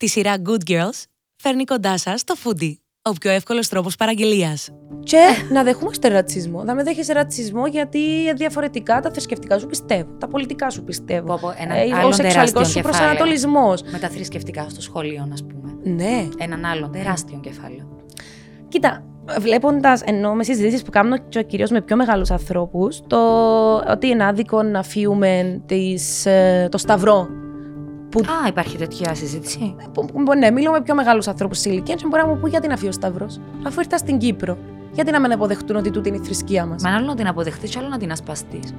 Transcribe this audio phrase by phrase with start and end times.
[0.00, 1.02] Τη σειρά Good Girls
[1.42, 4.68] φέρνει κοντά σας το Foodie, ο πιο εύκολος τρόπος παραγγελίας.
[5.02, 5.18] Και
[5.52, 6.64] να δεχόμαστε ρατσισμό.
[6.64, 10.10] Να με δέχεσαι ρατσισμό γιατί διαφορετικά τα θρησκευτικά σου πιστεύω.
[10.18, 11.26] Τα πολιτικά σου πιστεύω.
[11.26, 12.90] Πω, πω, έναν Ε, άλλον ο σεξουαλικός τεράστιο σου κεφάλαιο.
[12.90, 13.82] προσανατολισμός.
[13.82, 15.78] Με τα θρησκευτικά στο σχολείο, α πούμε.
[15.82, 16.28] Ναι.
[16.38, 17.88] Έναν άλλον τεράστιο κεφάλαιο.
[18.68, 19.04] Κοίτα,
[19.40, 23.18] βλέποντας ενώ με συζητήσεις που κάνω κυρίω με πιο μεγάλους ανθρώπους, το
[23.76, 27.28] ότι είναι άδικο να φύγουμε τις, ε, το σταυρό.
[28.10, 29.74] Που, Α, υπάρχει τέτοια συζήτηση.
[29.92, 32.48] που, που- ναι, μιλώ με πιο μεγάλους ανθρώπους σε ηλικίας και μπορεί να μου πει
[32.48, 33.26] γιατί να φύγει ο σταυρό.
[33.66, 34.58] Αφού ήρθα στην Κύπρο,
[34.92, 37.26] γιατί να με αποδεχτούν ότι τούτη είναι η θρησκεία μας; Μα ένα άλλο να την
[37.26, 38.74] αποδεχτεί, άλλο να την ασπαστείς.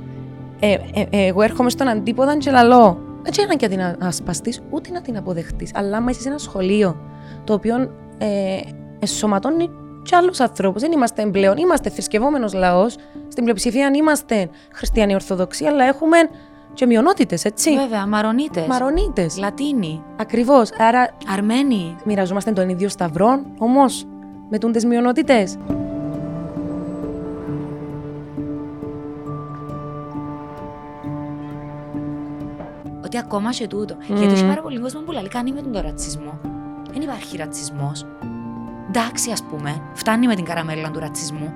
[0.60, 0.78] Ε, ε,
[1.10, 2.98] ε, εγώ έρχομαι στον αντίποδα και λαλώ.
[3.24, 5.72] Δεν ξέρω και να την ασπαστείς, ούτε να την αποδεχτείς.
[5.76, 6.98] Αλλά άμα είσαι σε ένα σχολείο
[7.44, 7.76] το οποίο
[8.18, 8.60] ε,
[9.00, 9.70] ενσωματώνει
[10.04, 10.82] και άλλους ανθρώπους.
[10.82, 11.58] Δεν είμαστε πλέον.
[11.58, 12.96] Είμαστε θρησκευόμενος λαός.
[13.28, 16.18] Στην πλειοψηφία είμαστε χριστιανοί Ορθοδοξοί, αλλά έχουμε
[16.74, 17.76] και μειονότητες, έτσι.
[17.76, 18.68] Βέβαια, Μαρονίτες.
[18.68, 19.38] Μαρονίτες.
[19.38, 20.04] Λατίνοι.
[20.18, 20.70] Ακριβώς.
[20.78, 21.96] Άρα Αρμένοι.
[22.06, 24.06] μοιραζόμαστε τον ίδιο σταυρό, όμως
[24.50, 25.58] με τούντες μειονότητες.
[33.06, 33.96] Ότι ακόμα και τούτο.
[34.08, 36.40] Γιατί έχει πάρα πολύ κόσμο που λέει κάνει με τον το ρατσισμό.
[36.92, 38.06] Δεν υπάρχει ρατσισμός.
[38.94, 41.54] Εντάξει, ας πούμε, φτάνει με την καραμέλα του ρατσισμού.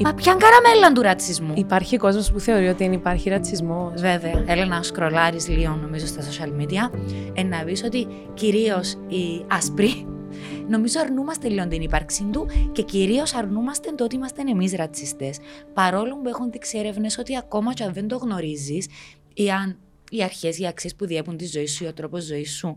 [0.00, 4.00] Μα ποια καραμέλα του ρατσισμού; Υπάρχει κόσμος που θεωρεί ότι δεν υπάρχει ρατσισμός.
[4.00, 6.90] Βέβαια, έλα να σκρολάρεις λίγο νομίζω στα social media,
[7.34, 10.06] ε, να δει ότι κυρίως οι άσπροι
[10.72, 15.38] νομίζω αρνούμαστε λίγο την ύπαρξή του και κυρίως αρνούμαστε το ότι είμαστε εμείς ρατσιστές.
[15.74, 18.86] Παρόλο που έχουν δείξει έρευνες ότι ακόμα και αν δεν το γνωρίζεις,
[19.34, 19.78] ή αν
[20.10, 22.76] οι αρχές, οι αξίες που διέπουν τη ζωή σου ή ο τρόπος ζωής σου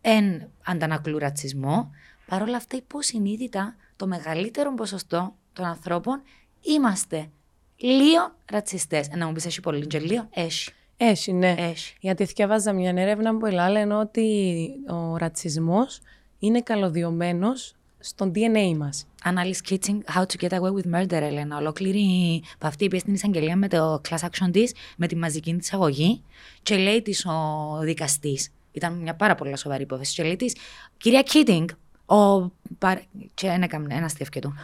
[0.00, 1.90] εν αντανακλούν ρατσισμό,
[2.28, 6.22] παρόλα αυτά υποσυνείδητα το μεγαλύτερο ποσοστό των ανθρώπων
[6.60, 7.30] είμαστε
[7.76, 9.08] λίγο ρατσιστές.
[9.08, 10.70] Να μου πεις, έχει πολύ και λίγο, έχει.
[10.96, 11.54] Έχει, ναι.
[11.58, 11.94] Έχει.
[12.00, 16.00] Γιατί θυκεύαζα μια έρευνα που λένε ότι ο ρατσισμός
[16.38, 19.06] είναι καλωδιωμένος στον DNA μας.
[19.24, 21.56] Annalise Keating, How to Get Away with Murder, Ελένα.
[21.56, 25.68] Ολόκληρη που αυτή είπε στην εισαγγελία με το class action της, με τη μαζική τη
[25.72, 26.22] αγωγή,
[26.62, 28.52] και λέει της ο δικαστής.
[28.72, 30.14] Ήταν μια πάρα πολύ σοβαρή υπόθεση.
[30.14, 30.56] Και λέει της,
[30.96, 31.64] κυρία Keating,
[32.08, 32.50] ο.
[32.78, 33.02] παρ-
[33.34, 34.54] Και ένα, έκαμνε- ένα αστείο του.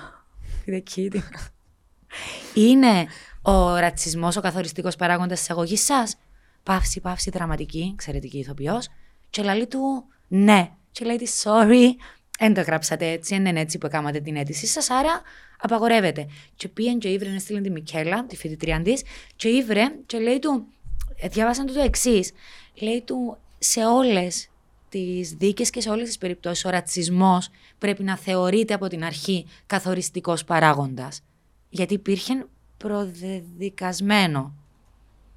[0.65, 1.23] Κυρία Keating.
[2.55, 3.07] Είναι
[3.43, 6.17] ο ρατσισμός ο καθοριστικός παράγοντας της αγωγής σας;
[6.63, 8.89] Παύση, παύση, δραματική, εξαιρετική ηθοποιός.
[9.31, 10.71] Και λέει του, ναι.
[10.93, 11.85] Και λέει της, sorry,
[12.39, 15.23] δεν το γράψατε έτσι, δεν είναι έτσι που έκανατε την αίτησή σας, άρα
[15.61, 16.27] απαγορεύεται.
[16.57, 19.03] Και πήγαινε και ήβρε, έστειλε τη Μικέλα, τη φοιτητριά της,
[19.37, 20.67] και ήβρε και λέει του,
[21.17, 22.33] ε, διάβασαν του το εξής.
[22.75, 24.49] Λέει του, σε όλες
[24.95, 29.47] τις δίκες και σε όλες τις περιπτώσεις, ο ρατσισμός πρέπει να θεωρείται από την αρχή
[29.67, 31.21] καθοριστικός παράγοντας.
[31.69, 32.47] Γιατί υπήρχε
[32.77, 34.55] προδεδικασμένο.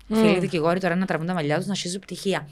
[0.07, 2.50] Φίλοι δικηγόροι τώρα να τραβούν τα μαλλιά τους να σχίζουν πτυχία.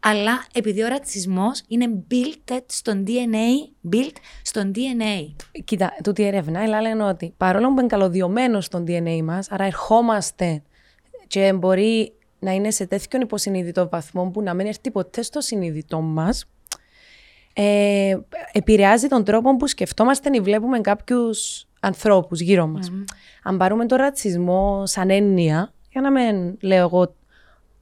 [0.00, 5.34] Αλλά επειδή ο ρατσισμός είναι built στο DNA, built στο DNA.
[5.64, 9.64] Κοίτα, τούτη η έρευνα έλα λένε ότι παρόλο που είναι καλωδιωμένος στον DNA μας, άρα
[9.64, 10.62] ερχόμαστε
[11.26, 16.00] και μπορεί να είναι σε τέτοιον υποσυνείδητο βαθμό που να μην έρθει ποτέ στο συνείδητό
[16.00, 16.44] μας,
[17.52, 18.16] ε,
[18.52, 22.92] επηρεάζει τον τρόπο που σκεφτόμαστε ή βλέπουμε κάποιους ανθρώπους γύρω μας.
[23.42, 27.14] Αν πάρουμε τον ρατσισμό σαν έννοια, για να μην λέω εγώ,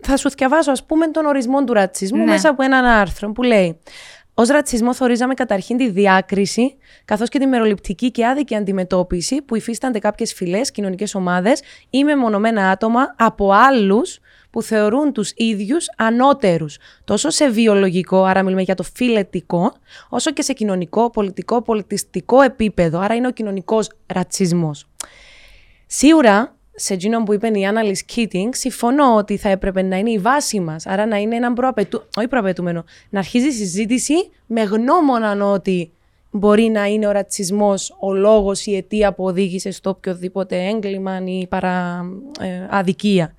[0.00, 2.24] θα σου διαβάσω ας πούμε τον ορισμό του ρατσισμού Ναι.
[2.24, 3.78] μέσα από έναν άρθρο που λέει
[4.36, 9.98] Ω ρατσισμό θορίζαμε καταρχήν τη διάκριση, καθώς και τη μεροληπτική και άδικη αντιμετώπιση που υφίστανται
[9.98, 14.18] κάποιες φυλές, κοινωνικές ομάδες ή μεμονωμένα άτομα από άλλους
[14.54, 19.72] που θεωρούν τους ίδιους ανώτερους, τόσο σε βιολογικό, άρα μιλούμε για το φιλετικό,
[20.08, 24.86] όσο και σε κοινωνικό, πολιτικό, πολιτιστικό επίπεδο, άρα είναι ο κοινωνικός ρατσισμός.
[25.86, 30.18] Σίγουρα, σε εκείνο που είπε η Annalise Keating, συμφωνώ ότι θα έπρεπε να είναι η
[30.18, 30.86] βάση μας.
[30.86, 32.02] Άρα να είναι ένα προαπαιτού...
[32.16, 34.14] όχι προαπαιτούμενο, να αρχίζει η συζήτηση
[34.46, 35.92] με γνώμονα ότι
[36.30, 41.46] μπορεί να είναι ο ρατσισμός ο λόγος, η αιτία που οδήγησε στο οποιοδήποτε έγκλημα ή
[41.46, 42.04] παρα,
[42.40, 43.34] ε, αδικία.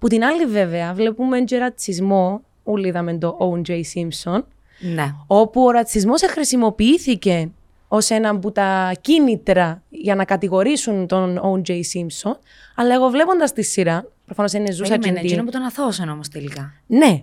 [0.00, 3.70] Που την άλλη, βέβαια, βλέπουμε και ρατσισμό, όλοι είδαμε το O.J.
[3.70, 4.42] Simpson,
[4.94, 5.14] Ναι.
[5.26, 7.50] όπου ο ρατσισμός χρησιμοποιήθηκε
[7.88, 11.70] ως ένα από τα κίνητρα για να κατηγορήσουν τον O.J.
[11.70, 12.34] Simpson,
[12.76, 15.24] αλλά εγώ βλέποντας τη σειρά, προφανώς είναι ζούσα Περίμενε, Argentina.
[15.24, 16.72] εκείνο που τον αθώωσαν όμως τελικά.
[16.86, 17.22] Ναι,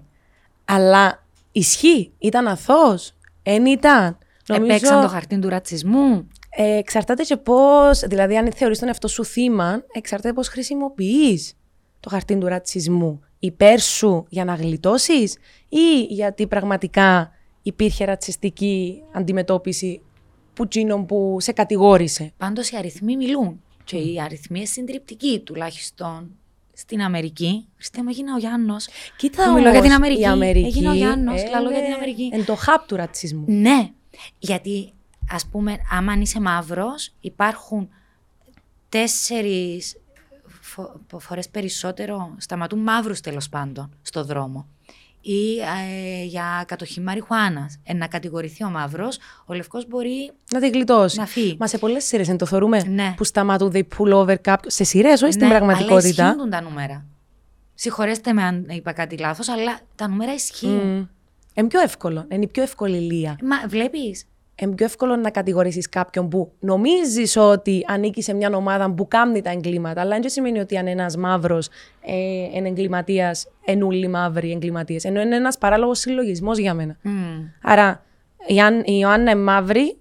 [0.65, 3.13] αλλά ισχύει, ήταν αθώος,
[3.43, 4.17] εν ήταν.
[4.47, 6.27] Επέξαν το χαρτί του ρατσισμού.
[6.49, 11.53] Ε, εξαρτάται και πώς, δηλαδή αν θεωρείς τον εαυτό σου θύμα, εξαρτάται πώς χρησιμοποιείς
[11.99, 13.19] το χαρτί του ρατσισμού.
[13.39, 15.37] Υπέρ σου για να γλιτώσεις
[15.69, 20.01] ή γιατί πραγματικά υπήρχε ρατσιστική αντιμετώπιση
[20.53, 23.61] που εκείνον που σε κατηγόρησε; Πάντως οι αριθμοί μιλούν.
[23.83, 26.31] Και οι αριθμοί είναι συντριπτικοί τουλάχιστον
[26.73, 27.67] στην Αμερική.
[27.75, 28.87] Χριστέ μου, έγινα ο Γιάννος.
[29.17, 30.21] Κοίτα Που μιλώ για την όμως, Αμερική.
[30.21, 32.29] Η Αμερική Έγινε ο Γιάννος, ε, λαλώ για την είναι Αμερική.
[32.33, 33.43] Εν το χάπ του ρατσισμού.
[33.47, 33.89] Ναι,
[34.39, 34.93] γιατί
[35.31, 37.89] ας πούμε, άμα αν είσαι μαύρος, υπάρχουν
[38.89, 39.97] τέσσερις
[40.77, 44.67] φο- φορές περισσότερο, σταματούν μαύρους τέλος πάντων στο δρόμο.
[45.21, 47.79] Ή ε, για κατοχή μαριχουάνας.
[47.83, 51.19] Ε, να κατηγορηθεί ο μαύρος, ο λευκός μπορεί Να τη γλιτώσει.
[51.19, 51.55] να φύγει.
[51.59, 53.13] Μα σε πολλές σειρές το θεωρούμε Ναι.
[53.17, 54.71] που σταματούν, they pull over κάποιον.
[54.71, 56.23] Σε σειρές, όχι στην Ναι, πραγματικότητα.
[56.23, 57.05] Αλλά ισχύουν τα νούμερα.
[57.73, 60.73] Συγχωρέστε με αν είπα κάτι λάθος, αλλά τα νούμερα ισχύουν.
[60.97, 61.05] Μμ.
[61.53, 62.25] Είναι πιο εύκολο.
[62.29, 63.37] Είναι η πιο εύκολη λία.
[63.43, 64.25] Μα βλέπεις,
[64.61, 69.41] Είναι πιο εύκολο να κατηγορήσεις κάποιον που νομίζεις ότι ανήκει σε μια ομάδα που κάνει
[69.41, 70.01] τα εγκλήματα.
[70.01, 71.69] Αλλά δεν σημαίνει ότι αν ένας μαύρος
[72.01, 72.13] ε,
[72.53, 75.03] είναι εγκληματίας, είναι όλοι μαύροι εγκληματίες.
[75.03, 76.97] Ενώ είναι ένας παράλογος συλλογισμός για μένα.
[77.01, 77.09] μ,
[77.61, 78.03] Άρα,
[78.47, 79.97] η, Αν, η Ιωάννα είναι μαύρη,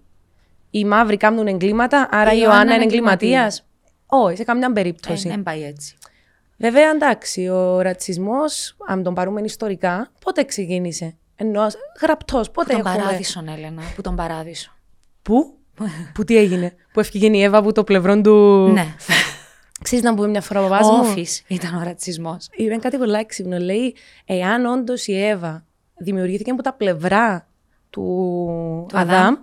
[0.71, 3.33] οι μαύροι κάνουν εγκλήματα, άρα Η η, Ιωάννα Ιωάννα είναι είναι εγκληματίας.
[3.33, 3.65] εγκληματίας.
[4.07, 5.29] Όχι, σε καμιά ε, περίπτωση.
[5.29, 5.97] δεν πάει έτσι.
[6.59, 11.67] Βέβαια, εντάξει, ο ρατσισμός, αν τον πάρουμε ιστορικά, πότε ξεκίνησε; Ενώ
[12.01, 14.71] γραπτός, πότε Που τον έχουμε; παράδεισο, Έλενα, που τον παράδεισο.
[15.23, 15.55] Πού;
[16.15, 18.69] που τι έγινε; Που έφυγε η Εύα από το πλευρό του.
[18.73, 18.87] Ναι.
[19.83, 21.01] Ξέρεις να πούμε μια φορά ο παπάς Ο μου.
[21.01, 22.49] όφης ήταν ο ρατσισμός.
[22.57, 23.59] Είπε κάτι πολύ έξυπνο.
[23.59, 23.95] Λέει,
[24.25, 25.65] εάν όντως η Εύα
[25.97, 27.47] δημιουργήθηκε από τα πλευρά
[27.91, 28.03] του,
[28.89, 29.35] Του Αδάμ, Αδάμ.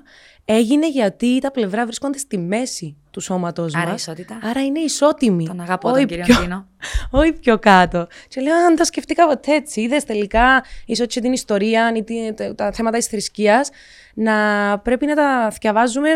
[0.45, 3.75] Έγινε γιατί τα πλευρά βρίσκονται στη μέση του σώματο μας.
[3.75, 4.39] Άρα ισότητα.
[4.43, 5.45] Άρα είναι ισότιμη.
[5.45, 6.67] Τον αγαπώ Όχι τον κύριο πιο- Αντίνο.
[7.11, 8.07] Όχι πιο κάτω.
[8.27, 9.81] Και λέω, αν τα σκεφτήκα ποτέ έτσι.
[9.81, 13.69] Είδες τελικά, ίσως και την ιστορία ή τι- τα, τα θέματα της θρησκείας,
[14.13, 14.33] να
[14.79, 16.09] πρέπει να τα διαβάζουμε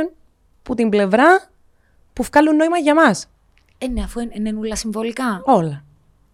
[0.63, 1.47] που την πλευρά
[2.13, 3.27] που βγάλουν νόημα για μας.
[3.77, 5.41] Ε, ναι, αφού είναι, είναι όλα συμβολικά.
[5.45, 5.83] Όλα.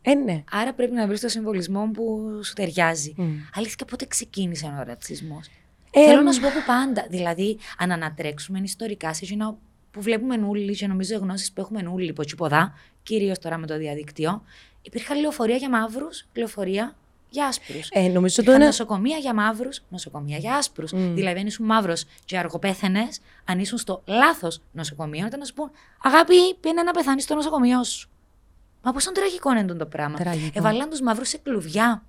[0.02, 0.44] Ε, ναι.
[0.52, 3.14] Άρα πρέπει να βρεις το συμβολισμό που σου ταιριάζει.
[3.18, 3.32] Μμ.
[3.56, 5.50] Αλήθεια, πότε ξεκίνησε ο ρατσισμός;
[5.96, 7.06] Ε, Θέλω να σου πω που πάντα.
[7.10, 9.58] Δηλαδή, αν ανατρέξουμε ιστορικά σε εκείνο
[9.92, 12.74] που βλέπουμε νουλί και νομίζω γνώσεις που έχουμε νουλί από τσιποδά,
[13.04, 14.44] κυρίως τώρα με το διαδίκτυο,
[14.82, 16.96] υπήρχαν λεωφορεία για μαύρους, λεωφορεία
[17.30, 17.90] για άσπρους.
[17.92, 18.66] Ε, νομίζω το Υπήρχαν είναι.
[18.66, 20.92] νοσοκομεία για μαύρους, νοσοκομεία για άσπρους.
[20.92, 21.14] Μμ.
[21.14, 25.72] Δηλαδή, αν ήσουν μαύρος και αργοπέθαινες, αν ήσουν στο λάθος νοσοκομείο, ήταν να σου πούν
[26.04, 28.10] Αγάπη, πήγαινε να πεθάνεις στο νοσοκομείο σου.
[28.82, 30.18] Μα πόσο τραγικό είναι τούτο το πράγμα.
[30.18, 30.52] Τραγικό.
[30.54, 32.04] Εβαλάν τους μαύρους σε κλουβιά.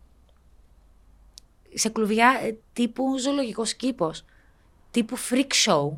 [1.75, 4.25] Σε κλουβιά ε, τύπου ζωολογικός κήπος.
[4.91, 5.91] Τύπου freak show.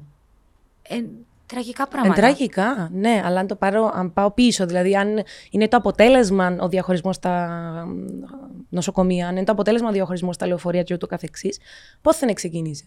[0.82, 1.02] Ε,
[1.46, 2.14] τραγικά Ε, πράγματα.
[2.14, 6.68] τραγικά, ναι, αλλά αν το πάρω, αν πάω πίσω, δηλαδή αν είναι το αποτέλεσμα ο
[6.68, 7.48] διαχωρισμός στα
[7.88, 8.04] μ,
[8.68, 11.58] νοσοκομεία, αν είναι το αποτέλεσμα ο διαχωρισμός στα λεωφορεία και ούτω καθεξής,
[12.02, 12.84] πώ θα ξεκίνησε.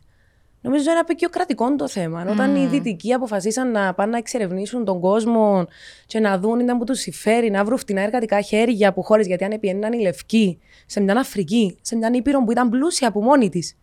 [0.62, 2.26] Νομίζω είναι απεικιοκρατικό το θέμα.
[2.30, 5.66] Όταν οι δυτικοί αποφασίσαν να πάνε να εξερευνήσουν τον κόσμο
[6.06, 9.44] και να δουν ήταν που τους συμφέρει, να βρουν φτηνά εργατικά χέρια από χώρες, γιατί
[9.44, 13.50] αν επιέναν οι λευκοί σε μια Αφρική, σε μια Ήπειρο που ήταν πλούσια από μόνη
[13.50, 13.78] της.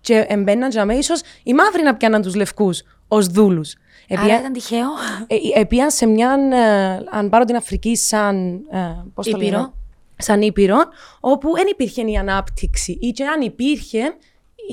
[0.00, 3.74] Και εμπαίναν για με ίσως οι μαύροι να πιάναν τους λευκούς ως δούλους.
[4.10, 4.88] Άρα Επία- ήταν τυχαίο.
[5.26, 8.78] ε, Επίαν σε μια, ε, αν πάρω την Αφρική σαν, ε,
[9.14, 9.56] πώς το Ήπειρο.
[9.56, 9.72] λένε,
[10.16, 10.76] σαν Ήπειρο,
[11.20, 14.00] όπου δεν υπήρχε η ανάπτυξη ή και αν υπήρχε,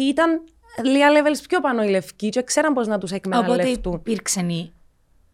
[0.09, 0.43] ήταν
[0.83, 3.93] λίγα levels πιο πάνω οι λευκοί και ξέραν πώς να τους Οπότε εκμεταλλευτούν.
[3.93, 4.71] υπήρξε η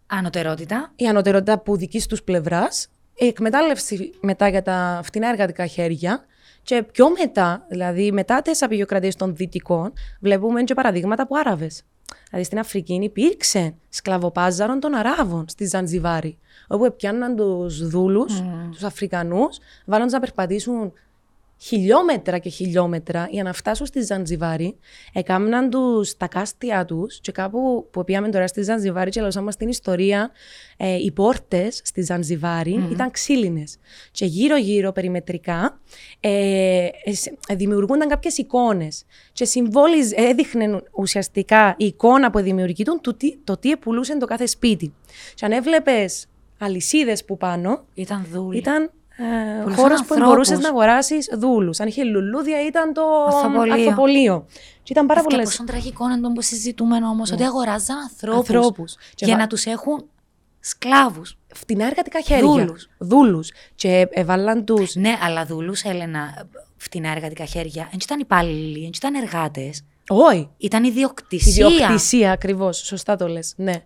[0.07, 0.91] ανωτερότητα.
[0.95, 6.25] Η ανωτερότητα που δικής τους πλευράς, η εκμετάλλευση μετά για τα φτηνά εργατικά χέρια
[6.63, 11.83] και πιο μετά, δηλαδή μετά τις απειγιοκρατίες των δυτικών, βλέπουμε και παραδείγματα από Άραβες.
[12.29, 16.37] Δηλαδή στην Αφρική υπήρξε σκλαβοπάζαρων των Αράβων στη Ζανζιβάρη,
[16.67, 20.93] όπου πιάνναν τους δούλους, τους Αφρικανούς, βάλαν να περπατήσουν
[21.57, 24.77] χιλιόμετρα και χιλιόμετρα για να φτάσουν στη Ζανζιβάρη.
[25.13, 29.67] Έκαναν τους τα κάστια τους και κάπου που πήγαμε τώρα στη Ζανζιβάρη και λαούσαμε στην
[29.67, 30.31] ιστορία,
[30.77, 33.77] ε, οι πόρτες στη ζανζιβαρη ήταν ξύλινες.
[34.11, 35.79] Και γύρω-γύρω περιμετρικά
[36.19, 39.03] ε, ε, σε- ε, δημιουργούνταν κάποιες εικόνες
[39.33, 44.45] και συμβόλιζε, έδειχνε ουσιαστικά η εικόνα που δημιουργητούν το τι, το τι επουλούσε το κάθε
[44.45, 44.93] σπίτι.
[45.35, 46.25] Και αν έβλεπες
[46.59, 48.57] αλυσίδες που πάνω, Ήταν δούλη.
[48.57, 50.25] ήταν ε, Πουλούσαν χώρος που ανθρώπους.
[50.27, 51.79] μπορούσες να αγοράσεις δούλους.
[51.79, 53.01] Αν είχε λουλούδια, ήταν το
[53.43, 53.73] Ανθοπολείο.
[53.73, 54.45] ανθοπολείο.
[54.83, 55.45] Και ήταν πάρα Και πολλές.
[55.45, 58.95] πόσο τραγικό είναι το που συζητούμε όμως, ότι αγοράζαν ανθρώπους Ανθρώπους.
[59.15, 60.05] Και για βα- να τους έχουν
[60.59, 61.37] σκλάβους.
[61.53, 62.43] Φτηνά εργατικά χέρια.
[62.51, 62.89] Δούλους.
[62.97, 63.51] Δούλους.
[63.75, 64.95] Και έβαλαν τους.
[64.95, 66.47] Ναι, αλλά δούλους, Έλενα,
[66.77, 67.87] φτηνά εργατικά χέρια.
[67.91, 69.83] Δεν ήταν υπάλληλοι, δεν ήταν εργάτες.
[70.07, 70.49] Όχι.
[70.57, 71.67] Ήταν ιδιοκτησία.
[71.67, 72.77] Ιδιοκτησία, ακριβώς.
[72.77, 73.53] Σωστά το λες.
[73.57, 73.83] Ναι.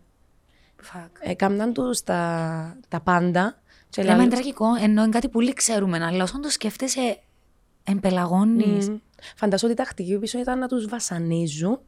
[0.94, 1.10] Fuck.
[1.20, 3.61] Έκαναν τους τα, τα πάντα.
[3.92, 7.20] Και Λέμε λαλ- είναι τραγικό, ενώ είναι κάτι που όλοι ξέρουμε, αλλά όσον το σκέφτεσαι,
[7.84, 8.90] εμπελαγώνεις.
[8.90, 8.98] Μμμ.
[9.36, 11.80] Φαντάζομαι ότι η τακτική πίσω ήταν να τους βασανίζουν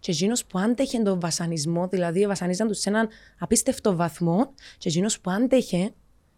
[0.00, 5.20] και εκείνος που άντεχε τον βασανισμό, δηλαδή βασανίζαν τους σε έναν απίστευτο βαθμό, και εκείνος
[5.20, 5.90] που άντεχε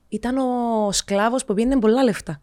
[0.08, 2.40] ήταν ο σκλάβος που πήγαινε πολλά λεφτά.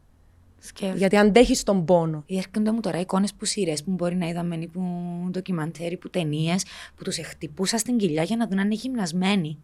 [0.62, 0.98] Σκέφτεσαι.
[0.98, 2.24] Γιατί αντέχει τον πόνο.
[2.28, 4.82] Έρχονται μου τώρα εικόνες που σειρές που μπορεί να είδαμε ή που
[5.30, 6.64] ντοκιμαντέρ, που ταινίες,
[6.96, 9.58] που τους χτυπούσα στην κοιλιά για να δουν αν είναι γυμνασμένοι.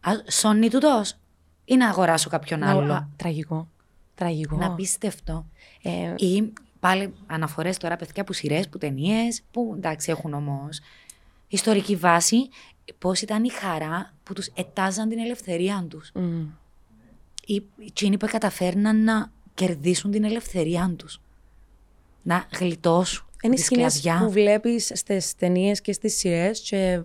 [0.00, 1.16] Α, σώνει τούτος,
[1.64, 2.92] ή να αγοράσω κάποιον άλλο.
[2.92, 3.68] Α, τραγικό.
[4.14, 4.54] Τραγικό.
[4.54, 5.46] Είναι απίστευτο.
[5.82, 10.80] Ε, Ή πάλι αναφορές τώρα παιδιά από σειρές, που ταινίες, που εντάξει έχουν όμως
[11.48, 12.48] ιστορική βάση.
[12.98, 16.10] Πώς ήταν η χαρά που τους ετάζαν την ελευθερία τους.
[16.14, 16.42] μ.
[17.46, 21.20] Οι εκείνοι που καταφέρναν να κερδίσουν την ελευθερία τους.
[22.22, 24.24] Να γλιτώσουν Είναι τη οι σκηνές σκλαβιά.
[24.24, 27.02] που βλέπεις στις ταινίες και στις σειρές και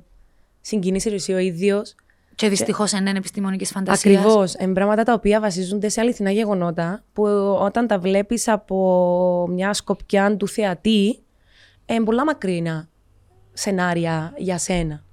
[0.62, 1.96] συγκινήσει εσύ ο ίδιος.
[2.39, 4.19] Και δυστυχώς είναι επιστημονικής φαντασίας.
[4.19, 4.53] Ακριβώς.
[4.53, 7.24] Είναι πράγματα τα οποία βασίζονται σε αληθινά γεγονότα που
[7.62, 11.19] όταν τα βλέπεις από μια σκοπιά του θεατή,
[11.86, 12.89] είναι πολλά μακρινά
[13.53, 15.03] σενάρια για σένα.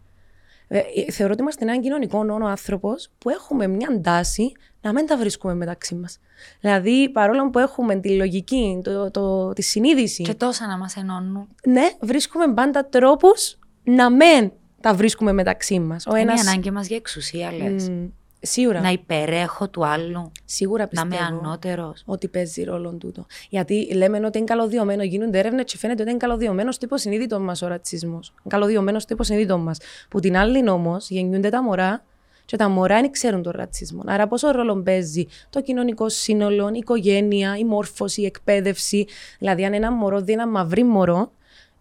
[0.68, 5.06] Ε, ε, θεωρώ ότι είμαστε έναν κοινωνικό νόνο άνθρωπος που έχουμε μια τάση να μην
[5.06, 6.18] τα βρίσκουμε μεταξύ μας.
[6.60, 11.48] Δηλαδή, παρόλο που έχουμε τη λογική, το, το, τη συνείδηση, Και τόσα να μας ενώνουν.
[11.66, 16.06] ναι, βρίσκουμε πάντα τρόπους να μην τα βρίσκουμε μεταξύ μας.
[16.06, 17.88] Ο Είναι η ένας, ανάγκη μας για εξουσία, λες.
[17.88, 18.04] Μ,
[18.40, 18.80] σίγουρα.
[18.80, 20.32] Να υπερέχω του άλλου.
[20.44, 21.14] Σίγουρα Να πιστεύω.
[21.14, 22.02] είμαι ανώτερος.
[22.06, 23.26] ότι παίζει ρόλο τούτο.
[23.48, 27.62] Γιατί λέμε ότι είναι καλωδιωμένο, γίνονται έρευνες και φαίνεται ότι είναι καλωδιωμένος στο υποσυνείδητο μας
[27.62, 28.32] ο ρατσισμός.
[28.48, 29.78] Καλωδιωμένος στο υποσυνείδητο μας.
[30.08, 32.04] Που την άλλη όμως γεννιούνται τα μωρά
[32.44, 34.02] και τα μωρά δεν ξέρουν τον ρατσισμό.
[34.06, 39.06] Άρα, πόσο ρόλο παίζει το κοινωνικό σύνολο, η οικογένεια, η μόρφωση, η εκπαίδευση.
[39.38, 41.32] Δηλαδή, αν ένα μωρό δει ένα μαυρί μωρό,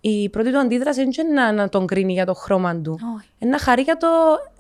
[0.10, 3.00] η πρώτη του αντίδραση δεν είναι να, να τον κρίνει για το χρώμα του.
[3.18, 3.30] Όχι.
[3.38, 4.08] Είναι να χαρεί για το.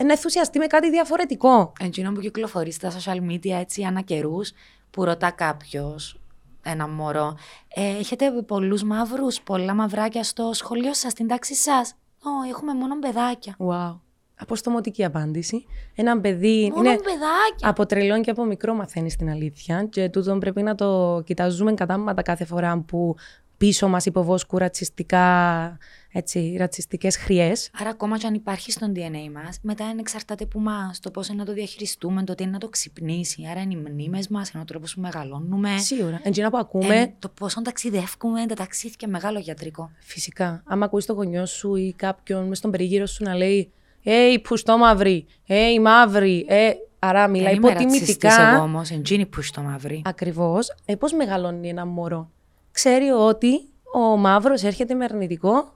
[0.04, 1.74] να ενθουσιαστεί με κάτι διαφορετικό.
[1.80, 4.52] Εκείνο που κυκλοφορεί στα social media έτσι ανά καιρούς,
[4.92, 6.20] που ρωτά κάποιος,
[6.64, 7.38] ένα μωρό,
[7.75, 13.00] ε, έχετε πολλούς μαύρους, πολλά μαυράκια στο σχολείο σας, στην τάξη σας; Όχι, έχουμε μόνο
[13.00, 13.56] παιδάκια.
[13.58, 14.00] Wow.
[14.40, 15.66] Αποστομωτική απάντηση.
[15.96, 16.72] Ένα παιδί.
[16.75, 17.70] Μόνο είναι παιδάκια.
[17.70, 19.88] από τρελόν και από μικρό μαθαίνεις την αλήθεια.
[19.90, 23.16] Και τούτο πρέπει να το κοιτάζουμε κατάματα κάθε φορά που
[23.58, 25.78] πίσω μας υποβόσκουν ρατσιστικά,
[26.12, 27.70] έτσι, ρατσιστικές χρειές.
[27.80, 31.30] Άρα, ακόμα και αν υπάρχει στον DNA μας, μετά είναι εξαρτάται από εμά το πώς
[31.30, 33.48] να το διαχειριστούμε, το τι είναι να το ξυπνήσει.
[33.52, 35.78] Άρα, είναι οι μνήμες μας, είναι ο τρόπος που μεγαλώνουμε.
[35.78, 36.20] Σίγουρα.
[36.24, 39.92] Εντζίνα που ακούμε, Ε, το πόσο ταξιδεύουμε, τα ταξίδια μεγάλο γιατρικό.
[40.00, 40.64] φυσικά.
[40.66, 43.72] Άμα ακούεις το γονιό σου ή κάποιον μες στον περίγυρο σου να λέει
[44.04, 46.70] «Έι, πουστό μαύρη, έι, μαύρη, ε,
[47.00, 48.54] Άρα μιλάει Δεν είμαι ρατσιστής υποτιμητικά.
[48.54, 50.02] εγώ όμως, εντζίνη που στο μαύρη.
[50.06, 50.74] Ακριβώς.
[50.86, 52.32] Ε, Πώς μεγαλώνει ένα μωρό;
[52.75, 53.62] Ξέρει ότι
[53.94, 55.74] ο μαύρος έρχεται με αρνητικό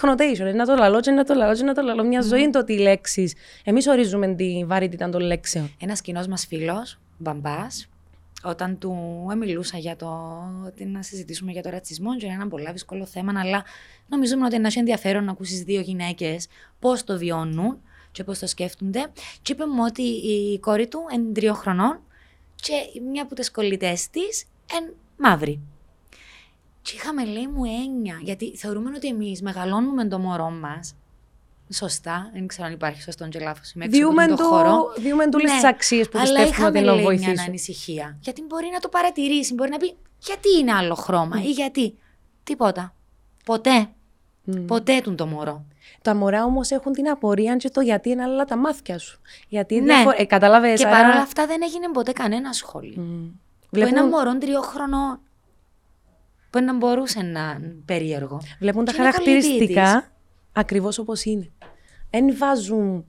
[0.00, 0.38] connotation.
[0.38, 2.04] Είναι να το λαλώ, και να το λαλώ, και να το λαλώ.
[2.04, 3.34] Μια ζωή είναι το ότι οι λέξεις.
[3.64, 5.74] Εμείς ορίζουμε τη βαρύτητα των λέξεων.
[5.80, 7.88] Ένας κοινός μας φίλος, μπαμπάς,
[8.42, 8.94] όταν του
[9.38, 10.08] μιλούσα για το
[10.66, 13.64] ότι να συζητήσουμε για το ρατσισμό, και είναι ένα πολύ δύσκολο θέμα, αλλά
[14.08, 17.78] νομίζουμε ότι είναι ένα ενδιαφέρον να ακούσεις δύο γυναίκες πώς το βιώνουν
[18.12, 19.06] και πώς το σκέφτονται.
[19.42, 22.00] Και είπε μου ότι η κόρη του είναι τριών χρονών
[22.54, 24.44] και μια από τις κολλητές της
[24.78, 25.60] είναι μαύρη.
[26.82, 30.94] Και είχαμε, λέει μου, έννοια, γιατί θεωρούμε ότι εμείς μεγαλώνουμε το μωρό μας.
[31.72, 33.72] Σωστά, δεν ξέρω αν υπάρχει σωστό και λάθος.
[33.74, 34.36] Διούμε του
[34.96, 37.46] διούμε του Ναι, τις αξίες που αλλά πιστεύουμε είχαμε ότι να λέει, μια βοηθήσουν.
[37.48, 38.16] ανησυχία.
[38.20, 41.42] Γιατί μπορεί να το παρατηρήσει, μπορεί να πει γιατί είναι άλλο χρώμα Ναι.
[41.42, 41.98] ή γιατί.
[42.44, 42.94] Τίποτα.
[43.44, 43.88] Ποτέ.
[44.44, 44.64] Μμ.
[44.64, 45.64] Ποτέ του το μωρό.
[46.02, 49.20] Τα μωρά όμως έχουν την απορία και το γιατί είναι άλλα τα μάθια σου.
[49.48, 49.94] Γιατί Ναι.
[49.94, 53.02] διαφο- ε, κατάλαβες, Και άρα- παρόλα αυτά δεν έγινε ποτέ κανένα σχόλιο.
[53.02, 53.26] Μμ.
[53.70, 55.20] Που ένα Βλέπουν, μωρό τριών χρονών
[56.50, 58.40] που να μπορούσε να είναι περίεργο.
[58.58, 60.10] βλέπουν τα Και είναι κολλητή χαρακτηριστικά
[60.52, 61.50] ακριβώς όπως είναι.
[62.10, 63.06] Δεν βάζουν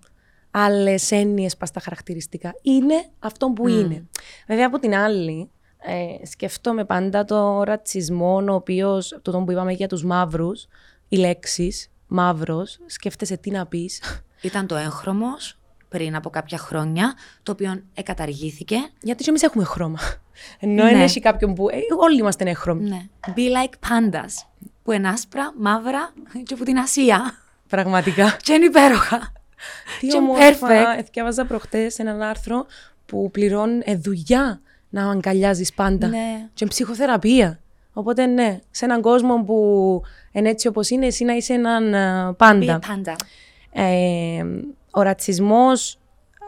[0.52, 2.56] άλλες έννοιες πας στα χαρακτηριστικά.
[2.62, 4.08] Είναι αυτό που είναι.
[4.48, 9.72] Βέβαια, από την άλλη, ε, σκεφτόμαι πάντα το ρατσισμό, ο οποίος, το τον που είπαμε
[9.72, 10.68] για τους μαύρους,
[11.08, 14.02] οι λέξεις μαύρος, σκέφτεσαι τι να πεις.
[14.42, 15.58] Ήταν το έγχρωμος
[15.90, 18.76] πριν από κάποια χρόνια, το οποίο εκαταργήθηκε.
[19.02, 20.00] Γιατί και εμείς έχουμε χρώμα.
[20.60, 20.90] Ενώ Ναι.
[20.92, 21.70] δεν έχει κάποιον που.
[21.70, 22.90] ε, όλοι είμαστε έχρωμοι.
[22.90, 23.02] Ναι.
[23.36, 24.46] Be like pandas.
[24.84, 26.14] Που είναι άσπρα, μαύρα
[26.46, 27.34] και από την Ασία.
[27.68, 28.38] Πραγματικά.
[28.44, 29.32] Και είναι υπέροχα.
[30.00, 30.68] Τι Και όμορφα.
[30.68, 31.06] perfect.
[31.14, 32.66] Διάβαζα προχτές ένα άρθρο
[33.06, 36.08] που πληρώνει ε, δουλειά να αγκαλιάζεις πάντα.
[36.08, 36.48] Ναι.
[36.54, 37.60] Και ψυχοθεραπεία.
[37.94, 42.30] Οπότε ναι, σε έναν κόσμο που είναι έτσι όπως είναι, εσύ να είσαι έναν ε,
[42.30, 42.80] Be πάντα.
[42.82, 43.16] a panda.
[43.72, 44.44] Ε,
[44.92, 46.00] ο ρατσισμός,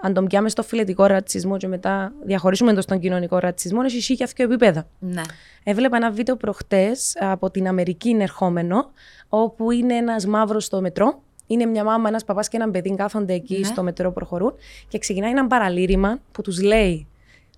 [0.05, 4.29] αν τον πιάμε στο φιλετικό ρατσισμό και μετά διαχωρίσουμε το στον κοινωνικό ρατσισμό, έχει σίγια
[4.35, 4.87] δύο επίπεδα.
[4.99, 5.21] Ναι.
[5.63, 8.91] Έβλεπα ένα βίντεο προχτές από την Αμερική είναι ερχόμενο,
[9.29, 11.21] όπου είναι ένας μαύρος στο μετρό.
[11.47, 13.65] Είναι μια μάμα, ένας παπάς και ένα παιδί κάθονται εκεί Ναι.
[13.65, 14.53] στο μετρό προχωρούν
[14.87, 17.07] και ξεκινάει ένα παραλήρημα που τους λέει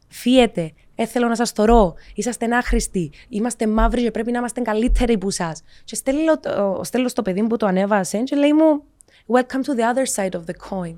[0.07, 5.13] «Φύετε, ε, θέλω να σας θωρώ, είσαστε άχρηστοι, είμαστε μαύροι και πρέπει να είμαστε καλύτεροι
[5.13, 5.61] από εσάς».
[5.83, 8.83] Και στέλνω, το- στέλνω στο παιδί που το ανέβασε και λέει μου
[9.27, 10.95] «Welcome to the other side of the coin».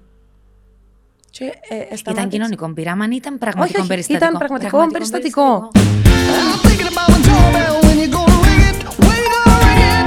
[1.30, 2.28] Και, ε, ε, Ήταν σταμάτησε.
[2.28, 5.72] κοινωνικό πειράμα ή ήταν πραγματικό όχι, περιστατικό; ήταν πραγματικό περιστατικό.
[5.74, 8.78] I'm thinking about the doorbell when you're gonna ring it.
[9.06, 10.06] When you gonna ring it.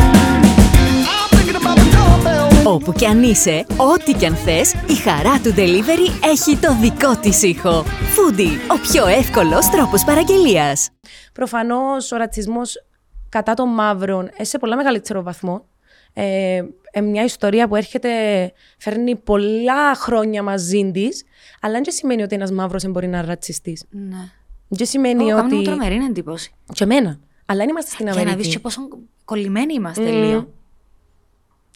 [1.14, 2.66] I'm thinking about the doorbell.
[2.74, 7.16] Όπου κι αν είσαι, ό,τι κι αν θες, η χαρά του delivery έχει το δικό
[7.16, 7.84] της ήχο.
[7.86, 10.88] Foodie, ο πιο εύκολος τρόπος παραγγελίας.
[11.32, 12.74] Προφανώς ο ρατσισμός
[13.28, 15.64] κατά των μαύρων ε, σε πολλά μεγαλύτερο βαθμό.
[16.12, 18.08] Ε, ε, μια ιστορία που έρχεται,
[18.78, 21.24] φέρνει πολλά χρόνια μαζί της,
[21.60, 23.78] αλλά δεν σημαίνει ότι ένας μαύρος δεν μπορεί να είναι ρατσιστή.
[23.90, 24.30] Ναι.
[24.68, 25.64] Δεν σημαίνει Ω, Κάνουν μου ότι.
[25.64, 26.52] τρομερή εντύπωση.
[26.72, 27.18] Και εμένα.
[27.46, 28.42] Αλλά δεν είμαστε στην Για να Αμερική.
[28.42, 28.88] δεις και πόσο
[29.24, 30.22] κολλημένοι είμαστε Μμμ.
[30.22, 30.48] λίγο.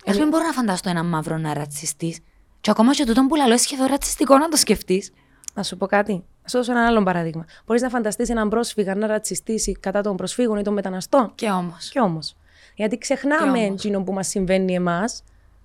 [0.05, 2.17] Εγώ δεν μπορώ να φανταστώ ένα μαύρο να ρατσιστή.
[2.61, 5.13] Και ακόμα και τούτον που λαλό σχεδόν ρατσιστικό να το σκεφτείς.
[5.55, 6.13] Να σου πω κάτι.
[6.13, 7.45] Να σου δώσω ένα άλλο παράδειγμα.
[7.67, 11.33] Μπορείς να φανταστείς έναν πρόσφυγα να ρατσιστήσει κατά των προσφύγων ή των μεταναστών.
[11.35, 11.89] Και όμως.
[11.89, 12.37] Κι όμως.
[12.75, 13.85] Γιατί ξεχνάμε Κι όμως.
[13.85, 15.23] εκείνο που μας συμβαίνει εμάς.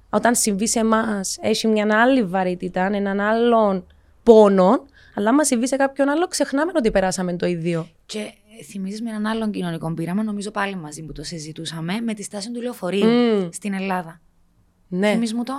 [0.10, 3.86] Όταν συμβεί σε εμάς, έχει μια άλλη βαρύτητα, έναν άλλον
[4.24, 4.86] πόνο.
[5.16, 7.88] Αλλά άμα συμβεί σε κάποιον άλλο, ξεχνάμε ότι περάσαμε το ίδιο.
[8.06, 8.34] Και
[8.70, 12.52] θυμίζεις με έναν άλλον κοινωνικό πείραμα, νομίζω πάλι μαζί που το συζητούσαμε, με τη στάση
[12.52, 13.48] του λεωφορείου Μμ.
[13.52, 14.22] στην Ελλάδα.
[14.88, 15.12] Ναι.
[15.12, 15.54] Θυμίζεις μου το;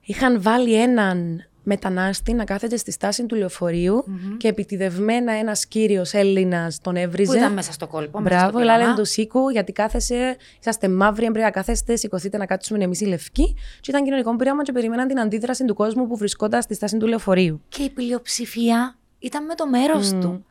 [0.00, 4.04] Είχαν βάλει έναν μετανάστη να κάθεται στη στάση του λεωφορειου
[4.36, 7.32] και επιτιδευμένα ένας κύριος Έλληνας τον έβριζε.
[7.32, 8.20] Που ήταν μέσα στο κόλπο.
[8.20, 8.94] μέσα Μπράβο, στο λένε πείραμα.
[8.96, 13.54] του Σίκου, γιατί κάθεσαι, είσαστε μαύροι, πρέπει να κάθεστε, σηκωθείτε να κάτσουμε εμείς οι λευκοί.
[13.80, 17.06] Και ήταν κοινωνικό πείραμα και περιμέναν την αντίδραση του κόσμου που βρισκόταν στη στάση του
[17.06, 17.60] λεωφορείου.
[17.68, 20.44] Και η πλειοψηφία ήταν με το μέρος του.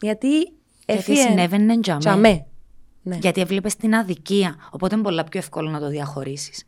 [0.00, 0.52] Γιατί Γιατί
[0.86, 1.20] έφυγε.
[1.20, 1.98] συνέβαινε τζαμέ.
[2.00, 2.46] Τζαμέ.
[3.02, 3.16] Ναι.
[3.20, 4.56] Γιατί έβλεπες την αδικία.
[4.70, 6.62] Οπότε είναι πολλά πιο εύκολο να το διαχωρίσεις.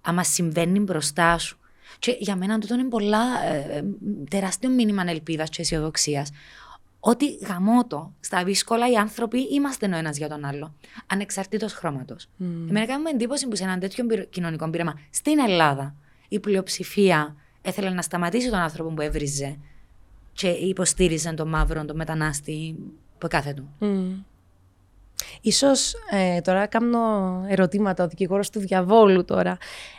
[0.00, 1.58] Άμα συμβαίνει μπροστά σου.
[1.98, 3.84] Και για μένα τούτο είναι πολλά ε, ε,
[4.30, 6.30] τεράστιο μήνυμα ελπίδα και αισιοδοξίας.
[7.00, 10.74] Ότι γαμώτο, στα δύσκολα οι άνθρωποι είμαστε ο ένας για τον άλλο.
[11.06, 12.24] Ανεξαρτήτως χρώματος.
[12.24, 12.44] Mm.
[12.68, 15.94] Εμένα κάνουμε εντύπωση που σε έναν τέτοιο πυρο- κοινωνικό πείραμα στην Ελλάδα
[16.28, 19.58] η πλειοψηφία έθελε να σταματήσει τον άνθρωπο που έβριζε
[20.32, 22.76] και υποστήριζε τον μαύρο, τον μετανάστη
[23.18, 23.68] που κάθε του.
[23.78, 24.12] Μμ.
[25.40, 26.98] Ίσως ε, τώρα κάνω
[27.48, 29.58] ερωτήματα, ο δικηγόρος του διαβόλου τώρα.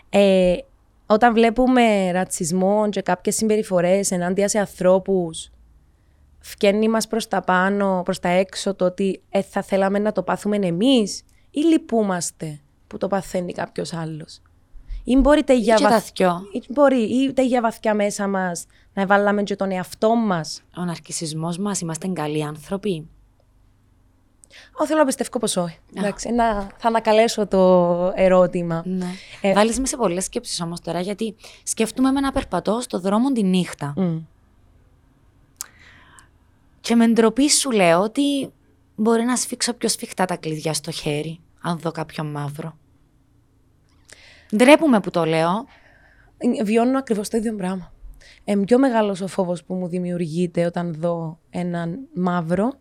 [0.09, 0.55] Ε,
[1.07, 5.49] όταν βλέπουμε ρατσισμό και κάποιες συμπεριφορές ενάντια σε ανθρώπους,
[6.39, 10.23] φκένει μας προς τα πάνω, προς τα έξω το ότι ε, θα θέλαμε να το
[10.23, 14.41] πάθουμε εμείς ή λυπούμαστε που το παθαίνει κάποιος άλλος.
[15.03, 16.41] Ή μπορείτε για, και τα βαθ- θκυο.
[16.51, 20.63] ή μπορεί, ή είτε για βαθιά μέσα μας να βάλαμε και τον εαυτό μας.
[20.77, 23.07] Ο ναρκισισμός μας, είμαστε καλοί άνθρωποι;
[24.79, 25.77] Ω, θέλω να πιστεύω πως όχι.
[25.93, 28.83] Εντάξει, να, θα ανακαλέσω το ερώτημα.
[28.85, 29.05] Ναι.
[29.41, 33.31] Ε, Βάλεις με σε πολλές σκέψεις όμως τώρα, γιατί σκέφτομαι με να περπατώ στο δρόμο
[33.31, 33.93] τη νύχτα.
[33.95, 34.17] Μμ.
[36.81, 38.51] Και με ντροπή σου λέω ότι
[38.95, 42.77] μπορεί να σφίξω πιο σφιχτά τα κλειδιά στο χέρι, αν δω κάποιον μαύρο.
[44.55, 45.65] Ντρέπουμε που το λέω.
[46.37, 47.91] Ε, Βιώνω ακριβώς το ίδιο πράγμα.
[48.43, 52.73] Ε, πιο μεγάλος ο φόβος που μου δημιουργείται όταν δω έναν μαύρο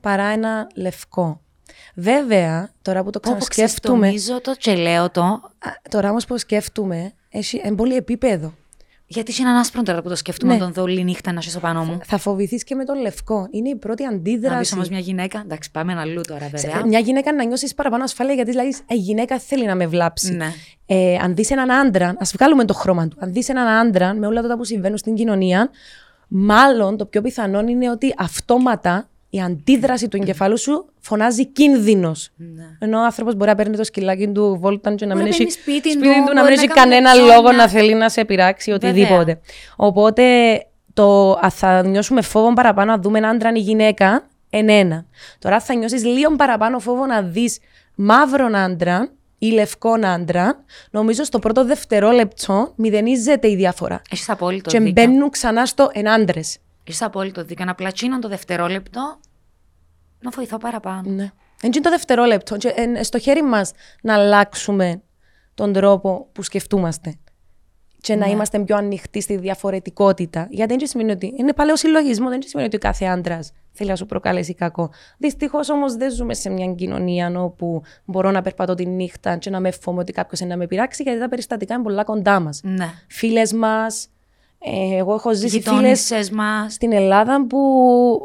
[0.00, 1.40] παρά ένα λευκό.
[1.94, 4.08] Βέβαια, τώρα που το Πω, πω, ξανασκέφτομαι.
[4.08, 5.40] ξεστομίζω το και λέω το, α,
[5.90, 8.54] Τώρα όμως που σκέφτομαι, έχει εν πολύ επίπεδο.
[9.06, 10.58] γιατί είσαι έναν άσπρο τώρα που το σκέφτομαι Ναι.
[10.58, 11.98] να τον δω όλη νύχτα να είσαι πάνω μου.
[12.04, 13.48] Θα φοβηθείς και με τον λευκό.
[13.50, 14.74] Είναι η πρώτη Να δεις αντίδραση.
[14.74, 16.86] όμως μια γυναίκα, εντάξει πάμε αλλού τώρα Σε- βέβαια.
[16.86, 20.32] Μια γυναίκα να νιώσεις παραπάνω ασφάλεια γιατί δηλαδή η γυναίκα θέλει να με βλάψει.
[20.32, 20.52] Ναι.
[20.86, 23.16] Ε, αν δεις έναν άντρα, ας βγάλουμε το χρώμα του.
[23.20, 25.70] Αν δεις έναν άντρα με όλα αυτά που συμβαίνουν στην κοινωνία,
[26.28, 32.30] μάλλον το πιο πιθανό είναι ότι αυτόματα η αντίδραση του εγκεφάλου σου φωνάζει κίνδυνος.
[32.36, 32.64] Ναι.
[32.78, 35.44] Ενώ ο άνθρωπος μπορεί να παίρνει το σκυλάκι του βόλταν και να Μπορεί μην να
[35.44, 37.34] έχει παίρνει σπίτι του, του, να μπορεί μην να έχει κάνει κανένα ψώνια.
[37.34, 39.40] λόγο να θέλει να σε πειράξει οτιδήποτε.
[39.76, 40.24] Οπότε
[40.92, 45.06] το α, θα νιώσουμε φόβο παραπάνω να δούμε έναν άντρα ή γυναίκα, εν ένα.
[45.38, 47.58] Τώρα θα νιώσεις λίγο παραπάνω φόβο να δεις
[47.94, 54.02] μαύρον άντρα ή λευκόν άντρα, νομίζω στο πρώτο δευτερόλεπτο μηδενίζεται η διαφορά.
[54.10, 54.92] Έχεις απόλυτο και δίκιο.
[54.92, 56.58] μπαίνουν ξανά στο εν άντρες.
[56.90, 57.64] Έχεις απόλυτο δίκιο.
[57.64, 59.20] Να πλατσίνω το δευτερόλεπτο
[60.20, 61.10] να βοηθώ παραπάνω.
[61.10, 61.30] Ναι.
[61.62, 62.56] Είναι και το δευτερόλεπτο.
[62.56, 63.72] Και, εν, στο χέρι μας
[64.02, 65.02] να αλλάξουμε
[65.54, 67.14] τον τρόπο που σκεφτούμαστε.
[68.00, 70.46] Και να είμαστε πιο ανοιχτοί στη διαφορετικότητα.
[70.50, 71.34] Γιατί δεν σημαίνει ότι.
[71.36, 74.90] Είναι παλαιό συλλογισμό, δεν σημαίνει ότι κάθε άντρας θέλει να σου προκαλέσει κακό.
[75.18, 79.60] Δυστυχώς όμως δεν ζούμε σε μια κοινωνία όπου μπορώ να περπατώ τη νύχτα και να
[79.60, 82.60] με φοβάμαι ότι κάποιος να με πειράξει, γιατί τα περιστατικά είναι πολλά κοντά μας.
[82.62, 82.92] Ναι.
[83.08, 84.08] Φίλες μας,
[84.62, 86.72] ε, εγώ έχω ζήσει φίλες Γειτόνισσες μας.
[86.72, 87.58] στην Ελλάδα που,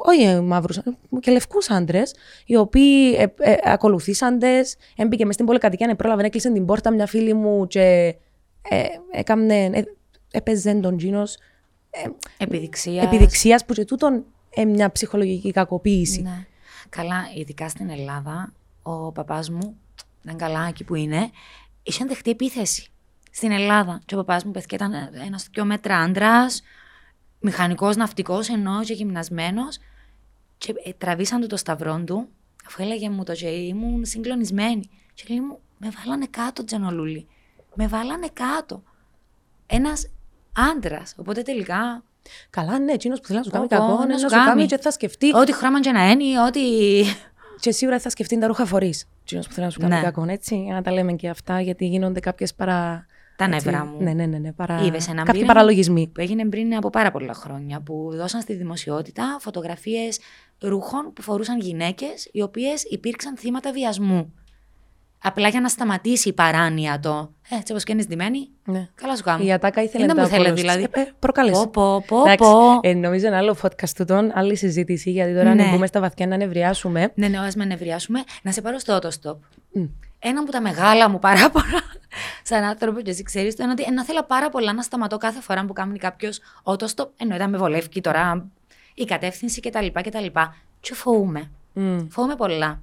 [0.05, 0.79] όχι μαύρους,
[1.19, 6.65] και λευκούς άντρες, οι οποίοι ε, ε, ακολουθήσαντες, έμπηκε μες στην πολυκατοικία, πρόλαβε, έκλεισε την
[6.65, 8.15] πόρτα μια φίλη μου και
[8.69, 9.83] ε, έκαμνε, ε,
[10.31, 11.37] έπαιζε τον Τζίνος
[12.37, 13.05] Επιδειξίας.
[13.05, 16.21] επιδειξίας που και τούτον ε, μια ψυχολογική κακοποίηση.
[16.21, 16.45] Ναι.
[16.89, 19.77] Καλά, ειδικά στην Ελλάδα, ο παπάς μου,
[20.23, 21.29] ήταν καλά εκεί που είναι,
[21.83, 22.87] είχε δεχτεί επίθεση.
[23.35, 24.01] Στην Ελλάδα.
[24.05, 24.93] Και ο παπάς μου, παιδιά, ήταν
[25.25, 26.63] ένας δυο μέτρα άντρας,
[27.39, 29.77] μηχανικός, ναυτικός, ενώ και γυμνασμένος.
[30.57, 32.27] Και ε, τραβήσαν του το σταυρό του,
[32.67, 34.89] αφού έλεγε μου το και ήμουν συγκλονισμένη.
[35.13, 37.27] Και λέει μου, με βάλανε κάτω, Τζανολούλη.
[37.73, 38.83] Με βάλανε κάτω.
[39.67, 40.09] Ένας
[40.75, 41.13] άντρας.
[41.17, 42.03] Οπότε τελικά
[42.49, 44.29] Καλά, ναι, εκείνος που θέλει να σου κάνει Πω, πω, κακό, να ναι, σου να
[44.29, 44.65] σου κάνει κάνει.
[44.65, 45.35] και θα σκεφτεί.
[45.35, 46.61] Ό,τι χρώμα και να είναι, ό,τι.
[47.63, 49.05] Και σίγουρα θα σκεφτεί τα ρούχα φορείς.
[49.21, 50.01] Εκείνος που θέλει να σου κάνει Ναι.
[50.01, 50.61] κακό, έτσι.
[50.63, 53.05] Για να τα λέμε και αυτά, γιατί γίνονται κάποιες παρα.
[53.37, 53.97] Τα έτσι, νευρά μου.
[53.99, 54.37] Ναι, ναι, ναι.
[54.37, 54.81] ναι παρα...
[54.85, 56.07] Είδες έναν Κάποιοι πείραμα παραλογισμοί.
[56.07, 60.19] Που έγινε πριν από πάρα πολλά χρόνια, που δώσαν στη δημοσιότητα φωτογραφίες
[60.61, 64.33] ρούχων που φορούσαν γυναίκες, οι οποίες υπήρξαν θύματα βιασμού.
[65.23, 67.31] Απλά για να σταματήσει η παράνοια το.
[67.49, 68.49] Ε, έτσι όπως και είναι ντυμένη.
[68.65, 68.89] Ναι.
[68.95, 69.43] Καλά σου κάνω.
[69.43, 70.67] Η Ατάκα ήθελε Είναι να μου τα θέλει απολύσει.
[70.67, 70.87] δηλαδή.
[70.91, 71.61] Ε, ε, προκάλεσε.
[71.61, 72.79] Πω, πω, πω, Εντάξει, πω.
[72.81, 75.63] ε, νομίζω ένα άλλο podcast του τον, άλλη συζήτηση, γιατί τώρα Ναι.
[75.63, 77.11] να μπούμε στα βαθιά να νευριάσουμε.
[77.15, 78.23] Ναι, ναι, ας με νευριάσουμε.
[78.41, 79.37] Να σε πάρω στο autostop.
[80.27, 81.81] Ένα από τα μεγάλα μου παράπονα,
[82.43, 85.41] σαν άνθρωπο, και εσύ ξέρεις, το είναι ότι να θέλω πάρα πολλά να σταματώ κάθε
[85.41, 87.07] φορά που κάνει κάποιος autostop.
[87.17, 88.47] Εννοείται να με βολεύει τώρα
[88.93, 89.85] η κατεύθυνση κτλ.
[89.93, 90.25] κτλ.
[90.79, 91.51] Και φοβούμαι.
[91.73, 92.07] Μμ.
[92.09, 92.81] Φοβούμαι πολλά.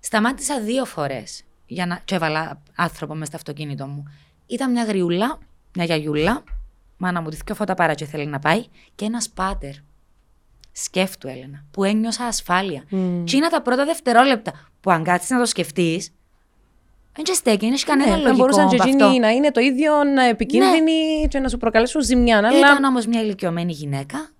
[0.00, 2.00] Σταμάτησα δύο φορές για να.
[2.04, 4.04] και έβαλα άνθρωπο μες στο αυτοκίνητο μου.
[4.46, 5.38] Ήταν μια γριούλα,
[5.74, 6.42] μια γιαγιούλα,
[6.96, 9.74] μάνα μου τη δυο φώτα πάρα και θέλει να πάει, και ένας πάτερ.
[10.72, 12.84] Σκέφτου, Έλενα, που ένιωσα ασφάλεια.
[12.88, 13.24] Μμ.
[13.24, 16.12] Τι είναι τα πρώτα δευτερόλεπτα που αν κάτσεις να το σκεφτείς.
[17.20, 19.18] Δεν και στέκει, δεν έχει κανένα Ναι, θα λογικό μπορούσαν και από εκείνοι αυτό.
[19.18, 19.92] να είναι το ίδιο
[20.30, 22.36] επικίνδυνοι και να σου προκαλέσουν ζημιά.
[22.38, 24.30] Αλλά Ήταν όμως μια ηλικιωμένη γυναίκα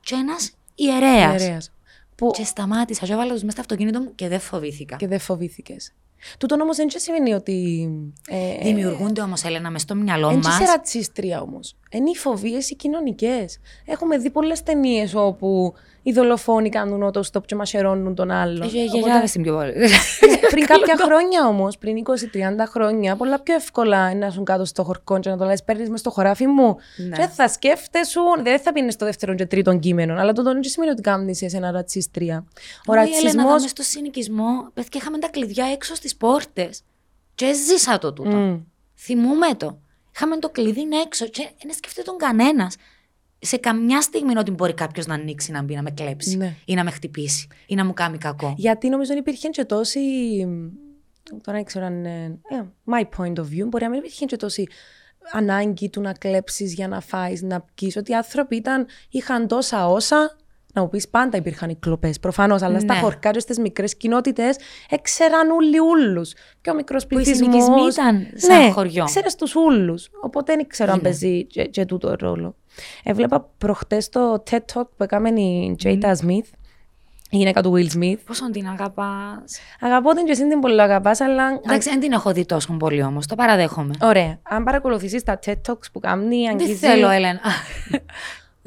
[0.00, 1.42] και ένας ιερέας.
[1.42, 1.72] ιερέας.
[2.14, 4.96] Που Και σταμάτησα, και έβαλα τους μέσα στο αυτοκίνητο μου και δεν φοβήθηκα.
[4.96, 5.92] και δεν φοβήθηκες.
[6.38, 7.88] Τούτον όμως δεν σημαίνει ότι.
[8.28, 10.50] Ε, Δημιουργούνται όμως, Έλενα, μες στο μυαλό Δεν μα.
[10.50, 11.76] είσαι ρατσίστρια όμως.
[11.90, 13.58] Είναι οι φοβίες οι κοινωνικές.
[13.86, 18.68] Έχουμε δει πολλές ταινίες όπου οι δολοφόνοι κάνουν ότο και μασερώνουν τον άλλον.
[18.68, 19.72] Για Οπότε- γιαγιά στην πιο πολύ.
[20.50, 22.10] πριν κάποια χρόνια όμως, πριν 20-30
[22.68, 26.00] χρόνια, πολλά πιο εύκολα να σου κάτω στο χορκό και να το λες: Παίρνεις μες
[26.00, 26.76] στο χωράφι μου.
[26.96, 27.16] Ναι.
[27.16, 30.14] Και θα σκέφτεσαι, δεν θα πίνει στο δεύτερο και τρίτο κείμενο.
[30.20, 32.44] Αλλά το δεν σημαίνει ότι κάνει ένα ρατσίστρια.
[32.86, 33.48] Ο Όχι, Έλενα, ρατσισμό.
[33.48, 36.82] δάμε στο συνοικισμό, πες και είχαμε τα κλειδιά έξω στις πόρτες.
[37.34, 38.62] Και έζησα το τούτο.
[38.96, 39.78] Θυμούμαι το.
[40.20, 42.76] Είχαμε το κλειδί είναι έξω και δεν σκέφτεται τον κανένας.
[43.38, 46.54] Σε καμιά στιγμή ότι μπορεί κάποιος να ανοίξει να μπει να με κλέψει Ναι.
[46.64, 48.54] ή να με χτυπήσει ή να μου κάνει κακό.
[48.56, 50.00] Γιατί νομίζω ότι υπήρχε και τόση.
[51.42, 52.38] Τώρα δεν ξέρω αν είναι.
[52.48, 53.66] ε, my point of view.
[53.68, 54.66] Μπορεί να μην υπήρχε και τόση
[55.32, 57.96] ανάγκη του να κλέψεις για να φάεις, να πιεις.
[57.96, 60.36] Ότι οι άνθρωποι ήταν, είχαν τόσα όσα.
[60.78, 62.18] Να μου πεις πάντα υπήρχαν οι κλοπές.
[62.20, 63.00] Προφανώς, αλλά στα Ναι.
[63.00, 64.56] χωριά και στις μικρές κοινότητες
[64.90, 66.32] έξεραν όλοι ούλους.
[66.60, 67.36] Πιο μικρός οι πληθυσμός.
[67.36, 69.04] συνοικισμοί ήταν σαν ναι, χωριό.
[69.04, 70.08] Ξέρε τους ούλους.
[70.22, 71.08] Οπότε δεν ξέρω αν Είναι.
[71.08, 72.54] παίζει και, και τούτο ρόλο.
[73.04, 76.46] Έβλεπα προχτές το TED Talk που έκαμε η Jada Smith,
[77.30, 78.16] η γυναίκα του Will Smith.
[78.26, 81.60] Πόσο την αγαπάς; Αγαπώ την και εσύ την πολύ αγαπάς, αλλά.
[81.64, 83.26] Εντάξει, δεν την έχω δει τόσο πολύ όμως.
[83.26, 83.94] Το παραδέχομαι.
[84.02, 84.38] Ωραία.
[84.42, 86.74] Αν παρακολουθήσεις τα TED Talks που κάνει, Δεν αγγίζει.
[86.74, 87.40] θέλω, Έλενα.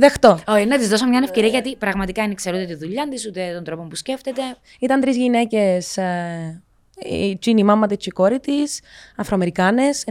[0.02, 0.40] Δεχτώ.
[0.48, 3.52] Όχι, να της δώσω μια ευκαιρία γιατί πραγματικά δεν ξέρω ούτε τη δουλειά της, ούτε
[3.54, 4.42] τον τρόπο που σκέφτεται.
[4.80, 5.98] Ήταν τρεις γυναίκες.
[7.10, 8.82] η Τζίνι, η μάμα της και η κόρη της,
[9.16, 10.06] Αφροαμερικάνες.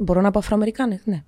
[0.00, 1.22] Μπορώ να πω Αφροαμερικάνες, ναι.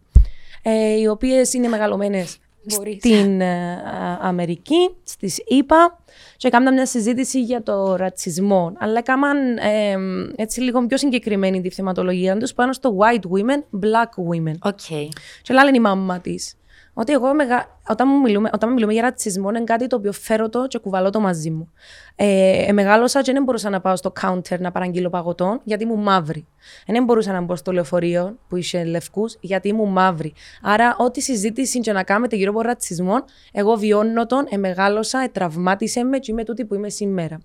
[0.63, 2.39] Ε, οι οποίες είναι μεγαλωμένες
[2.75, 2.97] Μπορείς.
[2.97, 6.05] στην ε, α, Αμερική, στις ΗΠΑ
[6.37, 8.73] και έκαναν μια συζήτηση για το ρατσισμό.
[8.79, 9.97] Αλλά έκαναν ε,
[10.37, 14.55] έτσι λίγο πιο συγκεκριμένη τη θεματολογία τους πάνω στο white women, black women.
[14.63, 15.09] OK.
[15.43, 16.58] Και λένε η μάμα της.
[17.01, 17.81] Ότι εγώ μεγα...
[17.89, 21.11] όταν, μου μιλούμε, όταν μιλούμε για ρατσισμό είναι κάτι το οποίο φέρω το και κουβαλώ
[21.11, 21.73] το μαζί μου.
[22.17, 26.03] Ε, ε, μεγάλωσα και δεν μπορούσα να πάω στο counter να παραγγείλω παγωτό γιατί ήμουν
[26.03, 26.47] μαύρη.
[26.87, 30.33] Ε, Δεν μπορούσα να μπω στο λεωφορείο που είχε λευκούς γιατί ήμουν μαύρη.
[30.63, 35.29] Άρα, ό,τι συζήτηση και να κάνετε γύρω από ρατσισμό, εγώ βιώνω τον, ε, μεγάλωσα, ε,
[35.29, 37.39] τραυμάτισε με και είμαι τούτη που είμαι σήμερα.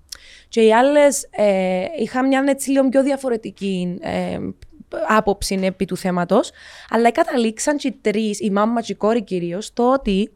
[0.48, 4.38] Και οι άλλες ε, είχα μια έτσι λίγο πιο διαφορετική ε,
[5.08, 6.51] άποψη επί του θέματος,
[6.89, 10.32] αλλά καταλήξαν και οι τρεις, η μάμα και η κόρη κυρίως, το ότι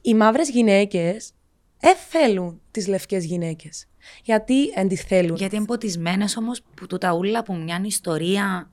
[0.00, 1.32] οι μαύρες γυναίκες
[1.80, 3.88] δεν θέλουν τις λευκές γυναίκες.
[4.24, 5.36] Γιατί δεν τις θέλουν.
[5.36, 8.70] Γιατί εμποτισμένε όμως που του τα ούλα που μια ιστορία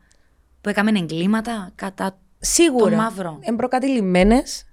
[0.62, 2.89] που έκαμε εγκλήματα κατά Σίγουρα.
[2.89, 3.39] το μαύρο.
[3.41, 4.65] Εμπροκατηλημένες,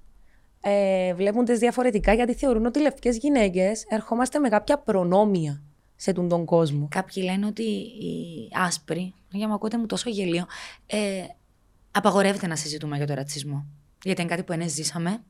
[0.60, 5.62] ε, βλέπουν τις διαφορετικά γιατί θεωρούν ότι οι λευκές γυναίκες ερχόμαστε με κάποια προνόμια
[5.96, 6.88] σε τον, τον κόσμο.
[6.90, 10.46] Κάποιοι λένε ότι οι άσπροι, για να ακούτε μου τόσο γελίο,
[10.86, 11.24] ε,
[11.90, 13.66] απαγορεύεται να συζητούμε για το ρατσισμό.
[14.02, 15.22] Γιατί είναι κάτι που δεν ζήσαμε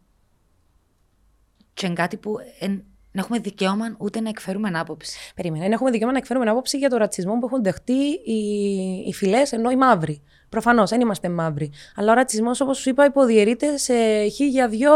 [1.74, 5.18] και είναι κάτι που δεν έχουμε δικαίωμα ούτε να εκφέρουμε άποψη.
[5.34, 5.62] Περίμενε.
[5.62, 8.38] Δεν έχουμε δικαίωμα να εκφέρουμε άποψη για το ρατσισμό που έχουν δεχτεί οι,
[9.06, 10.22] οι φυλές ενώ οι μαύροι.
[10.48, 11.72] Προφανώς δεν είμαστε μαύροι.
[11.96, 13.94] Αλλά ο ρατσισμός, όπως σου είπα, υποδιαιρείται σε
[14.28, 14.92] χι για δυο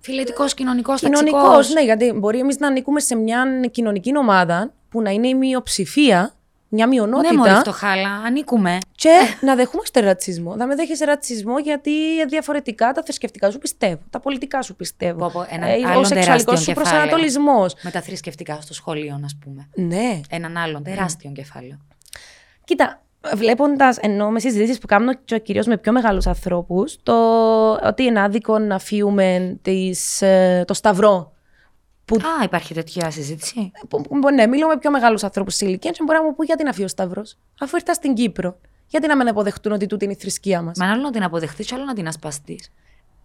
[0.00, 1.32] Φιλετικός, κοινωνικός, κοινωνικός.
[1.32, 1.72] ταξικός.
[1.72, 6.34] Ναι, γιατί μπορεί εμείς να ανήκουμε σε μια κοινωνική ομάδα που να είναι η μειοψηφία,
[6.74, 7.32] μια μειονότητα.
[7.32, 8.78] Ναι, μόλις φτωχά, αλλά ανήκουμε.
[8.94, 9.10] Και
[9.40, 10.54] να δεχόμαστε ρατσισμό.
[10.54, 11.90] Δεν με δέχεσαι ρατσισμό γιατί
[12.28, 15.18] διαφορετικά τα θρησκευτικά σου πιστεύω, τα πολιτικά σου πιστεύω.
[15.18, 16.92] Πω, πω, έναν ε, άλλον ο σεξουαλικός τεράστιο σου κεφάλαιο.
[16.92, 17.74] προσανατολισμός.
[17.82, 19.68] Με τα θρησκευτικά στο σχολείο, α πούμε.
[19.74, 20.20] Ναι.
[20.30, 21.78] Έναν άλλον τεράστιο κεφάλαιο.
[22.64, 23.02] Κοίτα,
[23.34, 27.14] βλέποντας, ενώ με συζητήσεις που κάνω και κυρίως με πιο μεγάλους ανθρώπους, το
[27.72, 31.33] ότι είναι άδικο να φύγουμε τις, ε, το σταυρό.
[32.04, 33.72] Που, Α, υπάρχει τέτοια συζήτηση.
[33.88, 36.44] που, που- ναι, μιλώ με πιο μεγάλους ανθρώπους σε ηλικίας και μπορεί να μου πει
[36.44, 37.22] γιατί να φύγει ο σταυρό,
[37.60, 38.56] αφού ήρθα στην Κύπρο.
[38.86, 41.74] Γιατί να μην αποδεχτούν ότι τούτη είναι η θρησκεία μας; Μα άλλο να την αποδεχτεί,
[41.74, 42.70] άλλο να την ασπαστείς.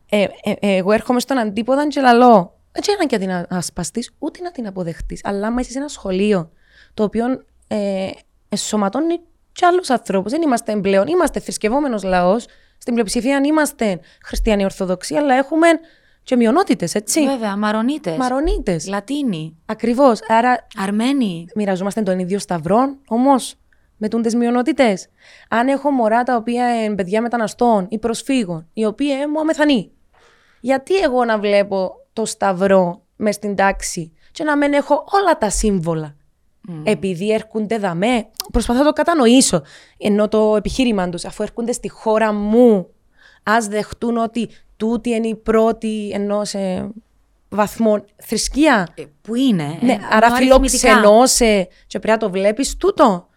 [0.09, 0.27] Ε, ε,
[0.59, 2.59] ε, εγώ έρχομαι στον αντίποδα και λαλώ.
[2.71, 5.21] Έτσι είναι και να την ασπαστείς, ούτε να την αποδεχτείς.
[5.23, 6.51] Αλλά άμα είσαι σε ένα σχολείο
[6.93, 7.25] το οποίο
[7.67, 8.09] ε,
[8.49, 9.19] εσωματώνει
[9.51, 10.31] και άλλους ανθρώπους.
[10.31, 11.07] Δεν είμαστε πλέον.
[11.07, 12.45] Είμαστε θρησκευόμενος λαός.
[12.77, 15.67] Στην πλειοψηφία είμαστε χριστιανοί Ορθοδοξοί, αλλά έχουμε
[16.29, 17.25] και μειονότητες, έτσι.
[17.25, 18.17] Βέβαια, Μαρονίτες.
[18.17, 18.87] Μαρονίτες.
[18.87, 19.57] Λατίνοι.
[19.65, 20.19] Ακριβώς.
[20.27, 21.45] Άρα Αρμένοι.
[21.55, 23.55] μοιραζόμαστε τον ίδιο σταυρό, όμως
[23.97, 25.07] με τούντες μειονότητες.
[25.49, 29.91] Αν έχω μωρά τα οποία είναι παιδιά μεταναστών ή προσφύγων, οι οποίοι είναι μου αμεθανοί,
[30.59, 35.49] γιατί εγώ να βλέπω το σταυρό μες στην τάξη και να μην έχω όλα τα
[35.49, 36.15] σύμβολα;
[36.83, 39.61] Επειδή έρχονται δαμέ, προσπαθώ να το κατανοήσω.
[39.97, 42.87] Ενώ το επιχείρημα τους, αφού έρχονται στη χώρα μου,
[43.43, 46.53] ας δεχτούν ότι τούτη είναι η πρώτη ενός
[47.49, 48.87] βαθμό θρησκεία.
[48.95, 49.77] Ε, Που είναι.
[49.81, 50.87] Ναι, ε, άρα ενώ αριθμητικά.
[50.87, 53.27] φιλοξενώσε και πρέπει να το βλέπεις τούτο.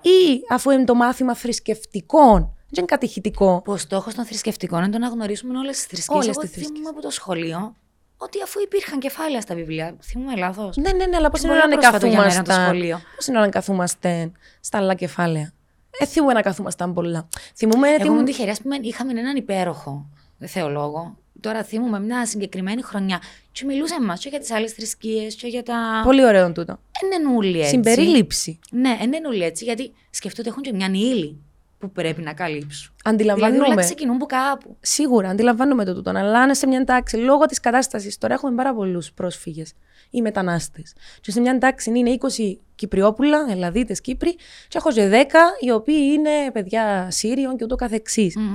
[0.00, 3.60] Ή αφού είναι το μάθημα θρησκευτικών, δεν είναι κατηχητικό.
[3.64, 6.14] Που ο στόχος των θρησκευτικών είναι το να γνωρίσουμε όλες τις θρησκείες.
[6.24, 6.70] Όλες Εγώ τις θρησκείες.
[6.72, 7.74] θυμούμαι από το σχολείο
[8.16, 9.96] ότι αφού υπήρχαν κεφάλαια στα βιβλία.
[10.02, 10.76] Θυμούμαι λάθος.
[10.76, 12.64] Ναι, ναι, ναι, αλλά πώς Και είναι πολύ να πρόσφατο για μένα το καθούμασταν.
[12.64, 13.00] σχολείο.
[13.16, 15.52] Πώς είναι να καθούμαστε στα άλλα κεφάλαια;
[15.98, 17.28] Ε, θυμούμαι να καθούμασταν πολλά.
[17.54, 18.06] Θυμούμαι Εγώ ότι.
[18.06, 20.06] ήμουν τυχερή, ας πούμε, είχαμε έναν υπέροχο
[20.46, 21.16] θεολόγο.
[21.40, 23.20] Τώρα θυμούμαι μια συγκεκριμένη χρονιά.
[23.52, 26.00] Και μιλούσε μας και για τις άλλες θρησκείες και για τα.
[26.04, 26.78] Πολύ ωραίο τούτο.
[27.02, 27.70] Ενενούλη έτσι.
[27.70, 28.58] Συμπερίληψη.
[28.70, 31.40] Ναι, ενενούλη έτσι, γιατί σκεφτείτε ότι έχουν και μια ύλη
[31.80, 32.92] που πρέπει να καλύψουν.
[33.04, 33.66] Δηλαδή Αντιλαμβάνομαι.
[33.72, 34.76] όλα ξεκινούν από κάπου.
[34.80, 36.10] Σίγουρα, αντιλαμβάνομαι το τούτο.
[36.10, 39.72] Αλλά αν είσαι σε μια τάξη, λόγω της κατάστασης, τώρα έχουμε πάρα πολλούς πρόσφυγες
[40.10, 40.92] ή μετανάστες.
[41.20, 44.34] Και σε μια τάξη είναι 20 Κυπριόπουλα, Ελλαδίτες Κύπροι,
[44.68, 45.14] και έχω και 10
[45.60, 48.36] οι οποίοι είναι παιδιά Σύριων και ούτω καθεξής.
[48.36, 48.54] Μμμ.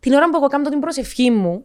[0.00, 1.64] Την ώρα που εγώ κάνω την προσευχή μου,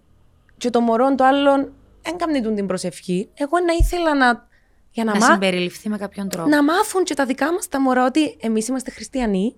[0.58, 4.48] και το μωρό το άλλον δεν κάνει τούτη την προσευχή, εγώ να ήθελα να.
[4.92, 6.50] Για να, Να, μά- συμπεριληφθεί με κάποιον τρόπο.
[6.50, 9.56] να μάθουν και τα δικά μας τα μωρά ότι εμείς είμαστε χριστιανοί,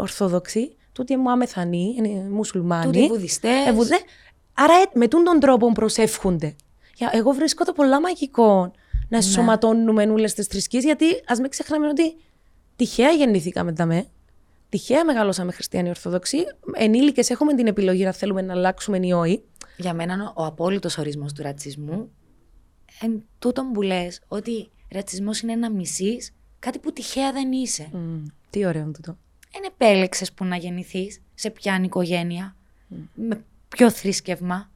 [0.00, 2.84] Ορθόδοξοι, τούτοι είναι μουαμεθανοί, είναι μουσουλμάνοι.
[2.92, 3.66] Τούτοι βουδιστές.
[3.66, 4.04] Ε, βουδε-
[4.54, 6.54] Άρα ε, με τούν τον τρόπο προσεύχονται.
[6.94, 8.70] Για- Εγώ βρίσκω το πολλά μαγικό Ναι.
[9.08, 12.16] να ενσωματώνουμε όλες τις θρησκείες, γιατί ας μην ξεχνάμε ότι
[12.76, 14.06] τυχαία γεννηθήκαμε τα με.
[14.68, 16.38] Τυχαία μεγαλώσαμε χριστιανοί Ορθόδοξοι.
[16.74, 19.42] Ενήλικες έχουμε την επιλογή να θέλουμε να αλλάξουμε ή όχι.
[19.76, 22.10] Για μένα ο απόλυτος ορισμός του ρατσισμού
[23.00, 27.88] εν τούτον που λες ότι ρατσισμός είναι να μισείς κάτι που τυχαία δεν είσαι.
[27.92, 29.16] Μμ, τι ωραίο είναι τούτο.
[29.52, 32.56] Δεν επέλεξες που να γεννηθείς, σε ποια οικογένεια,
[33.14, 34.70] με ποιο θρήσκευμα.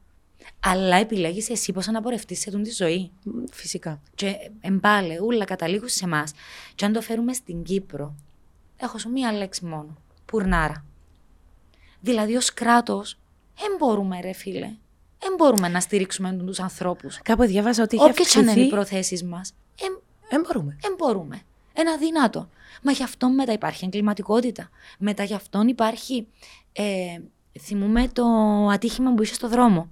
[0.59, 3.11] Αλλά επιλέγεις εσύ πώς να πορευτεί σε τούτη τη ζωή.
[3.23, 4.01] Μ, Φυσικά.
[4.15, 6.31] Και εμπάλε, ούλα καταλήγουν σε εμάς.
[6.75, 8.15] Και αν το φέρουμε στην Κύπρο,
[8.77, 9.97] έχω σου μία λέξη μόνο.
[10.25, 10.85] Πουρνάρα.
[12.01, 13.17] Δηλαδή, ως κράτος,
[13.59, 14.71] δεν μπορούμε, ρε φίλε.
[15.19, 17.19] Δεν μπορούμε να στηρίξουμε τους ανθρώπους.
[17.23, 18.75] Κάπου διάβασα ότι είχε Όποιες και αν είναι οι αυξηθεί.
[18.75, 19.53] προθέσεις μας,
[20.29, 20.77] Δεν μπορούμε.
[20.81, 21.41] δεν μπορούμε.
[21.75, 22.49] Ένα αδύνατο.
[22.81, 24.69] Μα γι' αυτό μετά υπάρχει εγκληματικότητα.
[24.99, 26.27] Μετά γι' αυτόν υπάρχει.
[26.73, 26.83] Ε,
[27.59, 28.25] θυμούμε το
[28.71, 29.89] ατύχημα που είσαι στο δρόμο.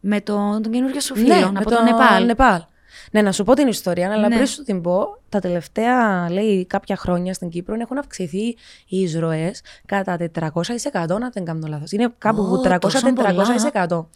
[0.00, 2.24] Με τον, τον καινούριο σου φίλο Ναι, από με το Νεπάλ.
[2.24, 2.62] Νεπάλ.
[3.10, 4.34] Ναι, να σου πω την ιστορία, αλλά Ναι.
[4.34, 8.46] πριν σου την πω, τα τελευταία λέει, κάποια χρόνια στην Κύπρο έχουν αυξηθεί
[8.88, 11.92] οι εισρωές κατά 400%, αν δεν κάνω λάθος.
[11.92, 14.06] Είναι κάπου Ω, τόσο 300-400%.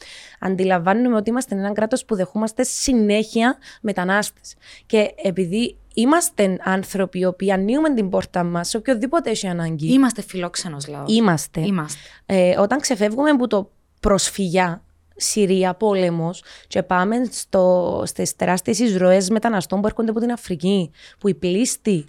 [0.41, 4.55] Αντιλαμβάνουμε ότι είμαστε ένα κράτος που δεχόμαστε συνέχεια μετανάστες.
[4.87, 9.93] Και επειδή είμαστε άνθρωποι οι οποίοι ανοίγουμε την πόρτα μας σε οποιοδήποτε έχει ανάγκη.
[9.93, 11.17] Είμαστε φιλόξενος λαός.
[11.17, 11.61] Είμαστε.
[11.61, 11.99] Είμαστε.
[12.27, 14.83] Ε, όταν ξεφεύγουμε από το προσφυγιά,
[15.23, 21.29] Συρία, πόλεμος και πάμε στο, στις τεράστιες εισρωές μεταναστών που έρχονται από την Αφρική, που
[21.29, 22.07] η πλήστη,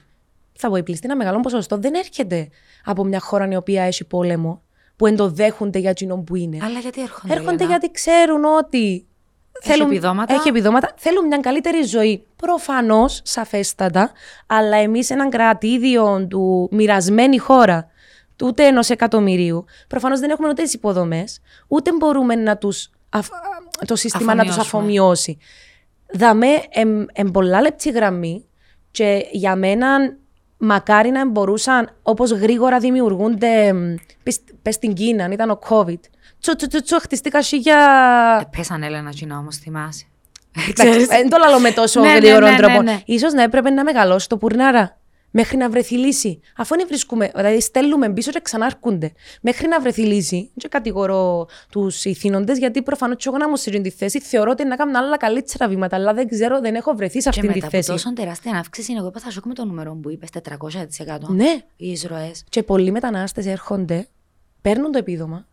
[0.54, 2.50] θα πω η πλήστη, ένα μεγάλο ποσοστό δεν έρχεται
[2.84, 4.62] από μια χώρα η οποία έχει πόλεμο,
[4.96, 6.58] που εντοδέχονται για εκείνον που είναι.
[6.62, 7.34] Αλλά γιατί έρχονται.
[7.34, 9.06] Έρχονται Έλενα; γιατί ξέρουν ότι
[9.64, 10.34] Έχει επιδόματα.
[10.34, 12.26] έχει επιδόματα, θέλουν μια καλύτερη ζωή.
[12.36, 14.12] Προφανώς, σαφέστατα,
[14.48, 17.88] αλλά εμείς έναν κρατήδιο του μοιρασμένη χώρα,
[18.36, 23.30] του ούτε ενός εκατομμυρίου, προφανώς δεν έχουμε ούτε τις υποδομές, ούτε μπορούμε να τους, αφ-
[23.86, 24.82] το σύστημα να τους Αφομοιώσουμε.
[24.84, 25.38] αφομοιώσει.
[26.14, 28.46] Δαμέ εμ, εμ πολλά λεπτή γραμμή
[28.92, 30.18] και για μένα
[30.58, 36.00] μακάρι να μπορούσαν όπως γρήγορα δημιουργούνται μ, πες, πες στην Κίνα, αν ήταν ο COVID.
[36.42, 37.78] Τσου τσου τσου τσου χτιστήκα για...
[38.42, 40.06] Ε, πέσαν Έλενα Τζινά όμως, θυμάσαι.
[40.70, 42.82] Εντάξει, Δεν το λέω με τόσο Ναι, ναι, γρήγορο ναι, τρόπο.
[42.82, 43.02] ναι, ναι.
[43.06, 44.96] Ίσως να έπρεπε να μεγαλώσει το πουρνάρα.
[45.34, 46.40] Μέχρι να βρεθεί λύση.
[46.58, 49.12] Αφού δεν βρίσκουμε, δηλαδή στέλνουμε πίσω και ξανάρχονται.
[49.42, 53.70] Μέχρι να βρεθεί λύση, δεν κατηγορώ τους ηθήνοντες, γιατί προφανώς και εγώ να μου σε
[53.70, 56.94] αυτή τη θέση θεωρώ ότι να κάνω άλλα καλύτερα βήματα, αλλά δεν ξέρω, δεν έχω
[56.96, 57.90] βρεθεί σε Και αυτή τη μετά από θέση.
[57.90, 61.20] τόσο τεράστια αύξηση, εγώ έπαθα σοκ με το νούμερο που είπες 400%.
[61.28, 62.44] Ναι, Οι εισρωές.
[62.50, 64.08] και πολλοί μετανάστες έρχονται,
[64.62, 65.48] παίρνουν το επίδομα,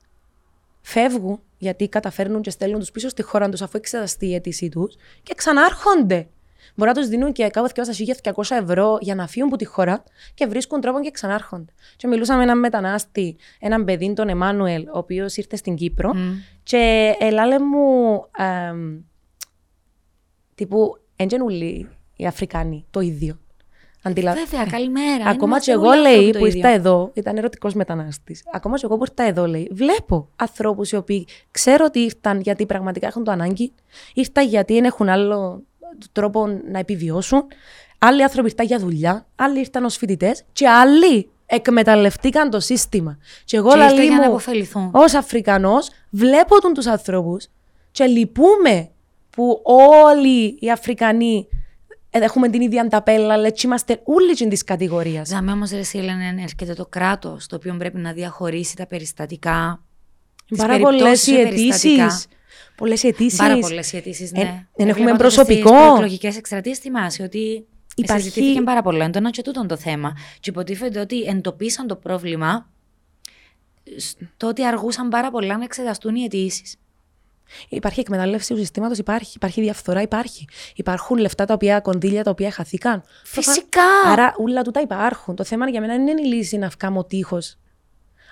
[0.88, 4.96] φεύγουν γιατί καταφέρνουν και στέλνουν τους πίσω στη χώρα τους αφού εξεταστεί η αίτησή τους
[5.22, 6.29] και ξανάρχονται.
[6.74, 10.46] Μπορεί να τους δίνουν και κάπου 200 ευρώ για να φύγουν από τη χώρα και
[10.46, 11.72] βρίσκουν τρόπο και ξανάρχονται.
[11.96, 16.14] Και μιλούσα με έναν μετανάστη, έναν παιδί, τον Εμμάνουελ, ο οποίος ήρθε στην Κύπρο
[16.62, 18.24] και ελάλε μου.
[18.37, 19.01] εμ,
[20.55, 23.38] τύπου, έντζεν όλοι οι Αφρικάνοι το ίδιο.
[24.02, 24.32] Αντιλα...
[24.34, 25.24] Βέβαια, καλημέρα.
[25.34, 26.58] Ακόμα Είμαστε και εγώ όλοι λέει άνθρωποι το που ίδιο.
[26.58, 28.42] ήρθα εδώ, ήταν ερωτικός μετανάστης.
[28.52, 32.66] Ακόμα και εγώ που ήρθα εδώ λέει, βλέπω ανθρώπους οι οποίοι ξέρω ότι ήρθαν γιατί
[32.66, 33.72] πραγματικά έχουν το ανάγκη,
[34.14, 35.62] ήρθαν γιατί δεν έχουν άλλο
[36.12, 37.46] τρόπο να επιβιώσουν.
[37.98, 43.18] Άλλοι άνθρωποι ήρθαν για δουλειά, άλλοι ήρθαν ως φοιτητές και άλλοι εκμεταλλευτήκαν το σύστημα.
[43.44, 44.90] Και εγώ Και ήρθαν λαλή για να μου, υποφεληθούν.
[44.92, 47.46] ως Αφρικανός, βλέπω τον τους ανθρώπους
[47.90, 48.90] και λυπούμε
[49.30, 49.61] που
[50.04, 51.56] όλοι οι Αφρικανοί ε,
[52.24, 55.28] έχουμε την ίδια ταπέλα, αλλά έτσι είμαστε όλοι της κατηγορίας.
[55.28, 59.83] Ζάμε όμως, ρε Σίλεν, έρχεται το κράτος, το οποίο πρέπει να διαχωρίσει τα περιστατικά.
[60.46, 61.66] τις Πάρα πολλέ περιπτώσεις οι σε αιτήσει.
[61.68, 62.22] περιστατικά.
[62.76, 63.37] Πολλές αιτήσει.
[63.37, 64.44] Πάρα πολλές οι αιτήσει, Ε, ναι.
[64.76, 65.68] δεν έχουμε Έβλεπα τότε προσωπικό.
[65.68, 70.16] Στις προεκλογικές εκστρατείες θυμάσαι ότι Υπάρχει- συζητήθηκε πάρα πολύ έντονα και τούτον το θέμα.
[70.40, 72.70] Και υποτίθεται ότι εντοπίσαν το πρόβλημα
[73.96, 76.76] στο ότι αργούσαν πάρα πολλά να εξεταστούν οι αιτήσεις.
[77.68, 79.32] Υπάρχει εκμετάλλευση του συστήματος, υπάρχει.
[79.37, 80.48] Υπάρχει διαφθορά, υπάρχει.
[80.74, 83.02] Υπάρχουν λεφτά τα οποία, κονδύλια τα οποία χαθήκαν.
[83.24, 83.82] Φυσικά!
[84.06, 85.34] Άρα όλα τούτα υπάρχουν.
[85.34, 87.56] Το θέμα για μένα δεν είναι η λύση να βγάλω τείχος.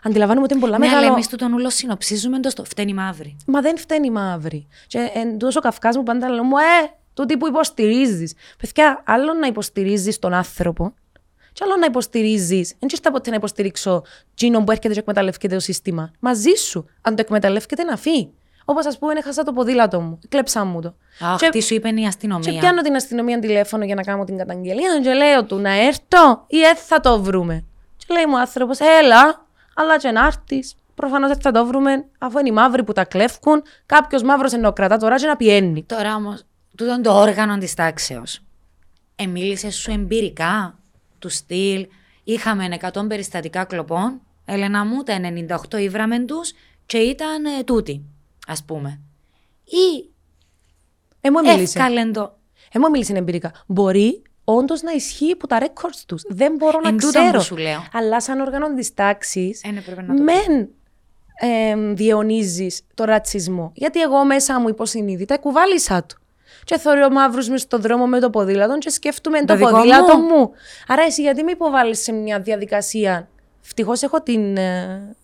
[0.02, 1.12] Αντιλαμβάνομαι ότι είναι πολλά Ναι, αλλά μεγάλο.
[1.14, 3.37] εμείς του τον ούλο συνοψίζουμε το στο φταίνει μαύρη.
[3.46, 4.66] Μα δεν φταίνει η μαύρη.
[4.87, 8.35] Και εν τόσο καυκάς μου πάντα λέω μου, ε, τούτη που υποστηρίζεις.
[8.59, 10.94] Παιδιά, άλλο να υποστηρίζεις τον άνθρωπο,
[11.52, 12.74] και άλλο να υποστηρίζεις.
[12.79, 14.02] Δεν ήρθα ποτέ να υποστηρίξω
[14.35, 16.11] τζίνον που έρχεται και εκμεταλλεύεται το σύστημα.
[16.18, 16.87] Μαζί σου.
[17.00, 18.33] Αν το εκμεταλλεύεται, να φύγει.
[18.68, 20.18] Όπως ας πούμε, έχασα το ποδήλατο μου.
[20.29, 20.94] Κλέψα μου το.
[21.20, 22.61] Αχ, Και- τι σου είπε η Και αστυνομία.
[22.61, 26.59] πιάνω την αστυνομία τηλέφωνο για να κάνω την καταγγελία και λέω του να έρθω ή
[26.59, 27.64] δεν θα το βρούμε.
[27.96, 30.74] Και λέει μου ο άνθρωπος, έλα, αλλά και να έρθεις.
[30.94, 33.62] Προφανώς δεν θα το βρούμε, αφού είναι οι μαύροι που τα κλέφκουν.
[33.87, 35.83] Κάποιος μαύρος ενώ κρατά τώρα και να πιένει.
[35.83, 36.42] Τώρα όμως,
[36.76, 38.40] τούτο είναι το όργανο της τάξεως.
[39.16, 40.79] Εμίλησες σου εμπειρικά
[41.18, 41.87] του στυλ.
[42.24, 44.20] Είχαμε 100 περιστατικά κλοπών.
[44.44, 46.52] Έλενα μου, τα 98 ήβραμεν τους
[46.87, 48.02] και ήταν ε, τούτοι,
[48.46, 49.00] ας πούμε.
[49.64, 50.11] Ή
[51.20, 51.78] Ε, μου μίλησε.
[51.78, 52.37] εύκαλεν το.
[52.72, 53.52] Ε, μου μίλησε εμπειρικά.
[53.66, 56.22] Μπορεί όντως να ισχύει που τα records τους.
[56.28, 57.38] Δεν μπορώ να Εν τούτον ξέρω.
[57.38, 57.85] που σου λέω.
[57.92, 60.68] Αλλά σαν όργανο τη τάξη, Ε, ναι, πρέπει να το μεν
[61.40, 63.72] ε, διαιωνίζεις το ρατσισμό.
[63.74, 66.16] Γιατί εγώ μέσα μου υποσυνείδητα κουβάλισα του.
[66.64, 70.37] Και θεωρώ μαύρου μες στον δρόμο με το ποδήλατο και σκέφτομαι το, δικό ποδήλατο μου.
[70.37, 70.50] μου.
[70.87, 73.28] Άρα εσύ γιατί με υποβάλλεις σε μια διαδικασία;
[73.64, 75.16] Ευτυχώς έχω την, ε,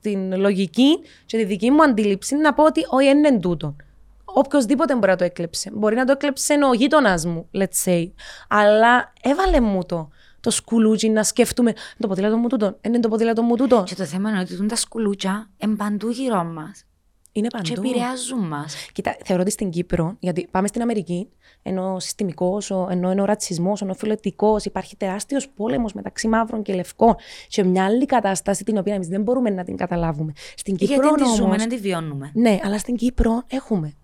[0.00, 3.76] την λογική και τη δική μου αντίληψη να πω ότι όχι, δεν είναι τούτο.
[4.24, 5.70] Οποιοδήποτε μπορεί να το έκλεψε.
[5.74, 8.10] Μπορεί να το έκλεψε ο γείτονας μου, let's say.
[8.48, 10.10] Αλλά έβαλε μου το.
[10.40, 11.72] Το σκουλούτσι να σκέφτομαι.
[11.98, 12.78] Το ποδήλατο μου τούτο.
[12.80, 13.82] Είναι το ποδήλατο μου τούτο.
[13.86, 16.84] Και το θέμα είναι ότι τούν τα σκουλούτσια εμπαντού γύρω μας.
[17.32, 17.88] Είναι Και παντού.
[17.88, 18.66] επηρεάζουν μα.
[18.92, 21.28] Κοίτα, θεωρώ ότι στην Κύπρο, γιατί πάμε στην Αμερική,
[21.62, 27.14] ενώ συστημικός, ενώ είναι ο ρατσισμός, ενώ φιλετικός, υπάρχει τεράστιος πόλεμος μεταξύ μαύρων και λευκών.
[27.48, 30.32] Σε μια άλλη κατάσταση την οποία εμείς δεν μπορούμε να την καταλάβουμε.
[30.56, 32.30] Στην Κύπρο Γιατί δεν τη όμως- ζούμε, δεν τη βιώνουμε.
[32.34, 33.94] Ναι, αλλά στην Κύπρο έχουμε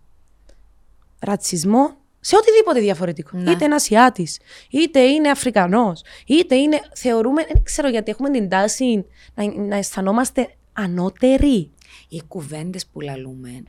[1.20, 3.38] ρατσισμό σε οτιδήποτε διαφορετικό.
[3.38, 3.50] Ναι.
[3.50, 4.38] Είτε είναι Ασιάτης,
[4.70, 6.80] είτε είναι Αφρικανός, είτε είναι.
[6.94, 11.70] Θεωρούμε, δεν ξέρω γιατί έχουμε την τάση να, να αισθανόμαστε ανώτεροι.
[12.08, 13.62] Οι κουβέντες που λαλούμε,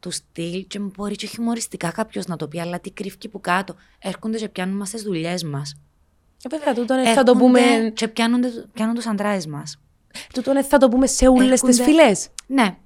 [0.00, 3.74] του στυλ, και μπορεί και χιουμοριστικά κάποιος να το πει, αλλά τι κρύφκει που κάτω.
[3.98, 5.76] Έρχονται και πιάνουν μας τις δουλειές μας.
[6.44, 7.60] Ε, βέβαια, τούτο ε, θα το πούμε.
[7.94, 9.78] Και πιάνονται, πιάνουν τους αντράδε μας.
[10.34, 12.28] Τούτο ε, θα το πούμε σε όλες τις Έρχονται- φυλές.
[12.46, 12.76] Ναι.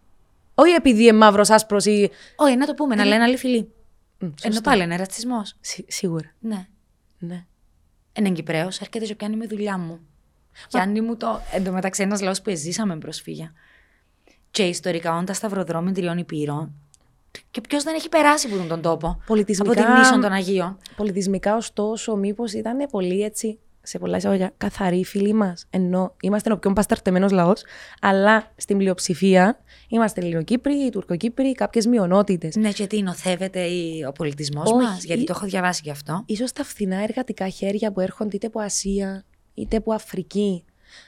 [0.54, 2.10] Όχι επειδή είναι μαύρος, άσπρος ή.
[2.36, 3.60] Όχι, να το πούμε, να λένε άλλοι φίλοι.
[4.18, 4.60] Μμ, Ενώ σωστά.
[4.60, 5.56] πάλι είναι ρατσισμός.
[5.60, 6.30] Σι- σίγουρα.
[6.40, 6.66] Ναι.
[7.18, 7.44] Ναι.
[8.12, 10.00] Είναι Κυπρέος, έρχεται και πιάνει με δουλειά μου.
[10.68, 11.40] Πιάνει μου το.
[11.52, 13.52] Εν τω μεταξύ, ένας λαός που εζήσαμε προσφύγια.
[14.50, 16.72] Και ιστορικά όντα σταυροδρόμοι τριών υπήρων.
[17.50, 19.20] Και ποιος δεν έχει περάσει από τον τόπο.
[19.26, 20.76] Πολιτισμικά- Από την νήσων των Αγίων.
[20.96, 25.66] Πολιτισμικά, ωστόσο, μήπως ήταν πολύ έτσι, σε πολλά εισαγωγικά, καθαροί οι φίλοι μας.
[25.70, 27.62] Ενώ είμαστε ο πιο πασταρτεμένο λαός,
[28.00, 29.58] αλλά στην πλειοψηφία
[29.88, 32.56] είμαστε Ελληνοκύπροι, Τουρκοκύπροι, κάποιες μειονότητες.
[32.56, 35.90] Ναι, και τι νοθεύεται η- ο πολιτισμός Όχι, μας, γιατί η- το έχω διαβάσει γι'
[35.90, 36.22] αυτό.
[36.26, 40.64] Ίσως τα φθηνά εργατικά χέρια που έρχονται είτε από Ασία είτε από Αφρική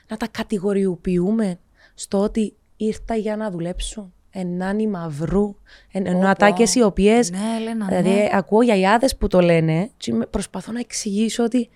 [0.09, 1.59] να τα κατηγοριοποιούμε
[1.95, 2.55] στο ότι
[2.85, 4.13] ήρθα για να δουλέψουν.
[4.35, 5.55] Ενάνι μαυρού,
[5.93, 6.81] εν, ενώ Πω, ατάκες πω.
[6.81, 8.29] οι οποίες Ναι, Έλενα, δηλαδή ναι.
[8.33, 11.69] ακούω γιαγιάδες που το λένε και με- προσπαθώ να εξηγήσω ότι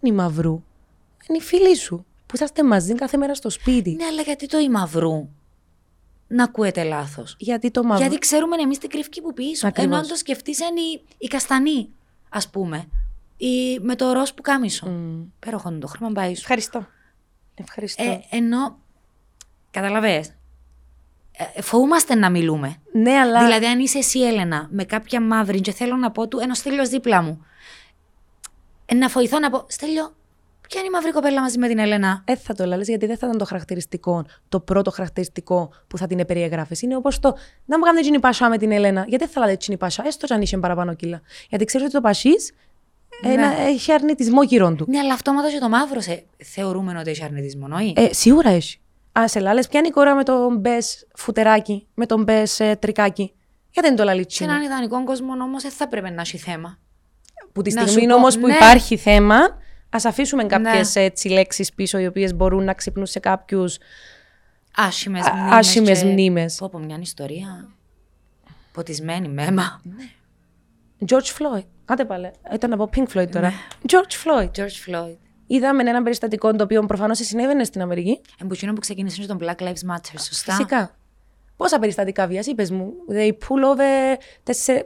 [0.00, 0.62] είναι μαυρού.
[1.28, 2.04] Είναι οι φίλοι σου.
[2.26, 3.90] Που είσαστε μαζί κάθε μέρα στο σπίτι.
[3.90, 5.28] Ναι, αλλά γιατί το ημαυρού
[6.26, 8.00] να ακούετε λάθος; Γιατί το μαύρο.
[8.04, 9.66] Γιατί ξέρουμε εμείς την κρυφκή που πίσω.
[9.66, 9.90] Ακριβώς.
[9.92, 11.88] Ενώ αν το σκεφτείς, είναι η, η καστανή,
[12.28, 12.84] ας πούμε.
[13.36, 14.86] Ή με το ροζ που κάμισο.
[14.86, 15.20] Μμ.
[15.40, 16.40] Υπέροχο είναι το χρήμα μπάει σου.
[16.40, 16.86] Ευχαριστώ.
[17.54, 18.02] Ευχαριστώ.
[18.02, 18.78] Ε, ενώ.
[19.70, 20.34] Καταλαβες;
[21.54, 22.76] Ε, φοβούμαστε να μιλούμε.
[22.92, 23.44] ναι, αλλά.
[23.44, 26.88] Δηλαδή, αν είσαι εσύ, Έλενα, με κάποια μαύρη, και θέλω να πω του, ενώ Στέλιος
[26.88, 27.44] δίπλα μου.
[28.86, 30.14] Ε, να φοηθώ να πω, Στέλιο,
[30.68, 33.18] ποια είναι η μαύρη κοπέλα μαζί με την Έλενα; Ε, θα το λες γιατί δεν
[33.18, 36.76] θα ήταν το χαρακτηριστικό, το πρώτο χαρακτηριστικό που θα την περιεγράφει.
[36.80, 39.04] Είναι όπως το να μου κάνετε τσινή πασά με την Ελένα.
[39.08, 41.20] Γιατί δεν θα λέτε τσινή πασά, έστω αν είσαι παραπάνω κιλά.
[41.48, 42.30] Γιατί ξέρεις ότι το πασί
[43.66, 44.84] έχει αρνητισμό γύρω του.
[44.88, 47.92] Ναι, αλλά αυτόματα και το μαύρο σε, θεωρούμε ότι έχει αρνητισμό, όχι.
[47.96, 48.80] Ε, σίγουρα έχει.
[49.20, 53.32] Α, σε λάλε, ποια είναι η κόρα με τον μπες φουτεράκι, με τον μπες τρικάκι.
[53.70, 54.50] Γιατί δεν το λαλεί σε τσινή.
[54.50, 56.78] έναν ιδανικό κόσμο όμως δεν θα πρέπει να έχει θέμα.
[57.52, 58.54] Που τη να σου στιγμή πω, όμως που ναι.
[58.54, 59.36] υπάρχει θέμα,
[59.90, 61.02] ας αφήσουμε κάποιες Ναι.
[61.02, 63.78] έτσι λέξεις πίσω οι οποίες μπορούν να ξυπνούν σε κάποιους.
[64.76, 65.52] Άσχημες Α- μνήμες.
[65.52, 66.56] άσχημες και- μνήμες.
[66.56, 67.68] Πω, πω, μια ιστορία.
[68.72, 69.82] Ποτισμένη με αίμα.
[71.06, 71.64] George Floyd.
[71.84, 72.30] Άντε πάλι.
[72.54, 73.48] Ήταν από Pink Floyd τώρα.
[73.48, 73.54] Ναι.
[73.88, 74.50] George Floyd.
[74.50, 75.16] George Floyd.
[75.50, 78.20] Είδαμε ένα περιστατικό το οποίο προφανώς συνέβαινε στην Αμερική.
[78.42, 80.96] Εμπουκίνο που ξεκίνησε τον Black Lives Matter, σωστά; Φυσικά.
[81.56, 84.16] Πόσα περιστατικά βία, είπες μου; They pull over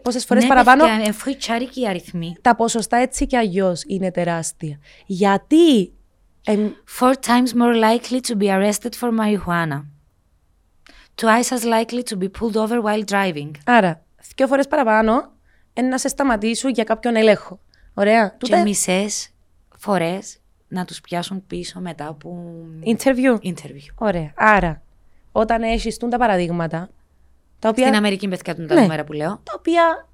[0.03, 2.37] πόσες φορές ναι, παραπάνω; Παιδιά, αφού οι τσάρικοι οι αριθμοί.
[2.41, 4.79] Τα ποσοστά έτσι και αλλιώς είναι τεράστια.
[5.07, 5.93] Γιατί.
[6.45, 9.85] εμ, Four times more likely to be arrested for marijuana.
[11.15, 13.51] Twice as likely to be pulled over while driving.
[13.65, 14.05] άρα,
[14.37, 15.33] δύο φορές παραπάνω
[15.75, 17.61] είναι να σε σταματήσουν για κάποιον έλεγχο.
[17.95, 18.29] Ωραία.
[18.29, 18.63] Και Τούτε.
[18.63, 19.29] μισές
[19.79, 20.42] φορές
[20.73, 22.45] να τους πιάσουν πίσω μετά από
[22.85, 23.47] Interview.
[23.47, 23.95] interview.
[23.95, 24.33] Ωραία.
[24.35, 24.83] Άρα,
[25.33, 26.89] όταν έχεις τα παραδείγματα.
[27.59, 28.81] Τα οποία, Στην Αμερική, παιδιά, τα Ναι.
[28.81, 29.29] νούμερα που λέω.
[29.29, 30.09] τα οποία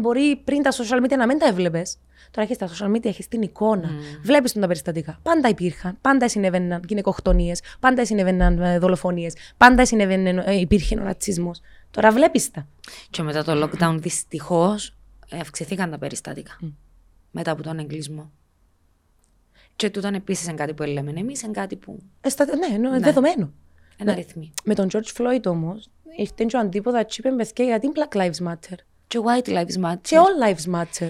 [0.00, 1.96] μπορεί πριν τα social media να μην τα έβλεπες.
[2.30, 3.88] Τώρα έχεις τα social media, έχεις την εικόνα.
[3.88, 4.20] Mm.
[4.22, 5.18] Βλέπεις τα περιστατικά.
[5.22, 5.96] Πάντα υπήρχαν.
[6.00, 7.60] Πάντα συνέβαιναν γυναικοκτονίες.
[7.80, 9.34] Πάντα συνέβαιναν δολοφονίες.
[9.56, 11.60] Πάντα συνέβαινε, ε, υπήρχε ο ρατσισμός.
[11.90, 12.66] Τώρα βλέπεις τα.
[13.10, 14.94] Και μετά το lockdown δυστυχώς
[15.40, 16.58] αυξηθήκαν τα περιστατικά.
[17.30, 18.30] Μετά από τον εγκλισμό.
[19.76, 21.98] Και τούτο επίσης είναι κάτι που λέμε εμείς, είναι κάτι που.
[22.20, 23.52] Ε, στα- ναι, ναι, δεδομένο.
[23.96, 24.12] Ένα Ναι.
[24.12, 24.52] αριθμί.
[24.64, 28.48] Με τον George Floyd όμως, ήρθε και ο αντίποδα και είπε παιδιά γιατί Black Lives
[28.48, 28.74] Matter;
[29.06, 29.96] Και White Lives Matter.
[30.00, 31.08] Και All Lives Matter.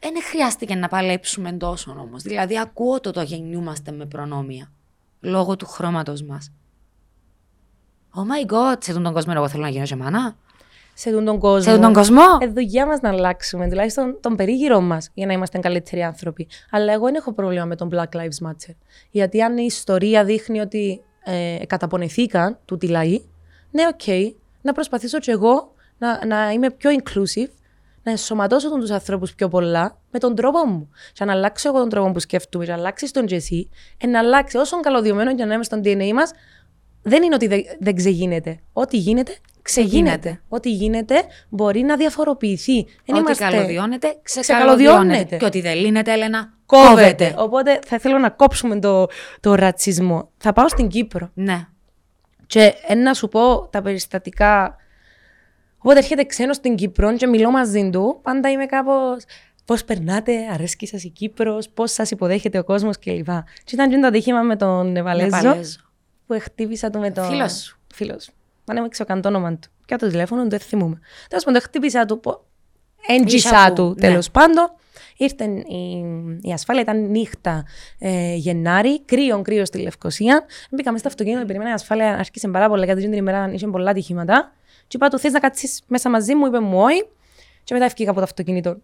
[0.00, 2.22] Δεν χρειάστηκε να παλέψουμε τόσο όμως.
[2.22, 4.72] Δηλαδή, ακούω το το γεννιούμαστε με προνόμια.
[5.20, 6.52] Λόγω του χρώματος μας.
[8.14, 10.36] Oh my god, σε αυτόν τον κόσμο εγώ θέλω να γίνω και μάνα.
[11.00, 11.60] Σε τον κόσμο.
[11.60, 15.32] Σε αυτόν τον κόσμο; Ε, δουλειά μας να αλλάξουμε, τουλάχιστον τον περίγυρό μας, για να
[15.32, 16.48] είμαστε καλύτεροι άνθρωποι.
[16.70, 18.74] Αλλά εγώ δεν έχω πρόβλημα με τον Black Lives Matter.
[19.10, 23.20] Γιατί αν η ιστορία δείχνει ότι ε, καταπονηθήκαν τούτοι λαοί,
[23.70, 24.32] ναι, οκ,
[24.62, 27.50] να προσπαθήσω κι εγώ να, να είμαι πιο inclusive,
[28.02, 30.90] να ενσωματώσω τους ανθρώπους πιο πολλά με τον τρόπο μου.
[31.12, 34.18] Και αν αλλάξω εγώ τον τρόπο που σκέφτομαι, και αλλάξεις τον τζι εσύ, ε, να
[34.18, 36.32] αλλάξει όσο καλωδιωμένο και να είμαι στον DNA μας,
[37.02, 38.60] δεν είναι ότι δεν, δεν ξεγίνεται.
[38.72, 39.32] Ό,τι γίνεται,
[39.62, 40.10] ξεγίνεται.
[40.18, 40.40] Ξεγίνεται.
[40.48, 42.82] Ό,τι γίνεται μπορεί να διαφοροποιηθεί.
[42.82, 44.82] Δεν Ότι είμαστε- καλωδιώνεται, Ξεκαλωδιώνεται.
[45.02, 45.36] ξεκαλωδιώνεται.
[45.36, 46.94] Και ότι δεν λύνεται, Έλενα, Κόβεται.
[46.94, 47.34] κόβεται.
[47.38, 49.06] Οπότε θα ήθελα να κόψουμε το,
[49.40, 50.30] το ρατσισμό.
[50.38, 51.66] Θα πάω στην Κύπρο Ναι.
[52.46, 54.76] και ε, να σου πω τα περιστατικά.
[55.78, 59.24] Όποτε έρχεται ξένος στην Κύπρο και μιλώ μαζί του, πάντα είμαι κάπως.
[59.64, 63.26] Πώς περνάτε, αρέσκει σας η Κύπρος, πώς σας υποδέχεται ο κόσμος κλπ.
[63.64, 65.78] Και ήταν και το ατύχημα με τον Νεπαλέζο, Νεπαλέζο.
[66.30, 67.24] Που χτύπησα του με τον.
[67.24, 67.78] Φίλος σου.
[67.94, 68.30] Φίλος.
[68.64, 69.68] Αν είμαι ξέρω το όνομα του.
[69.86, 71.00] Και το τηλέφωνο του δεν θυμούμαι.
[71.28, 72.20] Τέλος πάντων, χτύπησα του.
[72.20, 72.44] πω-
[73.06, 73.94] Έντζησα Ίσα που, του ναι.
[73.94, 74.72] τέλος πάντων.
[75.16, 76.04] Ήρθε η,
[76.40, 77.64] η ασφάλεια, ήταν νύχτα
[77.98, 80.44] ε, Γενάρη, κρύο, κρύος στη Λευκοσία.
[80.70, 84.52] Μπήκαμε στο αυτοκίνητο, περίμενα η ασφάλεια, άρχισε πάρα πολλά, γιατί την ημέρα είχε πολλά ατυχήματα.
[84.86, 87.04] Και είπα του, θες να κάτσεις μέσα μαζί μου, είπε μου όχι.
[87.64, 88.76] Και μετά ευκήκα από το αυτοκίνητο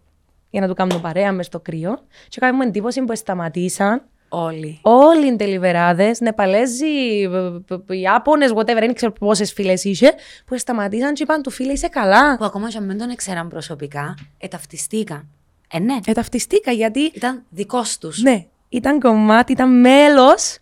[0.49, 1.99] για να του κάνω παρέα μες στο κρύο.
[2.27, 4.79] Και έκαμε μου εντύπωση που σταματήσαν Όλοι.
[4.81, 7.27] όλοι οι τελειβεράδες, Νεπαλέζοι,
[7.67, 10.13] π- π- Ιάπωνες, whatever, δεν ξέρω πόσες φίλες είχε,
[10.45, 12.37] που σταματήσαν και είπαν του φίλε είσαι καλά.
[12.37, 15.27] Που ακόμα και αν δεν τον ξέραν προσωπικά, εταυτιστήκαν.
[15.71, 15.99] Ε, ναι.
[16.05, 18.21] Ε, ταυτιστήκα γιατί, Ήταν δικός τους.
[18.21, 20.57] ναι, ήταν κομμάτι, ήταν μέλος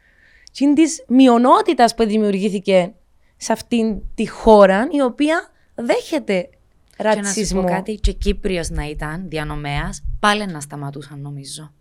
[0.76, 2.94] της μειονότητας που δημιουργήθηκε
[3.38, 6.50] σε αυτήν τη χώρα, η οποία δέχεται
[6.98, 7.62] Και να σου ρατσισμό.
[7.62, 11.72] πω κάτι, και Κύπριος να ήταν διανομέας, πάλι να σταματούσαν νομίζω.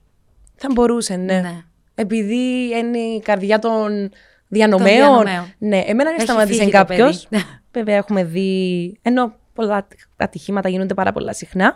[0.56, 1.40] Θα μπορούσε, ναι.
[1.40, 1.62] Ναι.
[1.94, 4.10] Επειδή είναι η καρδιά των
[4.48, 4.96] διανομέων.
[4.96, 5.52] διανομέων.
[5.58, 7.26] Ναι, εμένα δεν Έχει σταματήσε φύγει το κάποιος.
[7.28, 7.42] παιδί.
[7.72, 8.98] Βέβαια, έχουμε δει.
[9.02, 9.86] Ενώ πολλά
[10.16, 11.74] ατυχήματα γίνονται πάρα πολλά συχνά.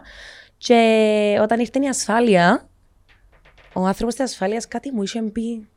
[0.59, 2.69] Και όταν ήρθε η ασφάλεια,
[3.73, 5.69] ο άνθρωπος της ασφάλειας κάτι μου είχε πει.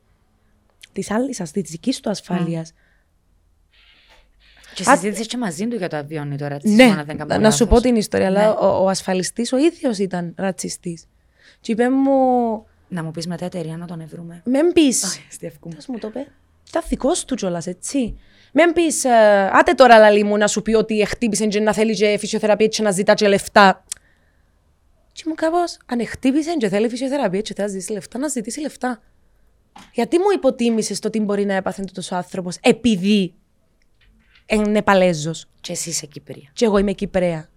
[0.93, 2.73] Της άλλης σα, τη δική του ασφάλειας.
[4.73, 6.49] Και Α- συζήτησες και μαζί του για το αβιώνει τώρα.
[6.49, 7.81] ρατσισμό, Ναι, αν δεν κάνω να σου πω λάθος.
[7.81, 8.39] την ιστορία, Ναι.
[8.39, 11.05] αλλά ο, ο ασφαλιστής ο ίδιος ήταν ρατσιστής.
[11.59, 12.11] Και είπε μου,
[12.93, 14.41] Να μου πεις μετά εταιρεία να τον ευρούμε.
[14.45, 14.91] Μεν πει.
[15.29, 15.73] Στεύκουμε.
[15.73, 16.27] Ποιος μου το είπε.
[16.69, 18.19] Ήταν δικός του κιόλας, έτσι.
[18.53, 19.07] Μεν πει,
[19.51, 22.81] άτε τώρα λαλή μου να σου πει ότι χτύπησε και να θέλει και φυσιοθεραπεία και
[22.81, 23.83] να ζητά και λεφτά.
[25.11, 28.61] Και μου κάπως, αν χτύπησε και θέλει φυσιοθεραπεία και θέλει να ζητήσει λεφτά, να ζητήσει
[28.61, 29.01] λεφτά.
[29.93, 33.33] Γιατί μου υποτίμησες το τι μπορεί να έπαθε τόσο άνθρωπος επειδή
[34.45, 36.49] είναι Νεπαλέζος Και εσύ είσαι Κύπρια.
[36.53, 37.49] και εγώ είμαι Κυπρέα.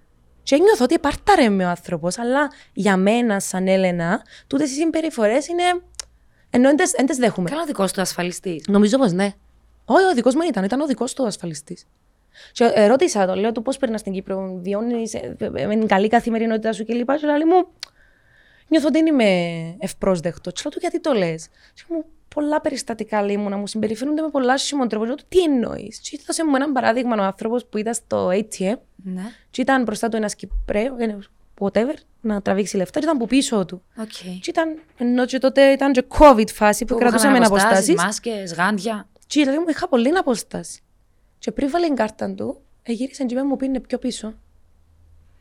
[0.44, 5.48] Και νιώθω ότι επάρταρε με ο άνθρωπος, αλλά για μένα, σαν Έλενα, τούτες οι συμπεριφορές
[5.48, 5.62] είναι.
[6.50, 7.50] ενώ δεν τι δέχομαι.
[7.50, 8.64] Καλά δικός του ασφαλιστής.
[8.68, 9.32] Νομίζω πως ναι.
[9.84, 11.86] Όχι, ο δικός μου ήταν, ήταν ο δικός του ασφαλιστής.
[12.52, 16.84] Και ε, ρώτησα τον, λέω του πώς περνάς στην Κύπρο, βιώνεις με καλή καθημερινότητά σου
[16.84, 17.10] κλπ.
[17.14, 17.66] Και λέει μου,
[18.68, 19.28] νιώθω ότι δεν είμαι
[19.78, 20.50] ευπρόσδεκτος.
[20.50, 21.48] Και λέω του, γιατί το λες.
[21.74, 22.04] Και μου,
[22.34, 25.04] πολλά περιστατικά λέει μου να μου συμπεριφέρονται με πολλά άσχημο τρόπο.
[25.04, 28.76] Λέω του, τι εννοείς; Και έδωσε μου ένα παράδειγμα ο άνθρωπος που ήταν στο ATM
[28.96, 29.22] Ναι.
[29.50, 31.18] και ήταν μπροστά του ένας Κυπραίος, ε,
[31.58, 33.82] whatever, να τραβήξει λεφτά, και ήταν από πίσω του.
[33.96, 34.40] Οκ.
[34.40, 37.94] Και ήταν, ενώ και τότε ήταν και COVID φάση που, κρατούσαμε αποστάσεις.
[37.94, 39.08] Μάσκες, γάντια.
[39.26, 40.80] Και λέει μου, είχα πολύ απόσταση.
[41.38, 44.34] Και πριν βάλει την κάρτα του, εγύρισε και μου πήγαινε πιο πίσω.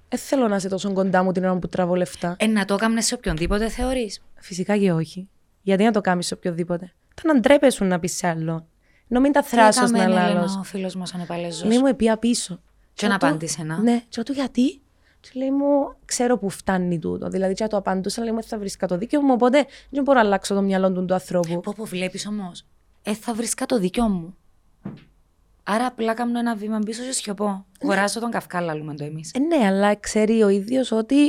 [0.10, 2.36] Δεν θέλω να είσαι τόσο κοντά μου την ώρα που τραβώ λεφτά.
[2.40, 4.22] Ε, να το έκαμνε σε οποιονδήποτε θεωρείς.
[4.36, 5.30] Φυσικά και όχι.
[5.64, 6.94] Γιατί να το κάνεις σε οποιοδήποτε.
[7.20, 8.66] Ήταν να ντρέπεσαι να πεις σε άλλον.
[9.10, 10.56] Ενώ μην τα θράσω να λάλο.
[10.60, 11.68] Ο φίλος μας ο Νεπαλέζο.
[11.68, 12.62] Λέει μου, επία πίσω.
[12.94, 13.78] Και να του- απάντησε να.
[13.78, 14.82] Ναι, και του γιατί.
[15.20, 17.28] Και λέει μου, ξέρω που φτάνει τούτο.
[17.28, 20.04] Δηλαδή, και να το απαντούσα, λέει μου, «Ε, θα βρίσκα το δίκαιο μου, οπότε δεν
[20.04, 21.60] μπορώ να αλλάξω το μυαλό του του ανθρώπου.
[21.62, 22.66] Πω πω βλέπεις όμως.
[23.04, 24.36] Ε, θα βρίσκα το δίκιο μου.
[25.64, 27.66] Άρα απλά κάνω ένα βήμα πίσω και σιωπώ.
[27.84, 29.32] Αγοράζω τον καυκά, λαλούμε το εμείς.
[29.34, 31.26] Ε, ναι, αλλά ξέρει ο ίδιος ότι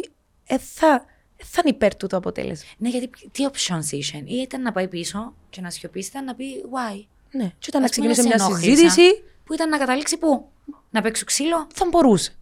[0.46, 1.00] ε, θα, ε,
[1.36, 2.68] θα είναι υπέρ του το αποτέλεσμα.
[2.78, 6.34] Ναι, γιατί τι options είχε; Ή ήταν να πάει πίσω και να σιωπήσει, ήταν να
[6.34, 7.04] πει why.
[7.30, 8.70] Ναι, και όταν να Ας πούμε, ξεκινήσει σε μια ενόχλησα.
[8.76, 10.48] συζήτηση, Που ήταν να καταλήξει πού.
[10.90, 12.32] Να παίξω ξύλο; θα μπορούσε.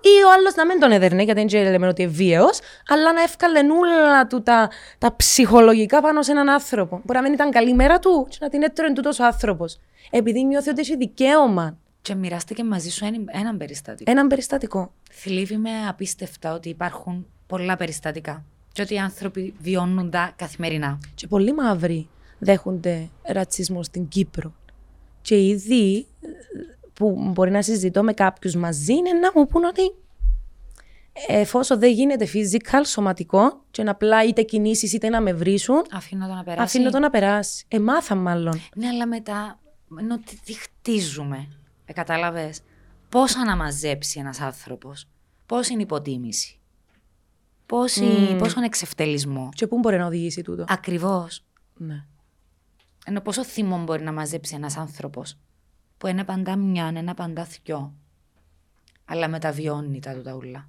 [0.00, 2.58] Ή ο άλλος να μην τον έδερνε, γιατί δεν λέμε ότι είναι βίαιος,
[2.88, 7.00] αλλά να εύκαλε όλα του τα, τα ψυχολογικά πάνω σε έναν άνθρωπο.
[7.04, 9.78] Μπορεί να μην ήταν καλή μέρα του, και να την έτρωε τούτος ο άνθρωπος.
[10.10, 11.78] Επειδή νιώθει ότι έχει δικαίωμα.
[12.02, 14.10] Και μοιράστηκε μαζί σου ένα- έναν περιστατικό.
[14.10, 14.92] Έναν περιστατικό.
[15.10, 18.44] Θλίβει με απίστευτα ότι υπάρχουν πολλά περιστατικά.
[18.72, 20.98] Και ότι οι άνθρωποι βιώνουν τα καθημερινά.
[21.14, 24.54] Και πολλοί μαύροι δέχονται ρατσισμό στην Κύπρο.
[25.22, 26.28] Και ήδη ε,
[26.94, 29.82] που μπορεί να συζητώ με κάποιους μαζί είναι να μου πούν ότι
[31.28, 36.26] εφόσον δεν γίνεται physical, σωματικό, και να απλά είτε κινήσεις είτε να με βρίσουν, Αφήνω
[36.26, 36.62] το να περάσει.
[36.62, 37.64] αφήνω το να περάσει.
[37.68, 38.60] Εμάθα μάλλον.
[38.74, 39.58] Ναι, αλλά μετά,
[40.00, 41.48] ενώ τι, τι χτίζουμε,
[41.84, 42.60] ε, κατάλαβες,
[43.08, 45.08] πώς αναμαζέψει ένας άνθρωπος,
[45.46, 46.55] πώς είναι υποτίμηση,
[47.66, 48.36] πώς, mm.
[48.38, 49.48] πόσο είναι εξευτελισμό.
[49.54, 51.44] Και πού μπορεί να οδηγήσει τούτο; Ακριβώς.
[51.76, 52.04] Ναι.
[53.06, 55.38] Ενώ πόσο θυμό μπορεί να μαζέψει ένας άνθρωπος,
[55.98, 57.94] που είναι παντά μια, είναι παντά θκυο,
[59.04, 60.68] αλλά μεταβιώνει τα του τα ούλα.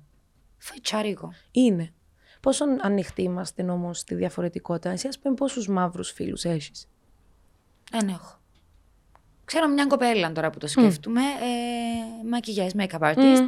[0.57, 1.33] Φαϊτσάρικο.
[1.51, 1.93] Είναι.
[2.39, 4.89] Πόσο ανοιχτοί είμαστε όμως στη διαφορετικότητα.
[4.89, 6.87] Εσύ, ας πούμε, πόσους μαύρους φίλους έχεις;
[7.91, 8.39] Δεν έχω.
[9.45, 13.47] Ξέρω μια κοπέλα τώρα που το σκέφτομαι, ε, μακιγιάζ, make-up artist,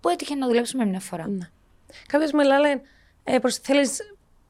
[0.00, 1.28] που έτυχε να δουλέψουμε μια φορά.
[1.28, 1.50] Ναι.
[2.06, 2.80] Κάποιος με λέει,
[3.24, 4.00] ε, προς, θέλεις,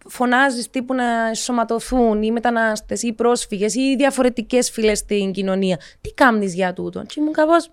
[0.08, 5.80] φωνάζεις τύπου να σωματωθούν οι μετανάστες ή οι πρόσφυγες ή οι διαφορετικές φυλές στην κοινωνία.
[6.00, 7.70] Τι κάνεις για τούτο; Και ήμουν κάπως,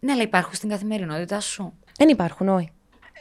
[0.00, 1.72] Ναι, αλλά υπάρχουν στην καθημερινότητά σου.
[1.98, 2.72] δεν υπάρχουν, όχι.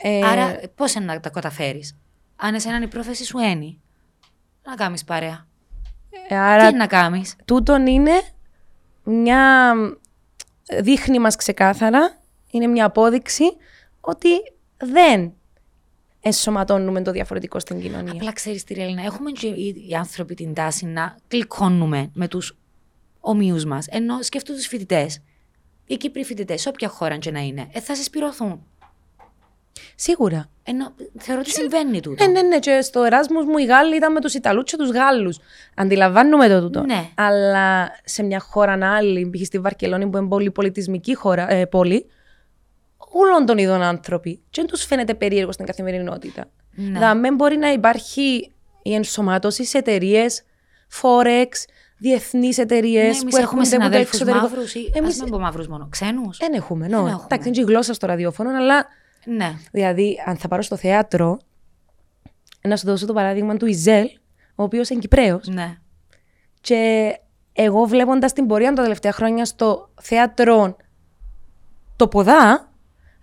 [0.02, 1.98] Ε, Άρα, πώς να τα καταφέρεις;
[2.36, 3.82] Αν εσένα είναι η πρόθεση σου ένι.
[4.64, 5.48] Να κάνεις παρέα.
[6.28, 8.12] ε, άρα Τι είναι να κάνεις; τούτον είναι
[9.04, 9.74] μια...
[10.82, 12.18] Δείχνει μας ξεκάθαρα,
[12.52, 13.44] είναι μια απόδειξη
[14.02, 14.30] ότι
[14.78, 15.34] δεν
[16.22, 18.12] ενσωματώνουμε το διαφορετικό στην κοινωνία.
[18.12, 19.04] Απλά ξέρεις τι Έλληνα.
[19.04, 22.58] Έχουμε και οι, οι άνθρωποι την τάση να κλικώνουμε με τους
[23.20, 23.88] ομοίους μας.
[23.90, 25.22] Ενώ σκέφτομαι τους φοιτητές.
[25.86, 28.66] Οι Κύπροι φοιτητές, σε όποια χώρα και να είναι, ε, θα συσπηρωθούν.
[29.96, 30.50] Σίγουρα.
[30.64, 32.24] Ενώ θεωρώ ότι συμβαίνει τούτο.
[32.24, 34.92] Ε, ναι, ναι, και στο Εράσμους μου οι Γάλλοι ήταν με τους Ιταλούς και τους
[34.92, 35.40] Γάλλους.
[35.76, 36.82] Αντιλαμβάνουμε το τούτο.
[36.82, 37.10] Ναι.
[37.16, 39.46] Αλλά σε μια χώρα άλλη, π.χ.
[39.46, 42.06] στη Βαρκελόνη που είναι πολύ πολιτισμική χώρα, ε, πόλη,
[43.12, 44.36] όλων των ειδών άνθρωποι.
[44.50, 46.46] Και δεν τους φαίνεται περίεργο στην καθημερινότητα.
[46.76, 46.86] Ναι.
[47.00, 48.52] Δηλαδή, μπορεί να υπάρχει
[48.82, 50.44] η ενσωμάτωση σε εταιρείες,
[51.02, 51.48] Forex,
[51.98, 54.42] διεθνείς εταιρείες Ναι, που εμείς έχουμε έρχονται από το συναδέλφους εξωτερικό.
[54.48, 56.38] μαύρους ή Εμείς ας μην πω μαύρους μόνο, ξένους.
[56.38, 57.10] δεν έχουμε, Δεν ναι.
[57.10, 57.24] έχουμε.
[57.26, 58.86] Εντάξει, είναι και η γλώσσα στο ραδιόφωνο, αλλά
[59.26, 59.52] Ναι.
[59.72, 61.40] Δηλαδή, αν θα πάρω στο θέατρο,
[62.62, 64.06] να σου δώσω το παράδειγμα του Ιζέλ,
[64.56, 65.48] ο οποίος είναι Κυπρέος.
[65.48, 65.78] Ναι.
[66.62, 67.12] Και
[67.54, 70.76] εγώ βλέποντας την πορεία τα τελευταία χρόνια στο θέατρο
[71.96, 72.71] το ποδά,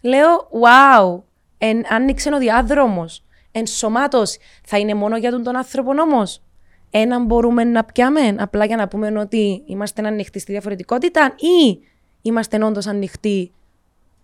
[0.01, 1.23] λέω Wow,
[1.59, 3.23] εν, άνοιξε ο διάδρομος.
[3.53, 4.39] Ενσωμάτωση.
[4.65, 6.43] Θα είναι μόνο για τον, τον άνθρωπο όμως.
[6.91, 11.79] Έναν μπορούμε να πιάμε, απλά για να πούμε ότι είμαστε ανοιχτοί στη διαφορετικότητα, ή
[12.23, 13.53] είμαστε όντως ανοιχτοί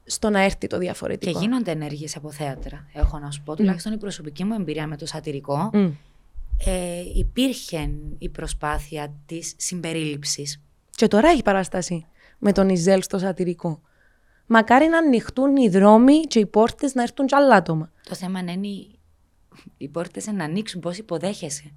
[0.05, 1.39] στο να έρθει το Και διαφορετικό.
[1.41, 2.87] γίνονται ενέργειες από θέατρα.
[2.93, 5.91] Έχω να σου πω, τουλάχιστον η προσωπική μου εμπειρία με το σατυρικό Μμ.
[6.67, 10.61] ε, υπήρχε η προσπάθεια της συμπερίληψης.
[10.91, 12.07] Και τώρα έχει παράσταση
[12.39, 13.81] με τον Ιζέλ στο σατυρικό.
[14.47, 17.91] Μακάρι να ανοιχτούν οι δρόμοι και οι πόρτες να έρθουν κι άλλα άτομα.
[18.09, 18.99] Το θέμα είναι οι,
[19.77, 21.73] οι πόρτες να ανοίξουν, πώς υποδέχεσαι.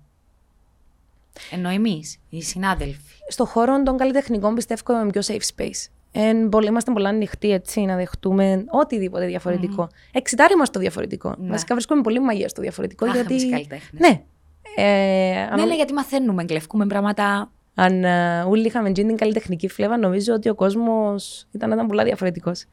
[1.51, 3.13] Ενώ εμείς, οι συνάδελφοι.
[3.27, 5.89] Στο χώρο των καλλιτεχνικών πιστεύω είμαι πιο safe space.
[6.11, 9.89] Εν, πολύ, είμαστε πολλά ανοιχτοί έτσι να δεχτούμε οτιδήποτε διαφορετικό.
[10.11, 11.35] Εξητάρι μας το διαφορετικό.
[11.37, 11.49] Ναι.
[11.49, 13.05] Βασικά βρίσκουμε πολύ μαγεία στο διαφορετικό.
[13.05, 13.33] Αχ, γιατί...
[13.33, 14.01] εμείς καλλιτέχνες.
[14.01, 14.23] Ναι.
[14.75, 17.51] Ε, αν, Ναι, ναι, γιατί μαθαίνουμε, εγκλευκούμε πράγματα.
[17.79, 22.03] Αν ε, όλοι είχαμε τζιν την καλλιτεχνική φλέβα, νομίζω ότι ο κόσμος ήταν, ήταν πολλά
[22.03, 22.65] διαφορετικός.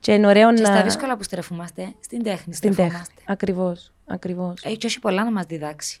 [0.00, 0.66] Και είναι ωραίο Και να.
[0.66, 2.84] στα δύσκολα που στρεφούμαστε, στην τέχνη Στην τέχνη.
[2.84, 3.22] στρεφόμαστε.
[3.26, 3.92] Ακριβώς.
[4.06, 4.62] Ακριβώς.
[4.64, 6.00] Έχει και όχι πολλά να μας διδάξει.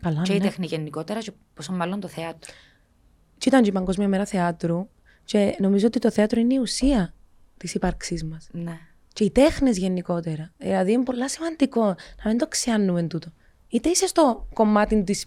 [0.00, 0.22] Καλά.
[0.22, 0.44] Και η ναι.
[0.44, 2.52] τέχνη γενικότερα, και πόσο μάλλον το θέατρο.
[3.38, 4.88] Και ήταν και η Παγκόσμια Μέρα Θεάτρου.
[5.24, 7.14] Και νομίζω ότι το θέατρο είναι η ουσία
[7.56, 8.48] της ύπαρξής μας.
[8.52, 8.78] Ναι.
[9.12, 10.52] Και οι τέχνες γενικότερα.
[10.58, 11.84] Δηλαδή είναι πολύ σημαντικό
[12.22, 13.28] να μην το ξεάνουμε τούτο.
[13.68, 15.26] Είτε είσαι στο κομμάτι της,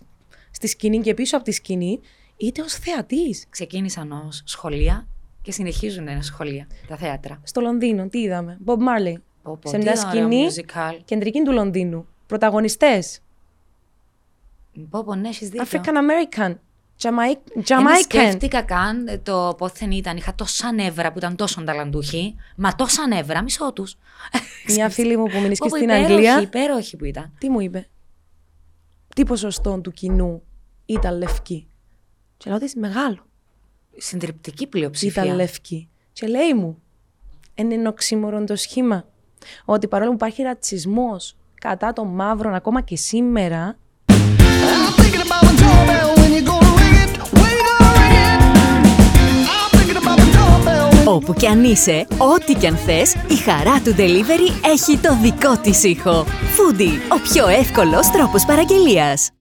[0.51, 1.99] στη σκηνή και πίσω από τη σκηνή,
[2.37, 3.45] είτε ως θεατής.
[3.49, 5.07] Ξεκίνησαν ως σχολεία
[5.41, 7.39] και συνεχίζουν να είναι σχολεία, τα θέατρα.
[7.43, 9.15] Στο Λονδίνο, τι είδαμε; Bob Marley.
[9.43, 10.97] Πω, πω, σε τι μια ωραίο σκηνή musical.
[11.05, 12.07] κεντρική του Λονδίνου.
[12.27, 13.19] Πρωταγωνιστές.
[14.89, 15.65] Πω, πω, ναι, έχεις δίκιο.
[15.71, 16.55] African American.
[17.01, 18.01] Jamaic- Δεν Jamaican.
[18.03, 20.17] σκέφτηκα καν ε, το πόθεν ήταν.
[20.17, 22.35] Είχα τόσα νεύρα που ήταν τόσο ταλαντούχοι.
[22.55, 23.95] Μα τόσα νεύρα, μισό τους.
[24.67, 26.17] Μια φίλη μου που μείνει και στην Αγγλία.
[26.17, 27.31] Υπέροχη, υπέροχη που ήταν.
[27.37, 27.87] Τι μου είπε;
[29.15, 30.41] Τι ποσοστό του κοινού
[30.85, 31.67] ήταν λευκή.
[32.37, 33.25] Και λέω ότι μεγάλο.
[33.97, 35.23] Συντριπτική πλειοψηφία.
[35.23, 35.89] Ήταν λευκή.
[36.13, 36.81] Και λέει μου,
[37.55, 39.05] είναι οξύμορο το σχήμα.
[39.65, 43.77] Ότι παρόλο που υπάρχει ρατσισμός κατά των μαύρων ακόμα και σήμερα,
[44.07, 44.13] I'm
[44.99, 47.11] thinking about the doorbell when you gonna ring it.
[47.39, 48.39] When you gonna ring it?
[49.55, 53.35] I'm thinking about the doorbell when Όπου κι αν είσαι, ό,τι κι αν θες, η
[53.35, 56.25] χαρά του delivery έχει το δικό της ήχο.
[56.25, 59.36] Foodie, ο πιο εύκολος τρόπος παραγγελίας.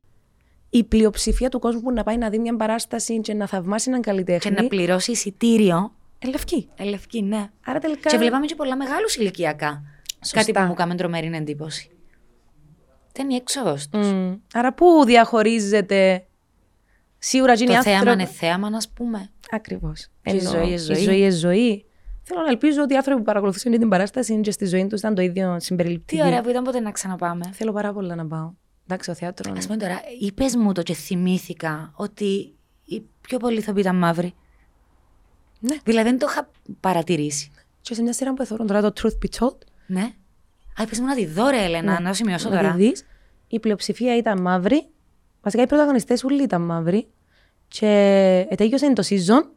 [0.76, 4.02] Η πλειοψηφία του κόσμου που να πάει να δει μια παράσταση και να θαυμάσει έναν
[4.02, 5.92] Και καλλιτέχνη, να πληρώσει εισιτήριο.
[6.18, 6.68] είναι λευκή.
[6.76, 7.50] Ε, λευκή, ναι.
[7.64, 8.10] Άρα τελικά...
[8.10, 9.82] Και βλέπαμε και πολλά μεγάλους ηλικιακά.
[10.20, 10.38] Σωστά.
[10.38, 11.90] Κάτι που μου έκανε τρομερή εντύπωση.
[13.10, 14.06] Ήταν η έξοδος τους.
[14.12, 14.34] Μμ.
[14.54, 16.26] Άρα πού διαχωρίζεται;
[17.18, 17.98] Σίγουρα γίνει Το άνθρωποι...
[17.98, 19.30] θέαμα είναι θέαμα, α πούμε.
[19.50, 20.08] Ακριβώς.
[20.22, 20.96] Και η ζωή είναι ζωή.
[20.96, 21.84] Η ζωή είναι ζωή.
[22.22, 25.14] Θέλω να ελπίζω ότι οι άνθρωποι που παρακολουθούν την παράσταση και στη ζωή τους ήταν
[25.14, 26.20] το ίδιο συμπεριληπτικοί.
[26.20, 27.50] Τι ωραία που ήταν ποτέ να ξαναπάμε.
[27.52, 28.52] Θέλω πάρα πολύ να πάω.
[28.88, 29.52] Εντάξει, ο θέατρο.
[29.52, 34.34] Α πούμε τώρα, είπες μου το και θυμήθηκα ότι οι πιο πολλοί ηθοποιοί ήταν μαύροι.
[35.60, 35.76] Ναι.
[35.84, 37.50] Δηλαδή δεν το είχα παρατηρήσει.
[37.80, 39.56] Και σε μια σειρά που εθώρουν τώρα το Truth Be Told.
[39.86, 40.00] Ναι.
[40.80, 42.54] Α, είπες μου να τη δω ρε Έλενα, να το σημειώσω Ναι.
[42.54, 42.74] να τώρα.
[42.74, 43.04] τη δεις,
[43.48, 44.86] η πλειοψηφία ήταν μαύρη.
[45.42, 47.06] Βασικά οι πρωταγωνιστές όλοι ήταν μαύροι.
[47.68, 47.86] Και
[48.50, 49.48] ετέγιωσε το season.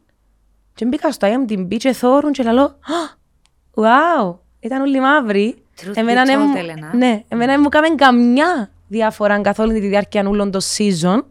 [0.74, 3.18] Και μπήκα στο IMDb και θόρουν και λέω «Α,
[3.74, 5.64] Wow, ήταν όλοι μαύροι.
[5.80, 6.94] Truth be εμένα told, μου- Έλενα.
[6.96, 11.22] Ναι, εμένα δεν μου έκαμε καμιά διαφορά καθ' όλη τη διάρκεια όλων των season.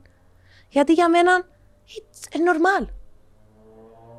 [0.70, 1.46] Γιατί για μένα
[1.88, 2.88] it's normal.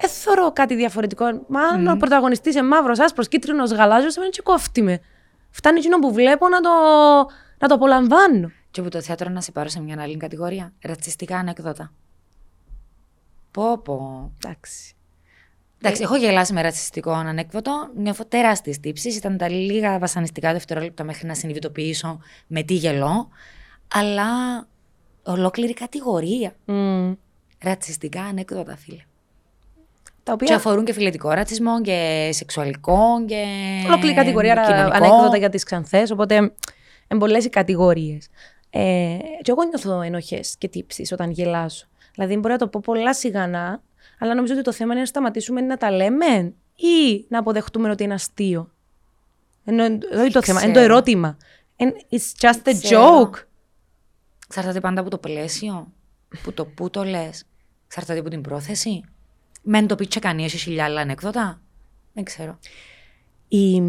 [0.01, 1.25] Δεν θεωρώ κάτι διαφορετικό.
[1.49, 5.01] Μα αν ο πρωταγωνιστής είναι μαύρος, άσπρος, κίτρινος, γαλάζιος, εμένα και κόφτει με.
[5.51, 6.71] Φτάνει εκείνο που βλέπω να το,
[7.59, 8.51] να το απολαμβάνω.
[8.71, 10.73] Και που το θέατρο να σε πάρω σε μια άλλη κατηγορία.
[10.83, 11.93] Ρατσιστικά ανέκδοτα.
[13.51, 14.31] Πω πω.
[14.37, 14.95] Εντάξει.
[15.83, 17.91] Εντάξει, έχω γελάσει με ρατσιστικό ανέκδοτο.
[17.97, 19.17] Νιώθω τεράστιες τύψεις.
[19.17, 23.29] Ήταν τα λίγα βασανιστικά δευτερόλεπτα μέχρι να συνειδητοποιήσω με τι γελώ.
[23.95, 24.27] Αλλά
[25.23, 26.53] ολόκληρη κατηγορία.
[26.65, 27.13] Μμ.
[27.63, 29.03] Ρατσιστικά ανέκδοτα, φίλε.
[30.23, 33.45] Τα Και οποία αφορούν και φιλετικό ρατσισμό και σεξουαλικό και.
[33.87, 34.97] ολόκληρη κατηγορία ρα- κοινωνικό.
[34.97, 38.29] ανέκδοτα για τις ξανθές, οπότε είναι πολλές οι κατηγορίες.
[38.71, 41.87] Ε, και εγώ νιώθω ενοχές και τύψεις όταν γελάσω.
[42.15, 43.83] Δηλαδή μπορεί να το πω πολλά σιγανά,
[44.21, 48.05] αλλά νομίζω ότι το θέμα είναι να σταματήσουμε να τα λέμε ή να αποδεχτούμε ότι
[48.05, 48.71] είναι αστείο.
[49.65, 50.93] Ενώ εδώ είναι το θέμα, είναι το ξέρω.
[50.93, 51.37] ερώτημα.
[51.77, 53.21] And It's just a ξέρω.
[53.23, 53.45] joke.
[54.47, 55.93] Εξαρτάται πάντα από το πλαίσιο,
[56.43, 57.45] που το πού το λες.
[57.87, 59.01] Εξαρτάται από την πρόθεση.
[59.63, 61.61] Μεν το πίτσε κανείς, έχει χιλιά άλλα ανέκδοτα.
[62.13, 62.59] Δεν ξέρω.
[63.49, 63.83] Η,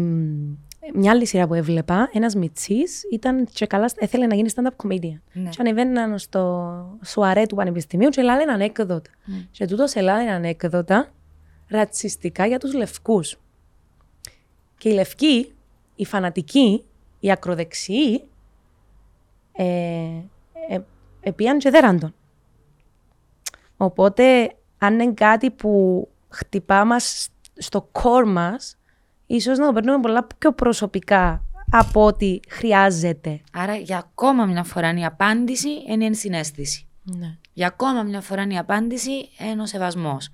[0.94, 5.20] μια άλλη σειρά που έβλεπα, ένας μυτσή ήταν και καλά, έθελε να γίνει stand-up comedian.
[5.32, 5.48] Ναι.
[5.48, 9.10] Και ανεβαίναν στο σουαρέ του πανεπιστημίου και λένε ανέκδοτα.
[9.50, 11.12] Και τούτος λένε ανέκδοτα
[11.68, 13.36] ρατσιστικά για τους λευκούς.
[14.78, 15.52] Και οι λευκοί,
[15.94, 16.84] οι φανατικοί,
[17.20, 18.24] οι ακροδεξιοί,
[19.52, 19.64] ε,
[20.68, 20.80] ε,
[21.20, 22.14] επίαν και δέραν τον.
[23.76, 28.76] Οπότε, αν είναι κάτι που χτυπά μας στο κόρ μας,
[29.36, 33.40] ίσως να το παίρνουμε πολλά πιο προσωπικά από ό,τι χρειάζεται.
[33.52, 36.86] Άρα για ακόμα μια φορά η απάντηση είναι η ενσυναίσθηση.
[37.02, 37.36] Ναι.
[37.52, 39.10] Για ακόμα μια φορά η απάντηση
[39.50, 40.28] είναι ο σεβασμός.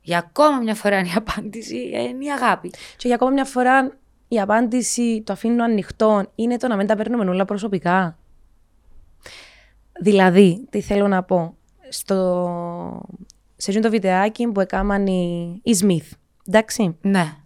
[0.00, 2.70] Για ακόμα μια φορά η απάντηση είναι η αγάπη.
[2.70, 3.96] Και για ακόμα μια φορά
[4.28, 8.18] η απάντηση το αφήνω ανοιχτό είναι το να μην τα παίρνουμε όλα προσωπικά.
[10.00, 11.56] Δηλαδή, τι θέλω να πω.
[11.88, 13.06] Στο...
[13.56, 16.16] Σε εκείνο το βιντεάκι που έκαναν οι, οι Smith,
[16.46, 17.36] εντάξει, Ναι.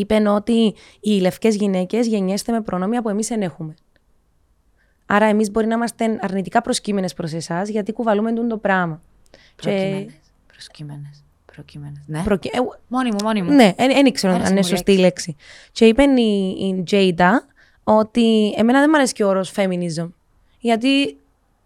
[0.00, 3.74] Είπαν ότι οι λευκές γυναίκες γεννιέστε με προνόμια που εμείς δεν έχουμε.
[5.06, 9.02] Άρα εμείς μπορεί να είμαστε αρνητικά προσκύμενες προς εσάς γιατί κουβαλούμε τούτο το πράγμα.
[9.56, 10.12] Προκειμένες.
[10.52, 11.22] Προσκύμενες.
[11.52, 12.02] Προκειμένες.
[12.06, 12.22] Ναι.
[12.22, 13.52] προκει- ε, Μόνη μου, μόνη μου.
[13.52, 15.36] Ναι, δεν ήξερα Άρεσε αν είναι μου η σωστή η λέξη.
[15.72, 17.46] Και είπε η, η Τζέιντα
[17.84, 20.10] ότι εμένα δεν μου αρέσει και ο όρος feminism.
[20.58, 21.18] Γιατί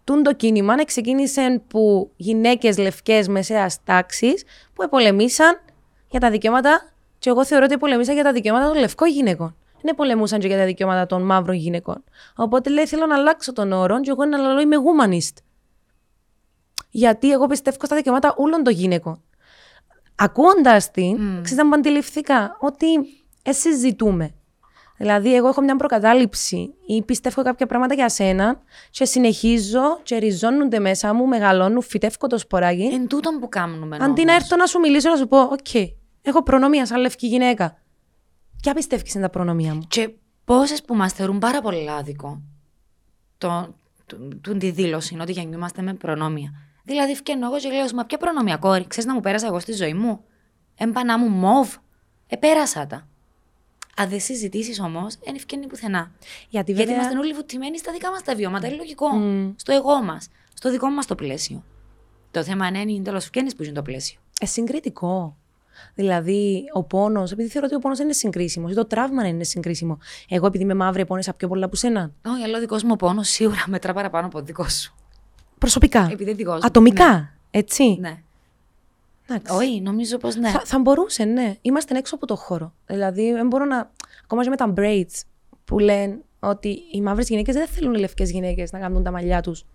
[0.03, 5.61] τούν το κίνημα να ξεκίνησε που γυναίκες λευκές μεσαίας τάξης που πολεμήσαν
[6.09, 6.92] για τα δικαιώματα
[7.23, 9.55] και εγώ θεωρώ ότι πολεμήσαν για τα δικαιώματα των λευκών γυναικών.
[9.81, 12.03] Δεν πολεμούσαν και για τα δικαιώματα των μαύρων γυναικών.
[12.35, 15.37] Οπότε λέει θέλω να αλλάξω τον όρο και εγώ να λέω είμαι womanist.
[16.89, 19.21] Γιατί εγώ πιστεύω στα δικαιώματα όλων των γυναικών.
[20.15, 21.41] Ακούγοντάς την, mm.
[21.43, 22.85] ξέρετε, μου αντιληφθήκα ότι
[23.43, 24.33] εν συζητούμε.
[24.97, 30.79] Δηλαδή, εγώ έχω μια προκατάληψη ή πιστεύω κάποια πράγματα για σένα και συνεχίζω και ριζώνονται
[30.79, 32.89] μέσα μου, μεγαλώνουν, φυτεύω το σποράκι.
[32.93, 33.97] Εν τούτον που κάνουμε.
[34.01, 37.77] Αντί να έρθω να σου μιλήσω, να σου πω: Οκ, έχω προνόμια σαν λευκή γυναίκα.
[38.61, 40.09] Ποια πιστεύεις είναι τα προνόμια μου; Και
[40.43, 42.41] πόσες που μας θεωρούν πάρα πολύ άδικο
[43.37, 46.51] το, το, το, τη δήλωση ότι γεννιούμαστε με προνόμια.
[46.83, 49.73] Δηλαδή, φκένω εγώ και λέω: Μα ποια προνόμια, κόρη, ξέρεις να μου πέρασα εγώ στη
[49.73, 50.23] ζωή μου;
[50.75, 51.75] Έμπανά μου μοβ.
[52.27, 53.07] Επέρασα τα.
[53.95, 56.11] Αν δεν συζητήσεις όμως, δεν ευκαινεί πουθενά.
[56.19, 56.95] Γιατί Γιατί βέβαια.
[56.95, 58.67] είμαστε όλοι βουτυμένοι στα δικά μας τα βιώματα.
[58.67, 59.07] Είναι λογικό.
[59.55, 60.27] Στο εγώ μας.
[60.53, 61.63] Στο δικό μας το πλαίσιο.
[62.31, 64.19] Το θέμα είναι είναι τέλος ευκαινή που είναι το πλαίσιο.
[64.39, 65.37] Ε, συγκριτικό.
[65.95, 69.33] Δηλαδή, ο πόνος, επειδή θεωρώ ότι ο πόνος δεν είναι συγκρίσιμος, ή το τραύμα δεν
[69.33, 69.97] είναι συγκρίσιμο.
[70.29, 72.11] Εγώ, επειδή είμαι μαύρη, πόνεσα πιο πολλά που σένα.
[72.27, 74.95] Όχι, αλλά ο δικός μου πόνος σίγουρα μετρά παραπάνω από το δικός σου.
[75.57, 75.99] Προσωπικά.
[76.11, 76.61] Επειδή είναι δικός μου.
[76.63, 77.33] Ατομικά.
[77.51, 77.97] Έτσι.
[77.99, 78.17] Ναι.
[79.29, 79.53] Εντάξει.
[79.55, 80.49] Όχι, νομίζω πως ναι.
[80.49, 81.55] Θα, θα μπορούσε, ναι.
[81.61, 82.73] Είμαστε έξω από το χώρο.
[82.85, 83.91] Δηλαδή, δεν μπορώ να.
[84.23, 85.21] Ακόμα και με τα braids
[85.65, 89.41] που λένε ότι οι μαύρες γυναίκες δεν θέλουν οι λευκές γυναίκες να κάνουν τα μαλλιά
[89.41, 89.65] τους.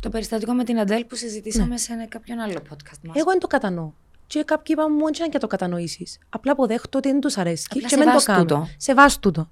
[0.00, 3.16] Το περιστατικό με την Αντέλ που συζητήσαμε σε ένα- κάποιον άλλο podcast μας.
[3.16, 3.90] Εγώ δεν το κατανοώ.
[4.28, 6.18] Και κάποιοι είπαν μου, όχι να και το κατανοήσεις.
[6.28, 7.66] Απλά αποδέχτω ότι δεν τους αρέσει.
[7.70, 8.44] Απλά και δεν το σεβάστου κάνω.
[8.44, 8.68] το.
[8.76, 9.48] Σεβάστου το.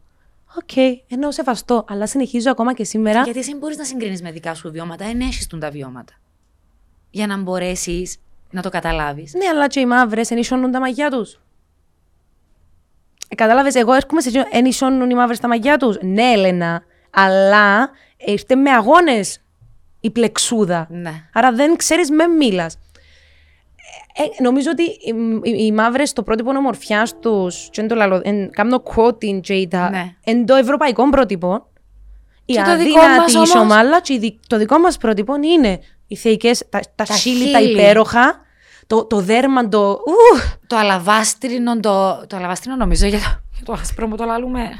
[0.57, 1.85] Οκ, ενώ σεβαστό.
[1.89, 3.23] Αλλά συνεχίζω ακόμα και σήμερα.
[3.23, 6.13] Γιατί εσύ μπορείς να συγκρίνεις με δικά σου βιώματα, εν έχεις τούν τα βιώματα.
[7.11, 8.17] Για να μπορέσεις
[8.51, 9.35] να το καταλάβεις.
[9.35, 11.41] Ναι, αλλά και οι μαύρες ενισώνουν τα μαγιά τους.
[13.29, 15.99] Ε, Κατάλαβες, εγώ έρχομαι σε εκείνο, ενισώνουν οι μαύρες τα μαγιά τους.
[16.03, 19.41] Ναι, Έλενα, αλλά είστε με αγώνες
[20.01, 20.87] η πλεξούδα.
[20.91, 21.29] Ναι.
[21.33, 22.79] Άρα δεν ξέρεις με μίλας.
[24.19, 28.21] Ε, νομίζω ότι οι, οι, οι μαύρες στο πρότυπο ομορφιάς τους, και δεν το λαλώ,
[28.25, 30.15] εν, κάνω quote την Τζέιτα, Ναι.
[30.25, 31.67] εν το ευρωπαϊκό πρότυπο.
[32.45, 34.97] Η Και το δικό αδύνατη μας η όμως- σωμάλα και η δι- το δικό μας
[34.97, 37.73] πρότυπο είναι οι θεϊκές, τα, τα, Τα χείλη, τα χείλη.
[37.73, 38.41] υπέροχα,
[38.87, 39.91] το, το δέρμα, το.
[39.91, 44.71] Ου, Το αλαβάστρινο, το, το αλαβάστρινο νομίζω για το, για το άσπρο μου το λαλούμε.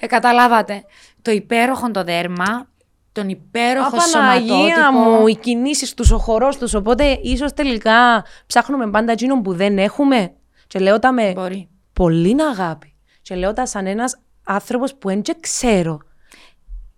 [0.00, 0.84] Ε, καταλάβατε.
[1.22, 2.66] Το υπέροχο το δέρμα,
[3.12, 4.98] τον υπέροχο Απαναγία σωματότυπο.
[4.98, 6.74] μου, οι κινήσεις τους, ο χορός τους.
[6.74, 10.32] Οπότε ίσως τελικά ψάχνουμε πάντα εκείνον που δεν έχουμε.
[10.66, 11.68] Και λέω τα με Μπορεί.
[11.92, 12.96] πολύ αγάπη.
[13.22, 16.00] Και λέω τα σαν ένας άνθρωπος που δεν και ξέρω.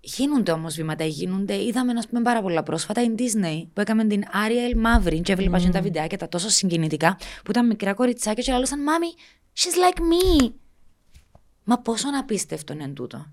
[0.01, 1.65] Γίνονται όμως βήματα, γίνονται.
[1.65, 5.21] Είδαμε, ας πούμε, πάρα πολλά πρόσφατα η Disney που έκαμε την Ariel Μαύρη.
[5.21, 5.71] Και έβλεπα mm.
[5.73, 9.07] τα βιντεάκια τα τόσο συγκινητικά που ήταν μικρά κοριτσάκια και λαλούσαν Μάμι,
[9.57, 10.51] she's like me.
[11.65, 13.27] Μα πόσο απίστευτο είναι τούτο.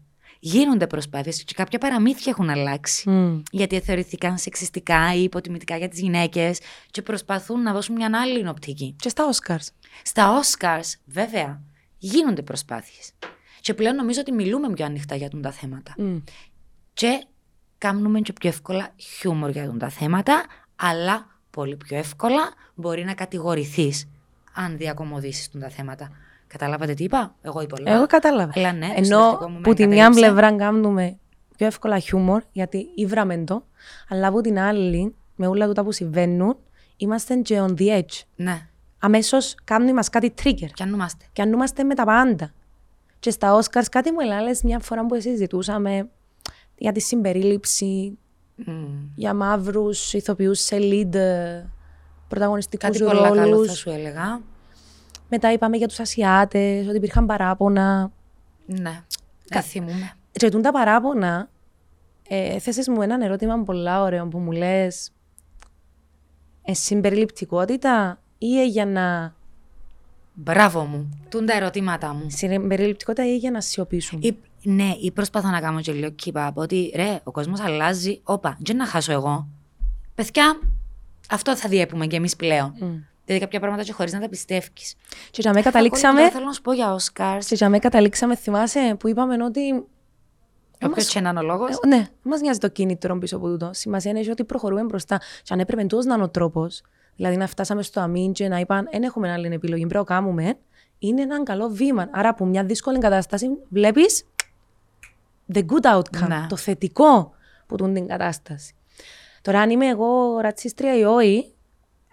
[0.43, 3.09] Γίνονται προσπάθειες και κάποια παραμύθια έχουν αλλάξει.
[3.51, 6.59] Γιατί θεωρηθήκαν σεξιστικά ή υποτιμητικά για τις γυναίκες
[6.91, 8.95] και προσπαθούν να δώσουν μια άλλη οπτική.
[8.99, 9.67] Και στα Oscars.
[10.03, 11.61] Στα Oscars, βέβαια,
[11.97, 13.11] γίνονται προσπάθειες.
[13.61, 15.95] Και πλέον νομίζω ότι μιλούμε πιο ανοιχτά για τούν τα θέματα.
[16.93, 17.25] Και
[17.77, 23.13] κάνουμε και πιο εύκολα χιούμορ για τούν τα θέματα, αλλά πολύ πιο εύκολα μπορεί να
[23.13, 24.07] κατηγορηθείς
[24.53, 26.11] αν διακομωδήσεις τούν τα θέματα.
[26.51, 27.91] Καταλάβατε τι είπα, εγώ είπα όλα.
[27.91, 28.51] Εγώ κατάλαβα.
[28.55, 30.31] Αλλά ναι, το Ενώ συντακτικό μου με που τη μια εγκατέλειψε.
[30.31, 31.17] πλευρά κάνουμε
[31.57, 33.63] πιο εύκολα χιούμορ, γιατί ήβραμε το,
[34.09, 36.57] αλλά από την άλλη, με όλα τούτα που συμβαίνουν,
[36.97, 38.21] είμαστε και on the edge.
[38.35, 38.67] Ναι,
[38.99, 40.67] Αμέσως κάνουμε μας κάτι trigger.
[40.73, 41.25] κι αν είμαστε.
[41.33, 42.51] Και ανούμαστε με τα πάντα.
[43.19, 46.09] Και στα Oscars κάτι μου ελάλες μια φορά που συζητούσαμε
[46.77, 48.17] για τη συμπερίληψη,
[49.15, 51.63] για μαύρους ηθοποιούς σε lead ε,
[52.27, 53.67] πρωταγωνιστικούς Κάτι πολύ καλό ρόλους.
[53.67, 54.41] θα σου έλεγα.
[55.33, 58.11] Μετά είπαμε για τους Ασιάτες, ότι υπήρχαν παράπονα.
[58.65, 59.03] Ναι,
[59.47, 60.11] δεν θυμούμαι.
[60.31, 61.49] Και τούν τα παράπονα,
[62.27, 65.11] ε, θέσες μου ένα ερώτημα πολλά ωραίο που μου λες
[66.61, 69.35] ε, συμπεριληπτικότητα ή ε, για να...
[70.33, 71.09] Μπράβο μου.
[71.29, 72.25] Τούν τα ερωτήματά μου.
[72.29, 74.27] Συμπεριληπτικότητα ή για να σιωπήσουμε.
[74.27, 76.51] Ή, ναι, ή προσπαθώ να κάνω και λίγο keep up.
[76.53, 78.19] Ότι ρε, ο κόσμος αλλάζει.
[78.23, 79.47] Όπα, δεν να χάσω εγώ.
[80.15, 80.59] Παιδιά,
[81.29, 82.73] αυτό θα διέπουμε κι εμείς πλέον.
[83.25, 84.95] Δηλαδή κάποια πράγματα και χωρίς να τα πιστεύεις.
[85.31, 86.29] Και για μέ καταλήξαμε...
[86.29, 87.43] Θέλω να σου πω για Oscars.
[87.45, 89.85] Και για μέ καταλήξαμε, θυμάσαι, που είπαμε ότι
[90.83, 91.65] Όποιο και να είναι ο λόγο.
[91.65, 93.69] Ε, ναι, μας νοιάζει το κίνητρο πίσω από τούτο.
[93.73, 95.17] Σημασία έχει ότι προχωρούμε μπροστά.
[95.43, 96.81] Και αν έπρεπε τούτος να είναι ο τρόπος,
[97.15, 100.13] δηλαδή να φτάσαμε στο αμήν και να είπαν δεν έχουμε άλλη επιλογή, πρέπει να το
[100.13, 100.57] κάνουμε,
[100.99, 102.09] είναι ένα καλό βήμα.
[102.11, 104.25] Άρα από μια δύσκολη κατάσταση βλέπεις
[105.53, 106.45] the good outcome, Ναι.
[106.49, 107.31] το θετικό
[107.67, 108.73] που τούν την κατάσταση.
[109.41, 111.53] Τώρα, αν είμαι εγώ ρατσίστρια ή όχι,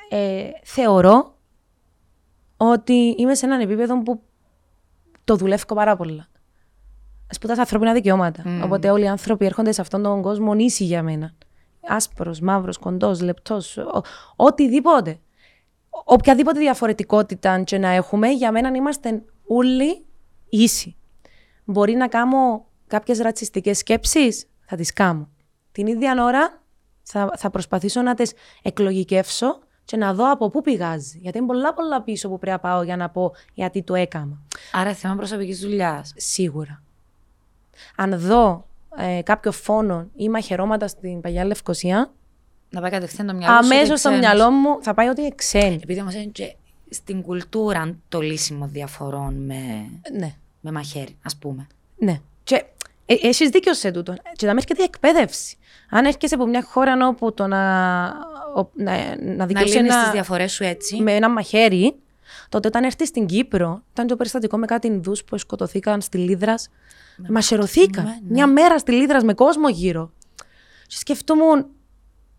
[0.09, 1.35] ε, θεωρώ
[2.57, 4.21] ότι είμαι σε έναν επίπεδο που
[5.25, 6.27] το δουλεύω πάρα πολλά.
[7.31, 8.43] Σπουδάζω ανθρώπινα δικαιώματα.
[8.65, 11.33] Οπότε όλοι οι άνθρωποι έρχονται σε αυτόν τον κόσμο ίσοι για μένα.
[11.89, 13.79] Άσπρος, μαύρος, κοντός, λεπτός,
[14.37, 15.11] οτιδήποτε.
[15.91, 20.05] Ό- Οποιαδήποτε διαφορετικότητα και να έχουμε, για μένα είμαστε όλοι
[20.49, 20.97] ίσοι.
[21.65, 25.29] Μπορεί να κάνω κάποιες ρατσιστικές σκέψεις, θα τις κάνω.
[25.73, 26.63] Την ίδια ώρα
[27.03, 28.33] θα, θα προσπαθήσω να τις
[28.63, 31.19] εκλογικεύσω και να δω από πού πηγάζει.
[31.23, 34.39] Γιατί είναι πολλά πολλά πίσω που πρέπει να πάω για να πω γιατί το έκανα.
[34.73, 36.13] Άρα θέμα προσωπικής δουλειάς.
[36.17, 36.83] Σίγουρα.
[37.97, 38.67] Αν δω
[38.97, 42.13] ε, κάποιο φόνο ή μαχαιρώματα στην παλιά Λευκοσία,
[42.71, 43.67] Να πάει κατευθείαν το μυαλό σου.
[43.67, 44.19] αμέσως ότι στο ξένος.
[44.27, 45.75] μυαλό μου θα πάει ότι είναι ξένοι.
[45.83, 46.55] Επειδή όμως είναι και
[46.91, 51.67] στην κουλτούρα το λύσιμο διαφορών με, Ναι, με μαχαίρι, ας πούμε.
[51.99, 52.21] ναι.
[52.45, 52.63] Και ε,
[53.15, 54.15] έχεις δίκιο σε τούτο.
[54.37, 55.57] Και να με έρχεται η εκπαίδευση.
[55.91, 58.07] Αν έρχεσαι από μια χώρα όπου το να,
[58.57, 61.03] ο- να, να Να δικαιώσει λύνεις τις ένα, διαφορές σου έτσι.
[61.03, 61.95] με ένα μαχαίρι,
[62.49, 66.69] τότε όταν έρθεις στην Κύπρο, ήταν το περιστατικό με κάτι Ινδούς που σκοτωθήκαν στη Λίδρας.
[67.29, 68.05] Μασερωθήκαν.
[68.05, 68.19] ναι, ναι.
[68.29, 70.13] Μια μέρα στη Λίδρας με κόσμο γύρω.
[70.87, 71.67] Και σκεφτόμουν,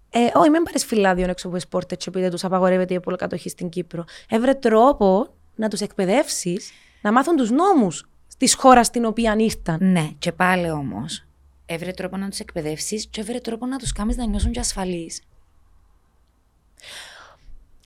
[0.10, 3.70] ε, όχι, μην πάρεις φυλάδιο έξω από τις πόρτες, επειδή τους απαγορεύεται η απολοκατοχή στην
[3.70, 4.04] Κύπρο.
[4.30, 8.10] Έβρε τρόπο να τους εκπαιδεύσεις να μάθουν τους νόμους
[8.40, 9.78] της χώρας στην οποία ήρθαν.
[9.82, 11.26] Ναι, και πάλι όμως.
[11.66, 15.22] Έβρε τρόπο να τους εκπαιδεύσεις και έβρε τρόπο να τους κάνεις να νιώσουν και ασφαλείς.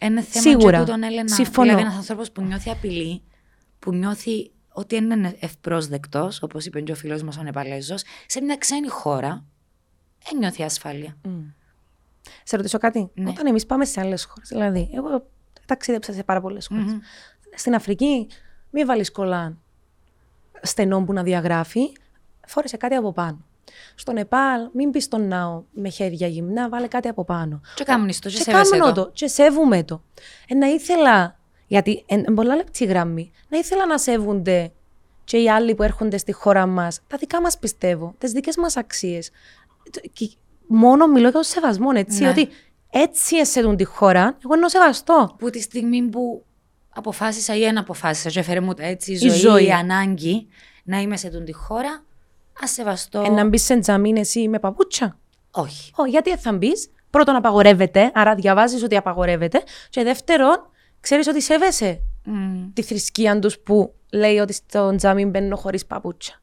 [0.02, 0.78] Είναι θέμα Σίγουρα.
[0.78, 1.28] και τούτον, Έλενα.
[1.34, 1.68] Συμφωνώ.
[1.68, 3.22] Δηλαδή, ένας άνθρωπος που νιώθει απειλή,
[3.80, 8.58] που νιώθει ότι είναι ευπρόσδεκτος, όπως είπε και ο φίλος μας ο Νεπαλέζος, σε μια
[8.58, 9.46] ξένη χώρα,
[10.24, 11.18] δεν νιώθει ασφάλεια.
[12.44, 13.10] Σε ρωτήσω κάτι.
[13.14, 13.30] Ναι.
[13.30, 15.28] Όταν εμείς πάμε σε άλλες χώρες, δηλαδή, εγώ
[15.66, 16.70] ταξίδεψα σε πάρα πολλές
[17.56, 18.28] Στην Αφρική,
[18.70, 19.63] μην βάλεις κολάν
[20.64, 21.92] στενό που να διαγράφει,
[22.48, 23.46] φόρεσε κάτι από πάνω.
[23.96, 27.62] Στο Νεπάλ, μην πεις στον ναό με χέρια γυμνά, βάλε κάτι από πάνω.
[27.76, 29.04] Και κάνουν το, και Και σέβεσαι κάνουμε το.
[29.04, 30.04] το, και σέβουμε το.
[30.48, 34.72] Ε, να ήθελα, γιατί είναι πολλά λεπτή γραμμή, να ήθελα να σέβονται
[35.24, 38.78] και οι άλλοι που έρχονται στη χώρα μας, τα δικά μας πιστεύω, τις δικές μας
[38.78, 39.32] αξίες.
[40.68, 42.24] Μόνο μιλώ για το σεβασμό, έτσι.
[42.24, 42.30] Ναι.
[42.30, 42.50] Ότι
[42.90, 45.36] έτσι εσέδουν τη χώρα, εγώ εννοώ σεβαστό.
[45.38, 46.44] Που τη στιγμή που
[46.96, 49.72] αποφάσισα ή ένα αποφάσισα, και έφερε μου τα έτσι η Η ζωή, η, ζωή.
[49.72, 50.48] ανάγκη
[50.84, 52.04] να είμαι σε τούτη τη χώρα,
[52.62, 53.22] ας σεβαστώ.
[53.22, 55.18] Ε, να μπεις σε τζαμίν εσύ με παπούτσα.
[55.52, 55.92] Όχι.
[55.96, 59.64] Ω, γιατί δεν θα μπεις; Πρώτον, απαγορεύεται, άρα διαβάζεις ότι απαγορεύεται.
[59.90, 60.56] Και δεύτερον,
[61.00, 62.72] ξέρεις ότι σέβεσαι Μμ.
[62.74, 66.42] τη θρησκεία τους που λέει ότι στο τζαμίν μπαίνω χωρίς παπούτσα.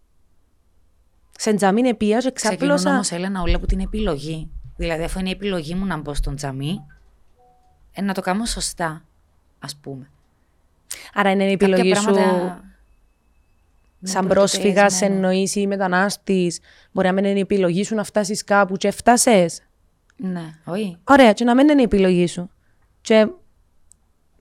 [1.38, 2.90] Σε τζαμίν επία και Ξεκινούν ξαπλώσα.
[2.94, 4.50] όμως, Έλενα, όλα από την επιλογή.
[4.76, 6.80] Δηλαδή, αφού είναι η επιλογή μου να μπω στον τζαμί,
[7.92, 9.04] ε, να το κάνω σωστά,
[9.58, 10.10] ας πούμε.
[11.14, 12.30] Άρα είναι η επιλογή Κάποια σου πράγματα
[14.02, 15.14] είναι σαν πρόσφυγα προτετριασμένα.
[15.14, 16.60] εννοείς ή μετανάστης.
[16.92, 19.46] Μπορεί να μην είναι η επιλογή σου να φτάσεις κάπου και έφτασε.
[20.16, 20.96] Ναι, όχι.
[21.04, 22.50] Ωραία, και να μην είναι η επιλογή σου.
[23.00, 23.26] Και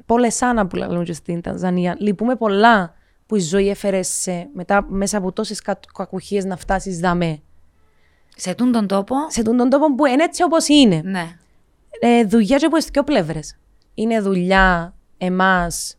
[0.05, 1.95] πολλές άνα που λαλούν και στην Τανζανία.
[1.99, 2.93] Λυπούμε πολλά
[3.25, 5.61] που η ζωή έφερε σε, μετά μέσα από τόσες
[5.93, 7.39] κακουχίες να φτάσεις δαμέ.
[8.35, 11.01] Σε τούν τον τόπο, Σε τούτον τον τόπο που είναι έτσι όπως είναι.
[11.03, 11.37] ναι.
[12.01, 13.55] Ε, δουλειά και από τις δυο πλευρές.
[13.93, 15.95] Είναι δουλειά εμάς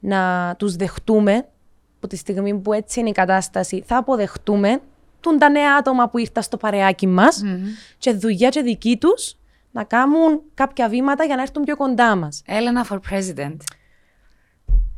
[0.00, 1.48] να τους δεχτούμε
[1.96, 4.80] από τη στιγμή που έτσι είναι η κατάσταση θα αποδεχτούμε
[5.20, 7.42] τούν τα νέα άτομα που ήρθαν στο παρεάκι μας
[7.98, 9.34] και δουλειά και δική τους
[9.70, 12.42] να κάνουν κάποια βήματα για να έρθουν πιο κοντά μας.
[12.46, 13.56] Έλενα for president.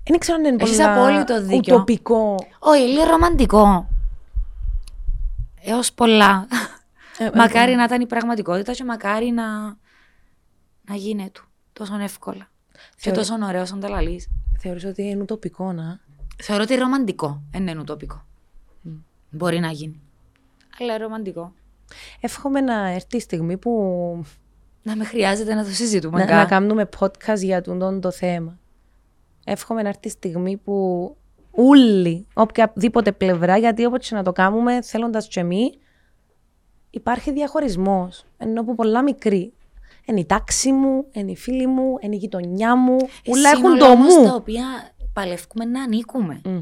[0.04, 1.74] Δεν ξέρω αν είναι Έχεις πολλά απόλυτο δίκιο.
[1.74, 2.36] ουτοπικό.
[2.58, 3.88] Όχι, λίγο ρομαντικό.
[5.64, 6.46] Έως πολλά.
[7.18, 9.44] Ε, μακάρι να ήταν η πραγματικότητα και μακάρι να,
[10.88, 11.40] να γίνεται
[11.72, 12.48] τόσο εύκολα.
[12.72, 14.28] Και Θεωρώ- τόσο ωραίος σαν τα λαλείς.
[14.64, 16.00] Θεωρείς ότι είναι ουτοπικό να...
[16.42, 18.24] Θεωρώ ότι ρομαντικό, δεν είναι ουτοπικό.
[19.30, 20.00] Μπορεί να γίνει.
[20.80, 21.52] Αλλά ρομαντικό.
[22.20, 23.70] Εύχομαι να έρθει η στιγμή που
[24.82, 26.18] Να με χρειάζεται να το συζητούμε.
[26.18, 26.36] να, καν.
[26.36, 28.58] να κάνουμε podcast για τούτο το θέμα.
[29.44, 31.16] Εύχομαι να έρθει η στιγμή που
[31.50, 35.78] όλοι, οποιαδήποτε πλευρά, γιατί όπως και να το κάνουμε, θέλοντας και εμείς,
[36.90, 38.24] υπάρχει διαχωρισμός.
[38.38, 39.52] Ενώ που πολλά μικροί.
[40.06, 42.96] Είναι η τάξη μου, είναι οι φίλοι μου, είναι η γειτονιά μου.
[43.26, 44.24] Όλα έχουν Σύνολα το όμως μου.
[44.24, 44.64] τα οποία
[45.12, 46.40] παλεύουμε να ανήκουμε.
[46.44, 46.60] Μμ.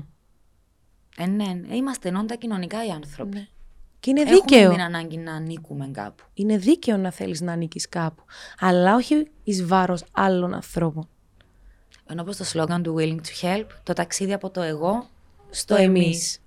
[1.18, 3.49] Ε, ναι, ε, είμαστε ενώντα κοινωνικά οι άνθρωποι.
[4.01, 4.70] Και είναι Έχουμε δίκαιο.
[4.70, 6.24] την ανάγκη να ανήκουμε κάπου.
[6.34, 8.22] Είναι δίκαιο να θέλεις να ανήκεις κάπου.
[8.59, 11.09] Αλλά όχι εις βάρος άλλων ανθρώπων.
[12.07, 15.07] Εν όπως το σλόγκαν του Willing to Help, το ταξίδι από το εγώ
[15.51, 16.05] στο Το εμείς.
[16.05, 16.41] εμείς.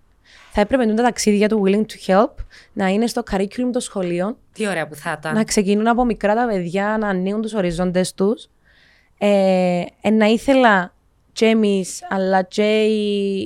[0.52, 2.30] Θα έπρεπε τα ταξίδια του Willing to Help
[2.74, 5.34] να είναι στο curriculum των σχολείων, Τι ωραία που θα ήταν.
[5.36, 8.48] να ξεκινούν από μικρά τα παιδιά, να ανοίγουν τους οριζόντες τους.
[9.18, 10.94] Ε, ε, να ήθελα
[11.32, 13.42] και εμείς, αλλά και οι,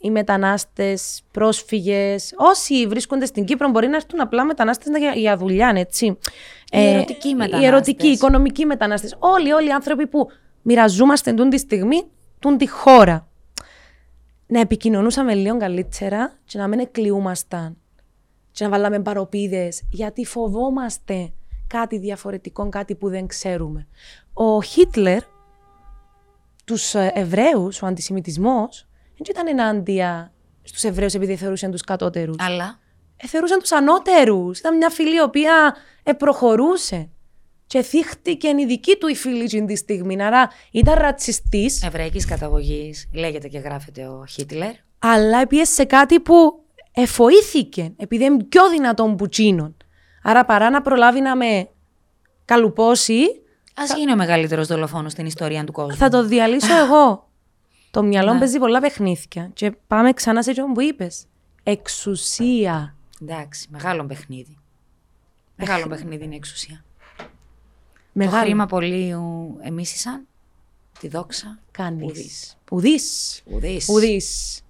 [0.00, 5.72] οι μετανάστες, πρόσφυγες, όσοι βρίσκονται στην Κύπρο μπορεί να έρθουν απλά μετανάστες για, για δουλειά,
[5.76, 6.06] έτσι.
[6.72, 7.68] Οι ερωτικοί Οι μετανάστες.
[7.68, 9.16] ερωτικοί, οι οικονομικοί μετανάστες.
[9.18, 10.28] Όλοι, όλοι οι άνθρωποι που
[10.62, 12.02] μοιραζόμαστε τούν τη στιγμή,
[12.38, 13.28] τούν τη χώρα.
[14.50, 17.76] Να επικοινωνούσαμε λίγο καλύτερα και να μην εκλειούμασταν
[18.50, 21.32] και να βάλαμε παροπίδες, γιατί φοβόμαστε
[21.66, 23.86] κάτι διαφορετικό, κάτι που δεν ξέρουμε.
[24.32, 25.22] Ο Χίτλερ,
[26.64, 28.86] τους ε, Εβραίους, ο αντισημιτισμός,
[29.16, 30.32] δεν ήταν ενάντια
[30.62, 32.36] στους Εβραίους επειδή θεωρούσαν τους κατώτερους.
[32.38, 32.78] Αλλά;
[33.16, 34.58] Ε, θεωρούσαν τους ανώτερους.
[34.58, 37.10] Ήταν μια φίλη η οποία ε, προχωρούσε.
[37.70, 40.22] Και θύχτηκε η δική του η φίλη εκείνη τη στιγμή.
[40.22, 44.72] Άρα ήταν ρατσιστής, Εβραϊκής καταγωγής λέγεται και γράφεται ο Χίτλερ.
[44.98, 46.62] αλλά πίεσε σε κάτι που
[46.92, 49.76] εφοήθηκε, επειδή είναι πιο δυνατόν που τσίνον.
[50.22, 51.68] Άρα παρά να προλάβει να με
[52.44, 53.22] καλουπώσει,
[53.74, 55.96] Α γίνει ο μεγαλύτερος δολοφόνος στην ιστορία του κόσμου.
[55.96, 57.28] θα το διαλύσω εγώ.
[57.90, 59.50] Το μυαλό μου παίζει πολλά παιχνίδια.
[59.52, 61.24] Και πάμε ξανά σε αυτό που είπες.
[61.62, 62.96] Εξουσία.
[63.22, 64.58] Εντάξει, μεγάλο παιχνίδι.
[65.56, 66.36] Μεγάλο παιχνίδι είναι η
[68.12, 68.30] εξουσία.
[68.30, 68.42] Το Μεγάλο.
[68.42, 69.16] χρήμα πολλοί
[69.62, 70.26] εμίσησαν.
[71.00, 71.58] Τη δόξα.
[71.70, 72.08] Κανείς.
[72.10, 72.56] Ουδής.
[72.70, 73.42] Ουδής.
[73.46, 73.88] Ουδής.
[73.88, 74.60] Ουδής.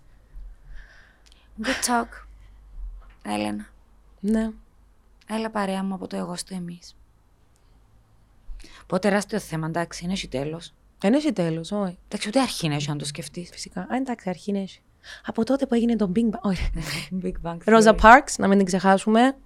[1.62, 2.08] Good talk.
[3.22, 3.66] Έλενα.
[4.20, 4.50] Ναι.
[5.28, 6.96] Έλα παρέα μου από το εγώ στο εμείς.
[8.86, 10.72] Πω τεράστιο θέμα, εντάξει, είναι έχει τέλος.
[10.98, 11.98] Δεν έχει τέλος, όχι.
[12.04, 13.48] Εντάξει, ούτε αρχή είναι έχει αν το σκεφτείς.
[13.50, 13.80] Φυσικά.
[13.80, 14.80] Α, εντάξει, αρχή έχει.
[15.24, 16.40] Από τότε που έγινε το Big Bang.
[16.42, 16.70] Όχι.
[17.22, 18.00] Big Bang Ρόζα Theory.
[18.00, 19.36] Parks, να μην την ξεχάσουμε.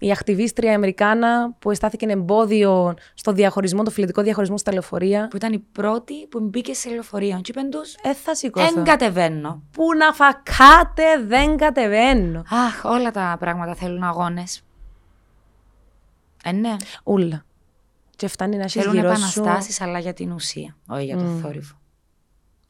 [0.00, 5.28] Η ακτιβίστρια Αμερικάνα που αισθάθηκε εμπόδιο στο διαχωρισμό, το φιλετικό διαχωρισμό στα λεωφορεία.
[5.28, 7.40] Που ήταν η πρώτη που μπήκε σε λεωφορείο.
[7.42, 8.78] Και είπαν τους, Ε, θα σηκώσω.
[8.78, 9.62] «Εν κατεβαίνω.
[9.72, 12.42] Πού να φακάτε, δεν κατεβαίνω.
[12.50, 14.62] Αχ, όλα τα πράγματα θέλουν αγώνες.
[16.44, 16.76] Ε, ναι.
[17.04, 17.44] Ούλα.
[18.16, 19.40] Και φτάνει να έχει Θέλουν γύρω σου.
[19.40, 21.74] επαναστάσεις, αλλά για την ουσία, όχι για το θόρυβο.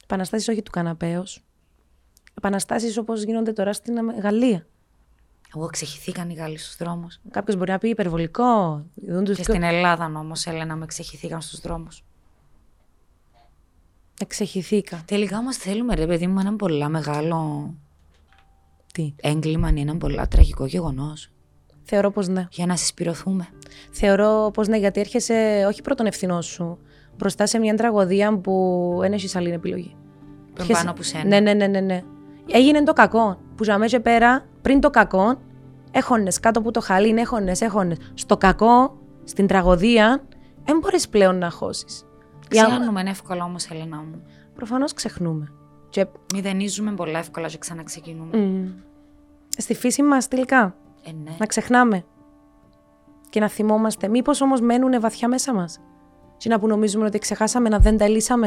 [0.05, 1.45] Επαναστάσεις όχι του καναπέως.
[2.39, 4.67] Επαναστάσεις όπως γίνονται τώρα στην Αμε- Γαλλία.
[5.55, 7.19] Εγώ ξεχυθήκαν οι Γάλλοι στους δρόμους.
[7.31, 8.83] Κάποιος μπορεί να πει υπερβολικό.
[8.95, 12.05] Δουν τους Και πιο- στην Ελλάδα όμως, Έλενα, με ξεχυθήκαν στους δρόμους.
[14.21, 15.03] Εξεχηθήκα.
[15.05, 17.71] Τελικά όμως θέλουμε, ρε παιδί μου, ένα πολλά μεγάλο
[18.93, 21.31] Τι; έγκλημα, ένα πολλά τραγικό γεγονός.
[21.83, 22.47] Θεωρώ πως ναι.
[22.51, 23.49] Για να συσπηρωθούμε.
[23.91, 26.79] Θεωρώ πως ναι, γιατί έρχεσαι όχι πρώτον ευθυνός σου.
[27.17, 29.97] Μπροστά σε μια τραγωδία που δεν έχεις άλλη επιλογή.
[30.47, 31.25] Τον Έρχεσαι- πάνω από σένα.
[31.25, 32.03] Ναι, ναι, ναι, ναι, ναι.
[32.47, 33.39] Έγινε το κακό.
[33.57, 35.39] Που για μέσα πέρα, πριν το κακό,
[35.91, 37.99] έχονες κάτω από το χαλί, έχονες, έχονες.
[38.15, 40.23] Στο κακό, στην τραγωδία,
[40.65, 42.05] δεν μπορείς πλέον να χώσεις.
[42.49, 44.23] Ξέρουμε είναι εύκολα όμως, Έλενα μου.
[44.55, 45.53] Προφανώς ξεχνούμε.
[45.89, 48.37] Και Μηδενίζουμε πολλά εύκολα και ξαναξεκινούμε.
[48.39, 48.69] μ,
[49.57, 50.75] στη φύση μας τελικά.
[51.03, 51.37] Ε, ναι.
[51.39, 52.05] Να ξεχνάμε.
[53.29, 54.09] Και να θυμόμαστε.
[54.09, 55.81] Μήπως όμως μένουν βαθιά μέσα μας.
[56.37, 58.47] Και να που νομίζουμε ότι ξεχάσαμε να δεν τα λύσαμε.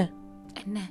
[0.54, 0.82] Ε, ναι.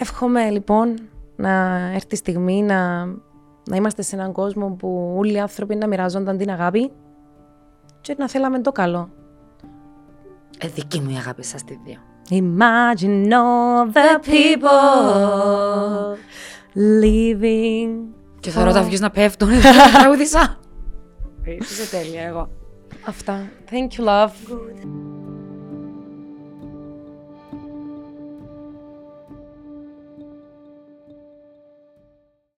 [0.00, 0.98] Εύχομαι λοιπόν
[1.36, 1.50] να
[1.94, 3.04] έρθει η στιγμή να,
[3.64, 6.92] να είμαστε σε έναν κόσμο που όλοι οι άνθρωποι να μοιράζονταν την αγάπη
[8.00, 9.10] και να θέλαμε το καλό.
[10.58, 11.98] Ε, δική μου η αγάπη σας τη δύο.
[12.30, 14.68] Imagine all the people
[16.74, 17.88] living.
[18.40, 19.48] Και θεωρώ τα views να πέφτουν.
[19.94, 20.58] Τραγουδίσα.
[21.44, 22.48] Είσαι τέλεια εγώ.
[23.06, 23.50] Αυτά.
[23.70, 24.32] Thank you, love.